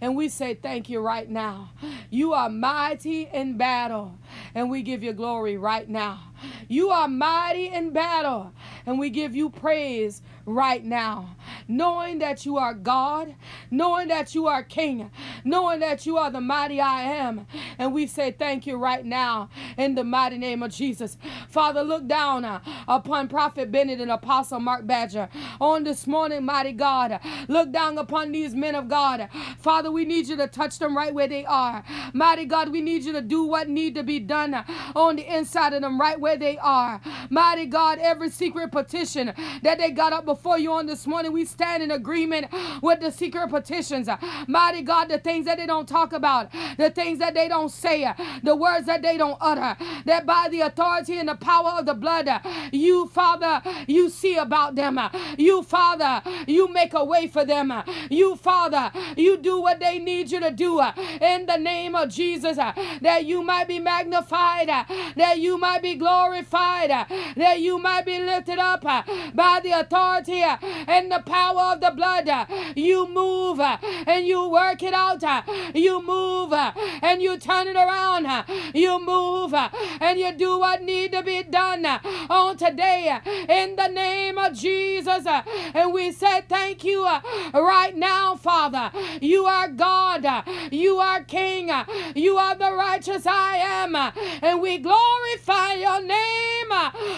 And 0.00 0.16
we 0.16 0.28
say 0.28 0.54
thank 0.54 0.88
you 0.88 1.00
right 1.00 1.28
now. 1.28 1.70
You 2.08 2.32
are 2.32 2.48
mighty 2.48 3.28
in 3.32 3.56
battle, 3.56 4.16
and 4.54 4.70
we 4.70 4.82
give 4.82 5.02
you 5.02 5.12
glory 5.12 5.58
right 5.58 5.88
now. 5.88 6.20
You 6.68 6.90
are 6.90 7.08
mighty 7.08 7.68
in 7.68 7.90
battle, 7.90 8.52
and 8.86 8.98
we 8.98 9.10
give 9.10 9.34
you 9.34 9.50
praise 9.50 10.22
right 10.46 10.84
now, 10.84 11.36
knowing 11.68 12.18
that 12.18 12.44
you 12.44 12.56
are 12.58 12.74
God, 12.74 13.34
knowing 13.70 14.08
that 14.08 14.34
you 14.34 14.46
are 14.46 14.62
King, 14.62 15.10
knowing 15.44 15.80
that 15.80 16.06
you 16.06 16.16
are 16.16 16.30
the 16.30 16.40
mighty 16.40 16.80
I 16.80 17.02
am. 17.02 17.46
And 17.78 17.92
we 17.92 18.06
say 18.06 18.30
thank 18.32 18.66
you 18.66 18.76
right 18.76 19.04
now 19.04 19.48
in 19.76 19.94
the 19.94 20.04
mighty 20.04 20.38
name 20.38 20.62
of 20.62 20.72
Jesus. 20.72 21.16
Father, 21.48 21.82
look 21.82 22.06
down 22.06 22.44
uh, 22.44 22.60
upon 22.88 23.28
Prophet 23.28 23.70
Bennett 23.72 24.00
and 24.00 24.10
Apostle 24.10 24.60
Mark 24.60 24.86
Badger 24.86 25.28
on 25.60 25.84
this 25.84 26.06
morning, 26.06 26.44
mighty 26.44 26.72
God. 26.72 27.20
Look 27.48 27.72
down 27.72 27.98
upon 27.98 28.32
these 28.32 28.54
men 28.54 28.74
of 28.74 28.88
God. 28.88 29.28
Father, 29.58 29.90
we 29.90 30.04
need 30.04 30.28
you 30.28 30.36
to 30.36 30.46
touch 30.46 30.78
them 30.78 30.96
right 30.96 31.14
where 31.14 31.28
they 31.28 31.44
are. 31.46 31.84
Mighty 32.12 32.44
God, 32.44 32.70
we 32.70 32.80
need 32.80 33.04
you 33.04 33.12
to 33.12 33.22
do 33.22 33.44
what 33.44 33.68
need 33.68 33.94
to 33.94 34.02
be 34.02 34.18
done 34.20 34.54
on 34.94 35.16
the 35.16 35.34
inside 35.36 35.72
of 35.72 35.82
them 35.82 36.00
right 36.00 36.18
where 36.20 36.36
they 36.36 36.58
are. 36.58 37.00
Mighty 37.30 37.66
God, 37.66 37.98
every 38.00 38.30
secret 38.30 38.72
petition 38.72 39.32
that 39.62 39.78
they 39.78 39.90
got 39.90 40.12
up 40.12 40.24
before 40.24 40.33
you 40.58 40.72
on 40.72 40.86
this 40.86 41.06
morning. 41.06 41.32
We 41.32 41.44
stand 41.44 41.82
in 41.82 41.90
agreement 41.90 42.46
with 42.82 43.00
the 43.00 43.10
secret 43.10 43.48
petitions. 43.48 44.08
Mighty 44.46 44.82
God, 44.82 45.08
the 45.08 45.18
things 45.18 45.46
that 45.46 45.58
they 45.58 45.66
don't 45.66 45.88
talk 45.88 46.12
about, 46.12 46.50
the 46.76 46.90
things 46.90 47.18
that 47.18 47.34
they 47.34 47.48
don't 47.48 47.70
say, 47.70 48.12
the 48.42 48.56
words 48.56 48.86
that 48.86 49.02
they 49.02 49.16
don't 49.16 49.38
utter, 49.40 49.76
that 50.04 50.26
by 50.26 50.48
the 50.50 50.60
authority 50.60 51.18
and 51.18 51.28
the 51.28 51.34
power 51.34 51.72
of 51.78 51.86
the 51.86 51.94
blood, 51.94 52.28
you, 52.72 53.06
Father, 53.08 53.62
you 53.86 54.10
see 54.10 54.36
about 54.36 54.74
them. 54.74 54.98
You, 55.36 55.62
Father, 55.62 56.22
you 56.46 56.68
make 56.72 56.94
a 56.94 57.04
way 57.04 57.26
for 57.26 57.44
them. 57.44 57.72
You, 58.10 58.36
Father, 58.36 58.90
you 59.16 59.36
do 59.36 59.60
what 59.60 59.80
they 59.80 59.98
need 59.98 60.30
you 60.30 60.40
to 60.40 60.50
do 60.50 60.80
in 61.20 61.46
the 61.46 61.56
name 61.56 61.94
of 61.94 62.08
Jesus, 62.10 62.56
that 62.56 63.24
you 63.24 63.42
might 63.42 63.68
be 63.68 63.78
magnified, 63.78 64.68
that 64.68 65.38
you 65.38 65.58
might 65.58 65.82
be 65.82 65.94
glorified, 65.94 66.90
that 67.36 67.60
you 67.60 67.78
might 67.78 68.04
be 68.06 68.18
lifted 68.18 68.58
up 68.58 68.82
by 68.82 69.60
the 69.62 69.72
authority 69.72 70.23
and 70.28 71.10
the 71.10 71.20
power 71.20 71.74
of 71.74 71.80
the 71.80 71.90
blood. 71.90 72.28
You 72.76 73.08
move 73.08 73.60
uh, 73.60 73.78
and 74.06 74.26
you 74.26 74.48
work 74.48 74.82
it 74.82 74.94
out. 74.94 75.22
Uh, 75.22 75.42
you 75.74 76.04
move 76.04 76.52
uh, 76.52 76.72
and 77.02 77.22
you 77.22 77.38
turn 77.38 77.68
it 77.68 77.76
around. 77.76 78.26
You 78.74 79.04
move 79.04 79.54
and 79.54 80.18
you 80.18 80.32
do 80.32 80.58
what 80.58 80.82
need 80.82 81.12
to 81.12 81.22
be 81.22 81.42
done 81.42 81.84
on 81.84 82.56
today 82.56 83.18
in 83.48 83.76
the 83.76 83.88
name 83.88 84.38
of 84.38 84.54
Jesus. 84.54 85.26
And 85.74 85.92
we 85.92 86.12
say 86.12 86.42
thank 86.48 86.84
you 86.84 87.04
right 87.04 87.92
now, 87.96 88.36
Father. 88.36 88.90
You 89.20 89.44
are 89.46 89.68
God. 89.68 90.26
You 90.70 90.96
are 90.98 91.22
King. 91.24 91.70
You 92.14 92.36
are 92.36 92.54
the 92.54 92.72
righteous 92.72 93.26
I 93.26 93.56
am. 93.56 93.94
And 94.42 94.60
we 94.60 94.78
glorify 94.78 95.74
your 95.74 96.02
name 96.02 96.72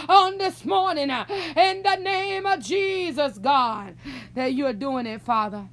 on 0.09 0.39
this 0.39 0.65
morning 0.65 1.11
in 1.11 1.83
the 1.83 1.97
name 1.97 2.47
of 2.47 2.61
Jesus. 2.61 2.96
Jesus, 2.97 3.37
God, 3.37 3.95
that 4.35 4.55
you 4.55 4.65
are 4.65 4.73
doing 4.73 5.05
it, 5.05 5.21
Father. 5.21 5.69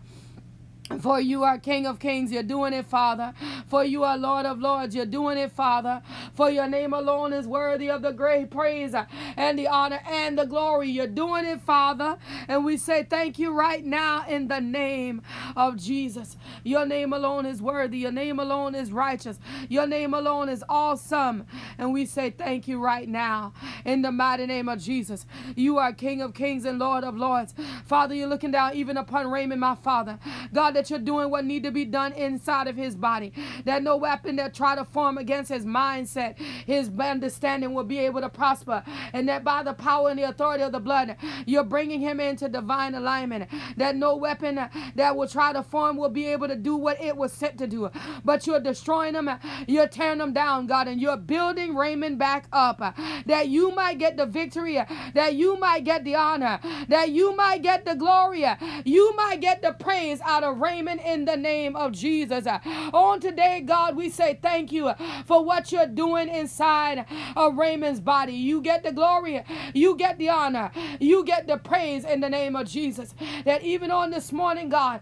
For 0.99 1.19
you 1.19 1.43
are 1.43 1.57
King 1.57 1.87
of 1.87 1.99
Kings, 1.99 2.31
you're 2.31 2.43
doing 2.43 2.73
it, 2.73 2.85
Father. 2.85 3.33
For 3.67 3.83
you 3.83 4.03
are 4.03 4.17
Lord 4.17 4.45
of 4.45 4.59
Lords, 4.59 4.95
you're 4.95 5.05
doing 5.05 5.37
it, 5.37 5.51
Father. 5.51 6.01
For 6.33 6.49
your 6.49 6.67
name 6.67 6.93
alone 6.93 7.33
is 7.33 7.47
worthy 7.47 7.89
of 7.89 8.01
the 8.01 8.11
great 8.11 8.51
praise 8.51 8.93
and 9.37 9.57
the 9.57 9.67
honor 9.67 10.01
and 10.07 10.37
the 10.37 10.45
glory. 10.45 10.89
You're 10.89 11.07
doing 11.07 11.45
it, 11.45 11.61
Father. 11.61 12.17
And 12.47 12.65
we 12.65 12.77
say 12.77 13.03
thank 13.03 13.39
you 13.39 13.53
right 13.53 13.83
now 13.83 14.25
in 14.27 14.47
the 14.49 14.59
name 14.59 15.21
of 15.55 15.77
Jesus. 15.77 16.37
Your 16.63 16.85
name 16.85 17.13
alone 17.13 17.45
is 17.45 17.61
worthy, 17.61 17.99
your 17.99 18.11
name 18.11 18.39
alone 18.39 18.75
is 18.75 18.91
righteous, 18.91 19.39
your 19.69 19.87
name 19.87 20.13
alone 20.13 20.49
is 20.49 20.63
awesome. 20.69 21.45
And 21.77 21.93
we 21.93 22.05
say 22.05 22.29
thank 22.29 22.67
you 22.67 22.79
right 22.79 23.07
now 23.07 23.53
in 23.85 24.01
the 24.01 24.11
mighty 24.11 24.45
name 24.45 24.69
of 24.69 24.81
Jesus. 24.81 25.25
You 25.55 25.77
are 25.77 25.93
King 25.93 26.21
of 26.21 26.33
Kings 26.33 26.65
and 26.65 26.77
Lord 26.77 27.03
of 27.03 27.15
Lords. 27.15 27.53
Father, 27.85 28.13
you're 28.13 28.27
looking 28.27 28.51
down 28.51 28.75
even 28.75 28.97
upon 28.97 29.29
Raymond, 29.31 29.61
my 29.61 29.75
Father. 29.75 30.19
God, 30.53 30.72
that 30.73 30.89
you're 30.89 30.99
doing 30.99 31.29
what 31.29 31.45
need 31.45 31.63
to 31.63 31.71
be 31.71 31.85
done 31.85 32.13
inside 32.13 32.67
of 32.67 32.75
his 32.75 32.95
body. 32.95 33.33
That 33.65 33.83
no 33.83 33.97
weapon 33.97 34.35
that 34.37 34.53
try 34.53 34.75
to 34.75 34.85
form 34.85 35.17
against 35.17 35.51
his 35.51 35.65
mindset, 35.65 36.37
his 36.37 36.89
understanding 36.99 37.73
will 37.73 37.83
be 37.83 37.99
able 37.99 38.21
to 38.21 38.29
prosper. 38.29 38.83
And 39.13 39.27
that 39.29 39.43
by 39.43 39.63
the 39.63 39.73
power 39.73 40.09
and 40.09 40.19
the 40.19 40.29
authority 40.29 40.63
of 40.63 40.71
the 40.71 40.79
blood, 40.79 41.15
you're 41.45 41.63
bringing 41.63 41.99
him 41.99 42.19
into 42.19 42.49
divine 42.49 42.95
alignment. 42.95 43.49
That 43.77 43.95
no 43.95 44.15
weapon 44.15 44.55
that 44.95 45.15
will 45.15 45.27
try 45.27 45.53
to 45.53 45.63
form 45.63 45.97
will 45.97 46.09
be 46.09 46.25
able 46.27 46.47
to 46.47 46.55
do 46.55 46.75
what 46.75 47.01
it 47.01 47.15
was 47.15 47.33
sent 47.33 47.57
to 47.59 47.67
do. 47.67 47.89
But 48.23 48.47
you're 48.47 48.59
destroying 48.59 49.13
them, 49.13 49.29
you're 49.67 49.87
tearing 49.87 50.19
them 50.19 50.33
down, 50.33 50.67
God, 50.67 50.87
and 50.87 51.01
you're 51.01 51.17
building 51.17 51.75
Raymond 51.75 52.17
back 52.17 52.47
up. 52.51 52.79
That 53.25 53.49
you 53.49 53.71
might 53.71 53.99
get 53.99 54.17
the 54.17 54.25
victory, 54.25 54.75
that 55.13 55.35
you 55.35 55.57
might 55.59 55.83
get 55.83 56.03
the 56.03 56.15
honor, 56.15 56.59
that 56.87 57.09
you 57.11 57.35
might 57.35 57.61
get 57.61 57.85
the 57.85 57.95
glory, 57.95 58.45
you 58.85 59.15
might 59.15 59.41
get 59.41 59.61
the 59.61 59.73
praise 59.73 60.19
out 60.21 60.43
of 60.43 60.59
Raymond 60.63 61.01
in 61.01 61.25
the 61.25 61.35
name 61.35 61.75
of 61.75 61.91
Jesus. 61.91 62.47
On 62.93 63.19
today, 63.19 63.61
God, 63.61 63.97
we 63.97 64.09
say 64.09 64.39
thank 64.41 64.71
you 64.71 64.91
for 65.25 65.43
what 65.43 65.71
you're 65.71 65.85
doing 65.87 66.29
inside 66.29 67.05
of 67.35 67.57
Raymond's 67.57 67.99
body. 67.99 68.33
You 68.33 68.61
get 68.61 68.83
the 68.83 68.93
glory, 68.93 69.43
you 69.73 69.95
get 69.97 70.17
the 70.17 70.29
honor, 70.29 70.71
you 70.99 71.25
get 71.25 71.47
the 71.47 71.57
praise 71.57 72.05
in 72.05 72.21
the 72.21 72.29
name 72.29 72.55
of 72.55 72.67
Jesus. 72.67 73.13
That 73.43 73.63
even 73.63 73.91
on 73.91 74.11
this 74.11 74.31
morning, 74.31 74.69
God, 74.69 75.01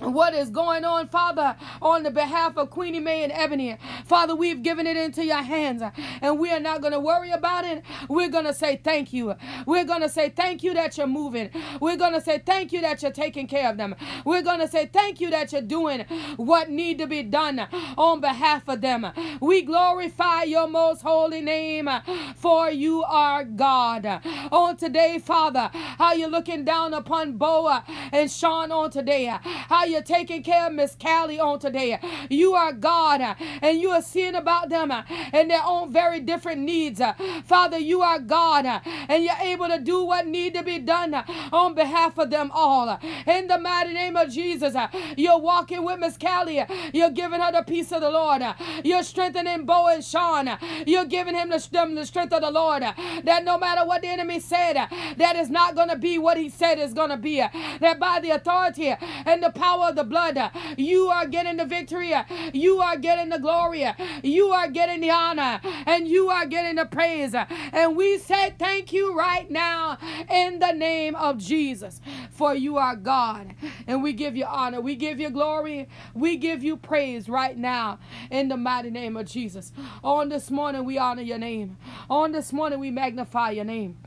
what 0.00 0.34
is 0.34 0.50
going 0.50 0.84
on, 0.84 1.08
Father, 1.08 1.56
on 1.80 2.02
the 2.02 2.10
behalf 2.10 2.56
of 2.56 2.70
Queenie 2.70 3.00
Mae 3.00 3.22
and 3.22 3.32
Ebony. 3.32 3.76
Father, 4.04 4.34
we've 4.34 4.62
given 4.62 4.86
it 4.86 4.96
into 4.96 5.24
your 5.24 5.42
hands 5.42 5.82
and 6.20 6.38
we 6.38 6.50
are 6.50 6.60
not 6.60 6.80
going 6.80 6.92
to 6.92 7.00
worry 7.00 7.30
about 7.30 7.64
it. 7.64 7.82
We're 8.08 8.28
going 8.28 8.44
to 8.44 8.54
say 8.54 8.80
thank 8.82 9.12
you. 9.12 9.34
We're 9.66 9.84
going 9.84 10.02
to 10.02 10.08
say 10.08 10.30
thank 10.30 10.62
you 10.62 10.74
that 10.74 10.96
you're 10.98 11.06
moving. 11.06 11.50
We're 11.80 11.96
going 11.96 12.14
to 12.14 12.20
say 12.20 12.42
thank 12.44 12.72
you 12.72 12.80
that 12.80 13.02
you're 13.02 13.12
taking 13.12 13.46
care 13.46 13.70
of 13.70 13.76
them. 13.76 13.94
We're 14.24 14.42
going 14.42 14.60
to 14.60 14.68
say 14.68 14.86
thank 14.86 15.20
you 15.20 15.30
that 15.30 15.52
you're 15.52 15.62
doing 15.62 16.00
what 16.36 16.70
need 16.70 16.98
to 16.98 17.06
be 17.06 17.22
done 17.22 17.60
on 17.96 18.20
behalf 18.20 18.68
of 18.68 18.80
them. 18.80 19.06
We 19.40 19.62
glorify 19.62 20.44
your 20.44 20.68
most 20.68 21.02
holy 21.02 21.40
name 21.40 21.88
for 22.36 22.70
you 22.70 23.02
are 23.04 23.44
God. 23.44 24.06
On 24.50 24.76
today, 24.76 25.18
Father, 25.18 25.70
how 25.72 26.12
you're 26.12 26.28
looking 26.28 26.64
down 26.64 26.94
upon 26.94 27.36
Beau 27.36 27.80
and 28.12 28.30
Shawn 28.30 28.72
on 28.72 28.90
today. 28.90 29.26
How 29.42 29.84
you're 29.92 30.02
taking 30.02 30.42
care 30.42 30.66
of 30.66 30.72
Miss 30.72 30.96
Callie 31.00 31.38
on 31.38 31.58
today. 31.58 31.98
You 32.30 32.54
are 32.54 32.72
God 32.72 33.20
uh, 33.20 33.34
and 33.60 33.80
you 33.80 33.90
are 33.90 34.02
seeing 34.02 34.34
about 34.34 34.70
them 34.70 34.90
uh, 34.90 35.02
and 35.32 35.50
their 35.50 35.62
own 35.64 35.92
very 35.92 36.20
different 36.20 36.62
needs. 36.62 37.00
Uh, 37.00 37.12
Father, 37.44 37.78
you 37.78 38.00
are 38.02 38.18
God 38.18 38.64
and 38.66 39.22
you're 39.22 39.34
able 39.42 39.68
to 39.68 39.78
do 39.78 40.04
what 40.04 40.26
need 40.26 40.54
to 40.54 40.62
be 40.62 40.78
done 40.78 41.14
on 41.52 41.74
behalf 41.74 42.18
of 42.18 42.30
them 42.30 42.50
all. 42.52 42.98
In 43.26 43.48
the 43.48 43.58
mighty 43.58 43.92
name 43.92 44.16
of 44.16 44.30
Jesus, 44.30 44.74
you're 45.16 45.38
walking 45.38 45.84
with 45.84 46.00
Miss 46.00 46.16
Callie. 46.16 46.64
You're 46.92 47.10
giving 47.10 47.40
her 47.40 47.52
the 47.52 47.62
peace 47.62 47.92
of 47.92 48.00
the 48.00 48.10
Lord. 48.10 48.42
You're 48.84 49.02
strengthening 49.02 49.66
Beau 49.66 49.88
and 49.88 50.02
Shawn. 50.04 50.58
You're 50.86 51.04
giving 51.04 51.34
him 51.34 51.50
the, 51.50 51.68
them 51.70 51.94
the 51.94 52.06
strength 52.06 52.32
of 52.32 52.40
the 52.40 52.50
Lord. 52.50 52.82
That 52.82 53.44
no 53.44 53.58
matter 53.58 53.86
what 53.86 54.02
the 54.02 54.08
enemy 54.08 54.40
said, 54.40 54.74
that 55.16 55.36
is 55.36 55.50
not 55.50 55.74
going 55.74 55.88
to 55.90 55.98
be 55.98 56.18
what 56.18 56.38
he 56.38 56.48
said 56.48 56.78
is 56.78 56.94
going 56.94 57.10
to 57.10 57.16
be. 57.16 57.38
That 57.80 57.98
by 57.98 58.20
the 58.20 58.30
authority 58.30 58.94
and 59.26 59.42
the 59.42 59.50
power 59.50 59.71
power 59.72 59.88
of 59.88 59.96
the 59.96 60.04
blood. 60.04 60.38
You 60.76 61.08
are 61.08 61.26
getting 61.26 61.56
the 61.56 61.64
victory. 61.64 62.12
You 62.52 62.80
are 62.80 62.96
getting 62.96 63.30
the 63.30 63.38
glory. 63.38 63.86
You 64.22 64.48
are 64.48 64.68
getting 64.68 65.00
the 65.00 65.10
honor. 65.10 65.60
And 65.86 66.08
you 66.08 66.28
are 66.28 66.46
getting 66.46 66.76
the 66.76 66.84
praise. 66.84 67.34
And 67.34 67.96
we 67.96 68.18
say 68.18 68.54
thank 68.58 68.92
you 68.92 69.16
right 69.16 69.50
now 69.50 69.98
in 70.30 70.58
the 70.58 70.72
name 70.72 71.14
of 71.14 71.38
Jesus. 71.38 72.00
For 72.30 72.54
you 72.54 72.76
are 72.76 72.96
God. 72.96 73.54
And 73.86 74.02
we 74.02 74.12
give 74.12 74.36
you 74.36 74.44
honor. 74.44 74.80
We 74.80 74.96
give 74.96 75.20
you 75.20 75.30
glory. 75.30 75.88
We 76.14 76.36
give 76.36 76.62
you 76.62 76.76
praise 76.76 77.28
right 77.28 77.56
now 77.56 77.98
in 78.30 78.48
the 78.48 78.56
mighty 78.56 78.90
name 78.90 79.16
of 79.16 79.26
Jesus. 79.26 79.72
On 80.04 80.28
this 80.28 80.50
morning, 80.50 80.84
we 80.84 80.98
honor 80.98 81.22
your 81.22 81.38
name. 81.38 81.76
On 82.10 82.32
this 82.32 82.52
morning, 82.52 82.78
we 82.78 82.90
magnify 82.90 83.50
your 83.52 83.64
name. 83.64 83.98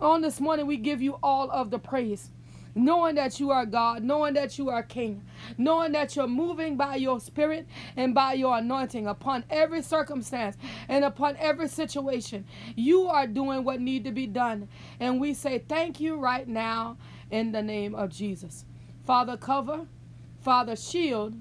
On 0.00 0.20
this 0.20 0.40
morning, 0.40 0.66
we 0.66 0.76
give 0.76 1.00
you 1.00 1.18
all 1.22 1.50
of 1.50 1.70
the 1.70 1.78
praise 1.78 2.30
knowing 2.74 3.14
that 3.14 3.38
you 3.38 3.50
are 3.50 3.66
God, 3.66 4.02
knowing 4.02 4.34
that 4.34 4.58
you 4.58 4.68
are 4.68 4.82
King, 4.82 5.22
knowing 5.56 5.92
that 5.92 6.16
you're 6.16 6.26
moving 6.26 6.76
by 6.76 6.96
your 6.96 7.20
spirit 7.20 7.66
and 7.96 8.14
by 8.14 8.32
your 8.34 8.58
anointing 8.58 9.06
upon 9.06 9.44
every 9.50 9.82
circumstance 9.82 10.56
and 10.88 11.04
upon 11.04 11.36
every 11.38 11.68
situation. 11.68 12.44
You 12.74 13.06
are 13.08 13.26
doing 13.26 13.64
what 13.64 13.80
need 13.80 14.04
to 14.04 14.12
be 14.12 14.26
done. 14.26 14.68
And 15.00 15.20
we 15.20 15.34
say 15.34 15.58
thank 15.58 16.00
you 16.00 16.16
right 16.16 16.48
now 16.48 16.96
in 17.30 17.52
the 17.52 17.62
name 17.62 17.94
of 17.94 18.10
Jesus. 18.10 18.64
Father, 19.04 19.36
cover, 19.36 19.86
Father, 20.40 20.76
shield, 20.76 21.34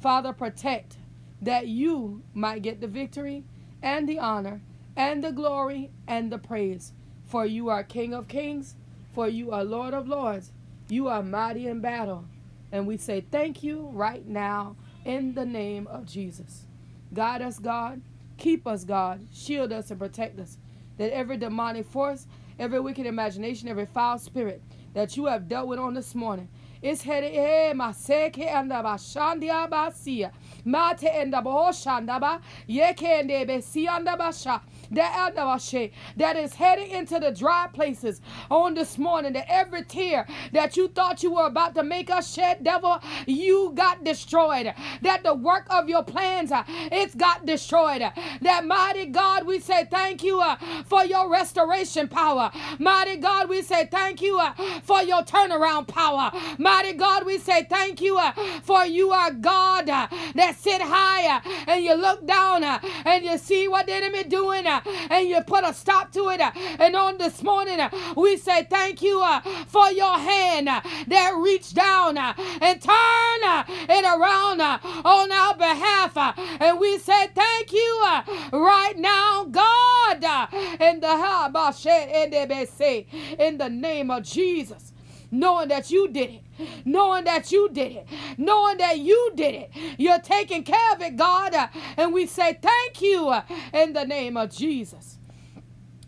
Father, 0.00 0.32
protect, 0.32 0.98
that 1.40 1.66
you 1.66 2.22
might 2.34 2.62
get 2.62 2.80
the 2.80 2.86
victory 2.86 3.44
and 3.82 4.08
the 4.08 4.18
honor 4.18 4.60
and 4.96 5.22
the 5.22 5.32
glory 5.32 5.90
and 6.06 6.30
the 6.30 6.38
praise. 6.38 6.92
For 7.26 7.46
you 7.46 7.68
are 7.68 7.82
King 7.82 8.14
of 8.14 8.28
kings, 8.28 8.76
for 9.12 9.28
you 9.28 9.50
are 9.50 9.64
Lord 9.64 9.94
of 9.94 10.08
lords, 10.08 10.52
you 10.88 11.08
are 11.08 11.22
mighty 11.22 11.66
in 11.68 11.80
battle. 11.80 12.24
And 12.72 12.86
we 12.86 12.96
say 12.96 13.24
thank 13.30 13.62
you 13.62 13.88
right 13.92 14.26
now 14.26 14.76
in 15.04 15.34
the 15.34 15.44
name 15.46 15.86
of 15.86 16.06
Jesus. 16.06 16.64
Guide 17.12 17.42
us, 17.42 17.58
God. 17.58 18.00
Keep 18.36 18.66
us, 18.66 18.84
God. 18.84 19.20
Shield 19.32 19.72
us 19.72 19.90
and 19.90 20.00
protect 20.00 20.38
us. 20.40 20.58
That 20.98 21.12
every 21.12 21.36
demonic 21.36 21.86
force, 21.86 22.26
every 22.58 22.80
wicked 22.80 23.06
imagination, 23.06 23.68
every 23.68 23.86
foul 23.86 24.18
spirit 24.18 24.62
that 24.94 25.16
you 25.16 25.26
have 25.26 25.48
dealt 25.48 25.68
with 25.68 25.78
on 25.78 25.94
this 25.94 26.14
morning, 26.14 26.48
is 26.82 27.02
headed. 27.02 27.32
Eh, 27.34 27.72
Mate 30.64 31.08
enda 31.12 31.42
bohoshandaba. 31.42 32.40
Yekende 32.68 33.46
besiandabasha. 33.46 34.60
That 34.94 36.36
is 36.36 36.54
heading 36.54 36.90
into 36.90 37.18
the 37.20 37.30
dry 37.30 37.68
places 37.72 38.20
on 38.50 38.74
this 38.74 38.98
morning. 38.98 39.32
That 39.34 39.46
every 39.48 39.84
tear 39.84 40.26
that 40.52 40.76
you 40.76 40.88
thought 40.88 41.22
you 41.22 41.34
were 41.34 41.46
about 41.46 41.74
to 41.76 41.82
make 41.82 42.10
us 42.10 42.32
shed, 42.32 42.64
devil, 42.64 42.98
you 43.26 43.72
got 43.74 44.04
destroyed. 44.04 44.72
That 45.02 45.22
the 45.22 45.34
work 45.34 45.66
of 45.70 45.88
your 45.88 46.02
plans, 46.04 46.52
uh, 46.52 46.64
it's 46.68 47.14
got 47.14 47.46
destroyed. 47.46 48.02
That 48.42 48.66
mighty 48.66 49.06
God, 49.06 49.46
we 49.46 49.60
say 49.60 49.86
thank 49.90 50.22
you 50.22 50.40
uh, 50.40 50.56
for 50.84 51.04
your 51.04 51.30
restoration 51.30 52.08
power. 52.08 52.50
Mighty 52.78 53.16
God, 53.16 53.48
we 53.48 53.62
say 53.62 53.86
thank 53.86 54.20
you 54.22 54.38
uh, 54.38 54.54
for 54.82 55.02
your 55.02 55.22
turnaround 55.22 55.88
power. 55.88 56.30
Mighty 56.58 56.92
God, 56.92 57.26
we 57.26 57.38
say 57.38 57.64
thank 57.64 58.00
you 58.00 58.18
for 58.62 58.84
you 58.84 59.10
are 59.12 59.32
God 59.32 59.86
that 59.86 60.56
sit 60.58 60.80
higher 60.82 61.40
and 61.66 61.84
you 61.84 61.94
look 61.94 62.26
down 62.26 62.64
and 62.64 63.24
you 63.24 63.38
see 63.38 63.68
what 63.68 63.86
the 63.86 63.92
enemy 63.94 64.24
doing 64.24 64.64
and 65.10 65.28
you 65.28 65.40
put 65.42 65.64
a 65.64 65.72
stop 65.74 66.12
to 66.12 66.28
it. 66.30 66.40
And 66.80 66.96
on 66.96 67.18
this 67.18 67.42
morning, 67.42 67.78
we 68.16 68.36
say 68.36 68.64
thank 68.64 69.02
you 69.02 69.20
uh, 69.20 69.40
for 69.66 69.90
your 69.90 70.18
hand 70.18 70.68
uh, 70.68 70.80
that 71.08 71.34
reached 71.36 71.74
down 71.74 72.18
uh, 72.18 72.34
and 72.38 72.80
turned 72.80 73.64
it 73.88 74.04
around 74.04 74.60
on 74.60 75.32
our 75.32 75.56
behalf. 75.56 76.16
And 76.60 76.78
we 76.78 76.98
say 76.98 77.28
thank 77.34 77.72
you 77.72 78.02
right 78.52 78.94
now, 78.96 79.44
God, 79.44 80.24
in 80.80 81.00
the 81.00 81.14
in 83.38 83.58
the 83.58 83.68
name 83.68 84.10
of 84.10 84.22
Jesus 84.22 84.92
knowing 85.34 85.68
that 85.68 85.90
you 85.90 86.08
did 86.08 86.30
it, 86.30 86.43
knowing 86.84 87.24
that 87.24 87.50
you 87.52 87.68
did 87.70 87.92
it, 87.92 88.06
knowing 88.38 88.78
that 88.78 88.98
you 88.98 89.32
did 89.34 89.54
it. 89.54 89.70
You're 89.98 90.20
taking 90.20 90.62
care 90.64 90.92
of 90.92 91.00
it, 91.00 91.16
God. 91.16 91.54
Uh, 91.54 91.68
and 91.96 92.12
we 92.12 92.26
say 92.26 92.58
thank 92.60 93.00
you 93.00 93.28
uh, 93.28 93.42
in 93.72 93.92
the 93.92 94.04
name 94.04 94.36
of 94.36 94.50
Jesus. 94.50 95.18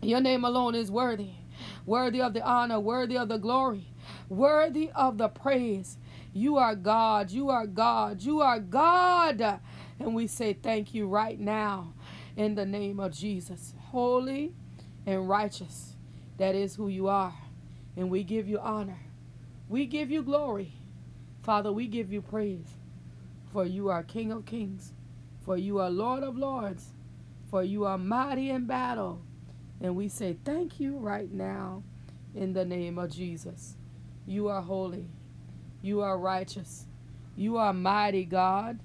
Your 0.01 0.21
name 0.21 0.45
alone 0.45 0.75
is 0.75 0.91
worthy, 0.91 1.31
worthy 1.85 2.21
of 2.21 2.33
the 2.33 2.41
honor, 2.41 2.79
worthy 2.79 3.17
of 3.17 3.29
the 3.29 3.37
glory, 3.37 3.87
worthy 4.29 4.91
of 4.91 5.17
the 5.17 5.27
praise. 5.27 5.97
You 6.33 6.57
are 6.57 6.75
God, 6.75 7.31
you 7.31 7.49
are 7.49 7.65
God, 7.65 8.21
you 8.21 8.41
are 8.41 8.59
God. 8.59 9.59
And 9.99 10.13
we 10.13 10.27
say 10.27 10.53
thank 10.53 10.93
you 10.93 11.07
right 11.07 11.39
now 11.39 11.93
in 12.35 12.53
the 12.55 12.65
name 12.65 12.99
of 12.99 13.11
Jesus. 13.11 13.73
Holy 13.89 14.53
and 15.05 15.27
righteous, 15.27 15.95
that 16.37 16.53
is 16.53 16.75
who 16.75 16.87
you 16.87 17.07
are. 17.07 17.33
And 17.95 18.11
we 18.11 18.23
give 18.23 18.47
you 18.47 18.59
honor. 18.59 18.99
We 19.69 19.85
give 19.85 20.09
you 20.09 20.23
glory. 20.23 20.73
Father, 21.41 21.71
we 21.71 21.87
give 21.87 22.11
you 22.11 22.21
praise. 22.21 22.67
For 23.51 23.65
you 23.65 23.89
are 23.89 24.03
King 24.03 24.31
of 24.31 24.45
kings. 24.45 24.93
For 25.41 25.57
you 25.57 25.79
are 25.79 25.89
Lord 25.89 26.23
of 26.23 26.37
lords. 26.37 26.89
For 27.49 27.63
you 27.63 27.85
are 27.85 27.97
mighty 27.97 28.49
in 28.49 28.65
battle. 28.65 29.21
And 29.81 29.95
we 29.95 30.09
say 30.09 30.37
thank 30.43 30.79
you 30.79 30.97
right 30.97 31.31
now 31.31 31.83
in 32.35 32.53
the 32.53 32.65
name 32.65 32.97
of 32.97 33.11
Jesus. 33.11 33.75
You 34.25 34.47
are 34.47 34.61
holy. 34.61 35.07
You 35.81 36.01
are 36.01 36.17
righteous. 36.17 36.85
You 37.35 37.57
are 37.57 37.73
mighty 37.73 38.25
God. 38.25 38.79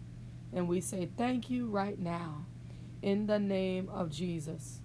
And 0.53 0.69
we 0.69 0.81
say 0.81 1.09
thank 1.17 1.51
you 1.51 1.67
right 1.67 1.99
now 1.99 2.47
in 3.03 3.27
the 3.27 3.39
name 3.39 3.89
of 3.89 4.11
Jesus. 4.11 4.81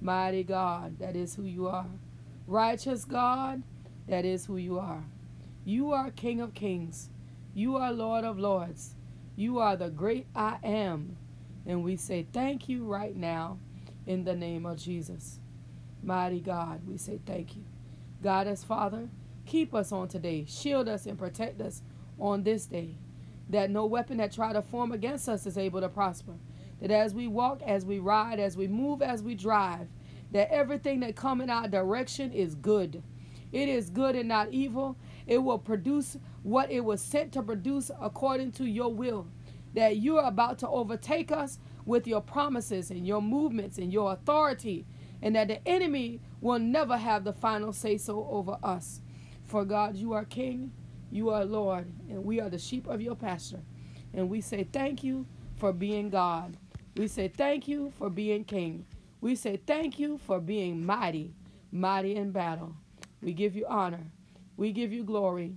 Mighty 0.00 0.42
God, 0.42 0.98
that 0.98 1.14
is 1.14 1.34
who 1.34 1.44
you 1.44 1.68
are. 1.68 1.86
Righteous 2.46 3.04
God, 3.04 3.62
that 4.08 4.24
is 4.24 4.46
who 4.46 4.56
you 4.56 4.78
are. 4.78 5.04
You 5.64 5.92
are 5.92 6.10
King 6.10 6.40
of 6.40 6.54
kings. 6.54 7.10
You 7.52 7.76
are 7.76 7.92
Lord 7.92 8.24
of 8.24 8.38
lords. 8.38 8.94
You 9.36 9.58
are 9.58 9.76
the 9.76 9.90
great 9.90 10.26
I 10.34 10.56
am. 10.64 11.16
And 11.66 11.84
we 11.84 11.96
say 11.96 12.26
thank 12.32 12.68
you 12.68 12.84
right 12.84 13.14
now 13.14 13.58
in 14.06 14.24
the 14.24 14.34
name 14.34 14.64
of 14.64 14.78
Jesus. 14.78 15.38
Mighty 16.02 16.40
God, 16.40 16.80
we 16.86 16.96
say 16.96 17.20
thank 17.26 17.56
you. 17.56 17.64
God 18.22 18.46
as 18.46 18.64
Father, 18.64 19.10
keep 19.44 19.74
us 19.74 19.92
on 19.92 20.08
today. 20.08 20.46
Shield 20.48 20.88
us 20.88 21.04
and 21.04 21.18
protect 21.18 21.60
us 21.60 21.82
on 22.18 22.42
this 22.42 22.64
day. 22.64 22.96
That 23.50 23.70
no 23.70 23.84
weapon 23.84 24.16
that 24.16 24.32
try 24.32 24.54
to 24.54 24.62
form 24.62 24.92
against 24.92 25.28
us 25.28 25.46
is 25.46 25.58
able 25.58 25.82
to 25.82 25.88
prosper. 25.90 26.32
That 26.80 26.90
as 26.90 27.12
we 27.12 27.26
walk, 27.26 27.60
as 27.62 27.84
we 27.84 27.98
ride, 27.98 28.40
as 28.40 28.56
we 28.56 28.66
move, 28.66 29.02
as 29.02 29.22
we 29.22 29.34
drive, 29.34 29.88
that 30.32 30.50
everything 30.50 31.00
that 31.00 31.16
come 31.16 31.42
in 31.42 31.50
our 31.50 31.68
direction 31.68 32.32
is 32.32 32.54
good. 32.54 33.02
It 33.52 33.68
is 33.68 33.90
good 33.90 34.16
and 34.16 34.28
not 34.28 34.52
evil 34.52 34.96
it 35.30 35.38
will 35.38 35.58
produce 35.58 36.18
what 36.42 36.70
it 36.72 36.80
was 36.80 37.00
sent 37.00 37.32
to 37.32 37.42
produce 37.42 37.90
according 38.00 38.50
to 38.50 38.64
your 38.66 38.92
will. 38.92 39.28
That 39.74 39.96
you 39.96 40.18
are 40.18 40.26
about 40.26 40.58
to 40.58 40.68
overtake 40.68 41.30
us 41.30 41.60
with 41.86 42.08
your 42.08 42.20
promises 42.20 42.90
and 42.90 43.06
your 43.06 43.22
movements 43.22 43.78
and 43.78 43.92
your 43.92 44.12
authority, 44.12 44.86
and 45.22 45.36
that 45.36 45.46
the 45.46 45.66
enemy 45.66 46.20
will 46.40 46.58
never 46.58 46.96
have 46.96 47.22
the 47.22 47.32
final 47.32 47.72
say 47.72 47.96
so 47.96 48.26
over 48.28 48.58
us. 48.64 49.00
For 49.44 49.64
God, 49.64 49.96
you 49.96 50.12
are 50.14 50.24
King, 50.24 50.72
you 51.12 51.30
are 51.30 51.44
Lord, 51.44 51.92
and 52.08 52.24
we 52.24 52.40
are 52.40 52.50
the 52.50 52.58
sheep 52.58 52.88
of 52.88 53.00
your 53.00 53.14
pasture. 53.14 53.62
And 54.12 54.28
we 54.28 54.40
say 54.40 54.64
thank 54.72 55.04
you 55.04 55.26
for 55.54 55.72
being 55.72 56.10
God. 56.10 56.56
We 56.96 57.06
say 57.06 57.28
thank 57.28 57.68
you 57.68 57.92
for 57.96 58.10
being 58.10 58.42
King. 58.44 58.84
We 59.20 59.36
say 59.36 59.60
thank 59.64 60.00
you 60.00 60.18
for 60.18 60.40
being 60.40 60.84
mighty, 60.84 61.34
mighty 61.70 62.16
in 62.16 62.32
battle. 62.32 62.74
We 63.22 63.32
give 63.32 63.54
you 63.54 63.66
honor, 63.68 64.06
we 64.60 64.72
give 64.72 64.92
you 64.92 65.02
glory, 65.02 65.54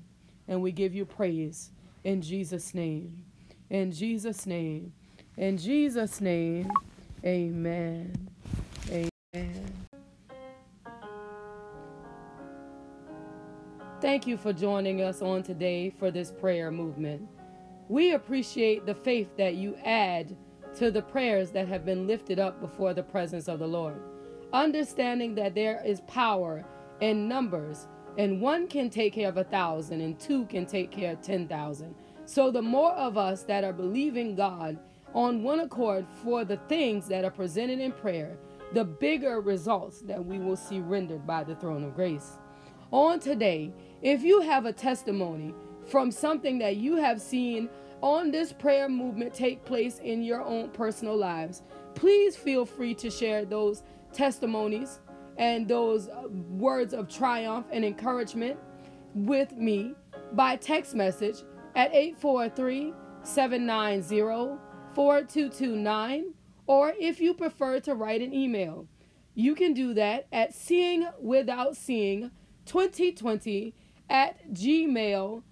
and 0.47 0.61
we 0.61 0.71
give 0.71 0.95
you 0.95 1.03
praise 1.03 1.71
in 2.05 2.21
Jesus' 2.21 2.73
name. 2.73 3.25
In 3.69 3.91
Jesus' 3.91 4.45
name. 4.45 4.93
In 5.35 5.57
Jesus' 5.57 6.21
name. 6.21 6.71
Amen. 7.25 8.29
Amen. 8.89 9.73
Thank 13.99 14.25
you 14.25 14.37
for 14.37 14.53
joining 14.53 15.01
us 15.01 15.21
on 15.21 15.43
today 15.43 15.89
for 15.89 16.09
this 16.09 16.31
prayer 16.31 16.71
movement. 16.71 17.27
We 17.89 18.13
appreciate 18.13 18.85
the 18.85 18.95
faith 18.95 19.35
that 19.35 19.55
you 19.55 19.75
add 19.83 20.33
to 20.77 20.91
the 20.91 21.01
prayers 21.01 21.51
that 21.51 21.67
have 21.67 21.83
been 21.83 22.07
lifted 22.07 22.39
up 22.39 22.61
before 22.61 22.93
the 22.93 23.03
presence 23.03 23.49
of 23.49 23.59
the 23.59 23.67
Lord. 23.67 24.01
Understanding 24.53 25.35
that 25.35 25.55
there 25.55 25.83
is 25.85 25.99
power 26.07 26.63
in 27.01 27.27
numbers, 27.27 27.89
and 28.17 28.41
one 28.41 28.67
can 28.67 28.89
take 28.89 29.13
care 29.13 29.29
of 29.29 29.37
a 29.37 29.43
thousand, 29.43 30.01
and 30.01 30.19
two 30.19 30.45
can 30.45 30.65
take 30.65 30.91
care 30.91 31.13
of 31.13 31.21
ten 31.21 31.47
thousand. 31.47 31.95
So, 32.25 32.51
the 32.51 32.61
more 32.61 32.91
of 32.93 33.17
us 33.17 33.43
that 33.43 33.63
are 33.63 33.73
believing 33.73 34.35
God 34.35 34.79
on 35.13 35.43
one 35.43 35.59
accord 35.59 36.05
for 36.23 36.45
the 36.45 36.57
things 36.67 37.07
that 37.07 37.25
are 37.25 37.31
presented 37.31 37.79
in 37.79 37.91
prayer, 37.91 38.37
the 38.73 38.83
bigger 38.83 39.41
results 39.41 40.01
that 40.01 40.23
we 40.23 40.39
will 40.39 40.55
see 40.55 40.79
rendered 40.79 41.27
by 41.27 41.43
the 41.43 41.55
throne 41.55 41.83
of 41.83 41.95
grace. 41.95 42.39
On 42.91 43.19
today, 43.19 43.73
if 44.01 44.23
you 44.23 44.41
have 44.41 44.65
a 44.65 44.73
testimony 44.73 45.53
from 45.87 46.11
something 46.11 46.57
that 46.59 46.77
you 46.77 46.95
have 46.95 47.21
seen 47.21 47.69
on 48.01 48.31
this 48.31 48.51
prayer 48.51 48.89
movement 48.89 49.33
take 49.33 49.63
place 49.65 49.99
in 49.99 50.23
your 50.23 50.41
own 50.41 50.69
personal 50.69 51.15
lives, 51.15 51.61
please 51.95 52.35
feel 52.35 52.65
free 52.65 52.93
to 52.95 53.09
share 53.09 53.45
those 53.45 53.83
testimonies 54.11 54.99
and 55.37 55.67
those 55.67 56.07
uh, 56.07 56.27
words 56.29 56.93
of 56.93 57.07
triumph 57.09 57.67
and 57.71 57.83
encouragement 57.83 58.59
with 59.13 59.51
me 59.53 59.95
by 60.33 60.55
text 60.55 60.95
message 60.95 61.43
at 61.75 61.93
843 61.93 62.93
790 63.23 64.59
4229 64.93 66.33
or 66.65 66.93
if 66.99 67.19
you 67.19 67.33
prefer 67.33 67.79
to 67.79 67.95
write 67.95 68.21
an 68.21 68.33
email. 68.33 68.87
You 69.35 69.55
can 69.55 69.73
do 69.73 69.93
that 69.95 70.27
at 70.31 70.53
seeing 70.53 71.07
without 71.19 71.75
seeing 71.75 72.31
2020 72.65 73.73
at 74.09 74.53
gmail.com 74.53 75.43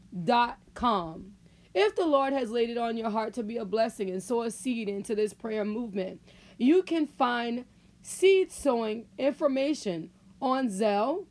if 1.74 1.96
the 1.96 2.06
Lord 2.06 2.34
has 2.34 2.52
laid 2.52 2.70
it 2.70 2.78
on 2.78 2.98
your 2.98 3.10
heart 3.10 3.34
to 3.36 3.44
be 3.44 3.58
a 3.58 3.66
blessing 3.66 4.10
and 4.10 4.22
sow 4.22 4.42
a 4.44 4.52
seed 4.52 4.90
into 4.90 5.16
this 5.16 5.34
prayer 5.34 5.64
movement, 5.64 6.22
you 6.58 6.84
can 6.84 7.08
find 7.08 7.66
seed 8.02 8.52
sowing 8.52 9.06
information 9.18 10.10
on 10.42 10.68
Zelle 10.68 11.26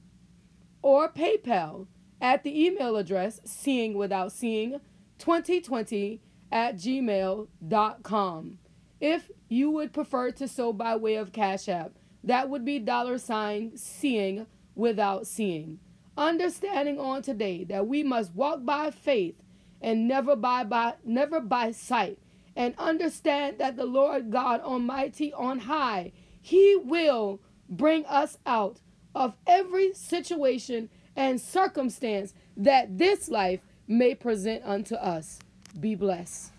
or 0.82 1.08
PayPal 1.08 1.86
at 2.20 2.44
the 2.44 2.64
email 2.64 2.96
address 2.96 3.40
seeing 3.44 3.94
without 3.94 4.32
seeing 4.32 4.80
2020 5.18 6.20
at 6.52 6.76
gmail.com. 6.76 8.58
If 9.00 9.30
you 9.48 9.70
would 9.70 9.92
prefer 9.92 10.30
to 10.32 10.48
sow 10.48 10.72
by 10.72 10.96
way 10.96 11.14
of 11.14 11.32
Cash 11.32 11.68
App, 11.68 11.92
that 12.22 12.50
would 12.50 12.64
be 12.64 12.78
dollar 12.78 13.18
sign 13.18 13.76
seeing 13.76 14.46
without 14.74 15.26
seeing. 15.26 15.78
Understanding 16.16 17.00
on 17.00 17.22
today 17.22 17.64
that 17.64 17.86
we 17.86 18.02
must 18.02 18.34
walk 18.34 18.64
by 18.64 18.90
faith 18.90 19.42
and 19.80 20.06
never 20.06 20.36
by, 20.36 20.64
by 20.64 20.94
never 21.04 21.40
by 21.40 21.72
sight 21.72 22.18
and 22.54 22.74
understand 22.78 23.58
that 23.58 23.76
the 23.76 23.86
Lord 23.86 24.30
God 24.30 24.60
Almighty 24.60 25.32
on 25.32 25.60
high 25.60 26.12
he 26.41 26.76
will 26.76 27.41
bring 27.68 28.05
us 28.07 28.38
out 28.47 28.80
of 29.14 29.34
every 29.47 29.93
situation 29.95 30.88
and 31.16 31.41
circumstance 31.41 32.34
that 32.57 32.99
this 32.99 33.28
life 33.28 33.66
may 33.86 34.14
present 34.14 34.62
unto 34.64 34.95
us. 34.95 35.38
Be 35.78 35.95
blessed 35.95 36.53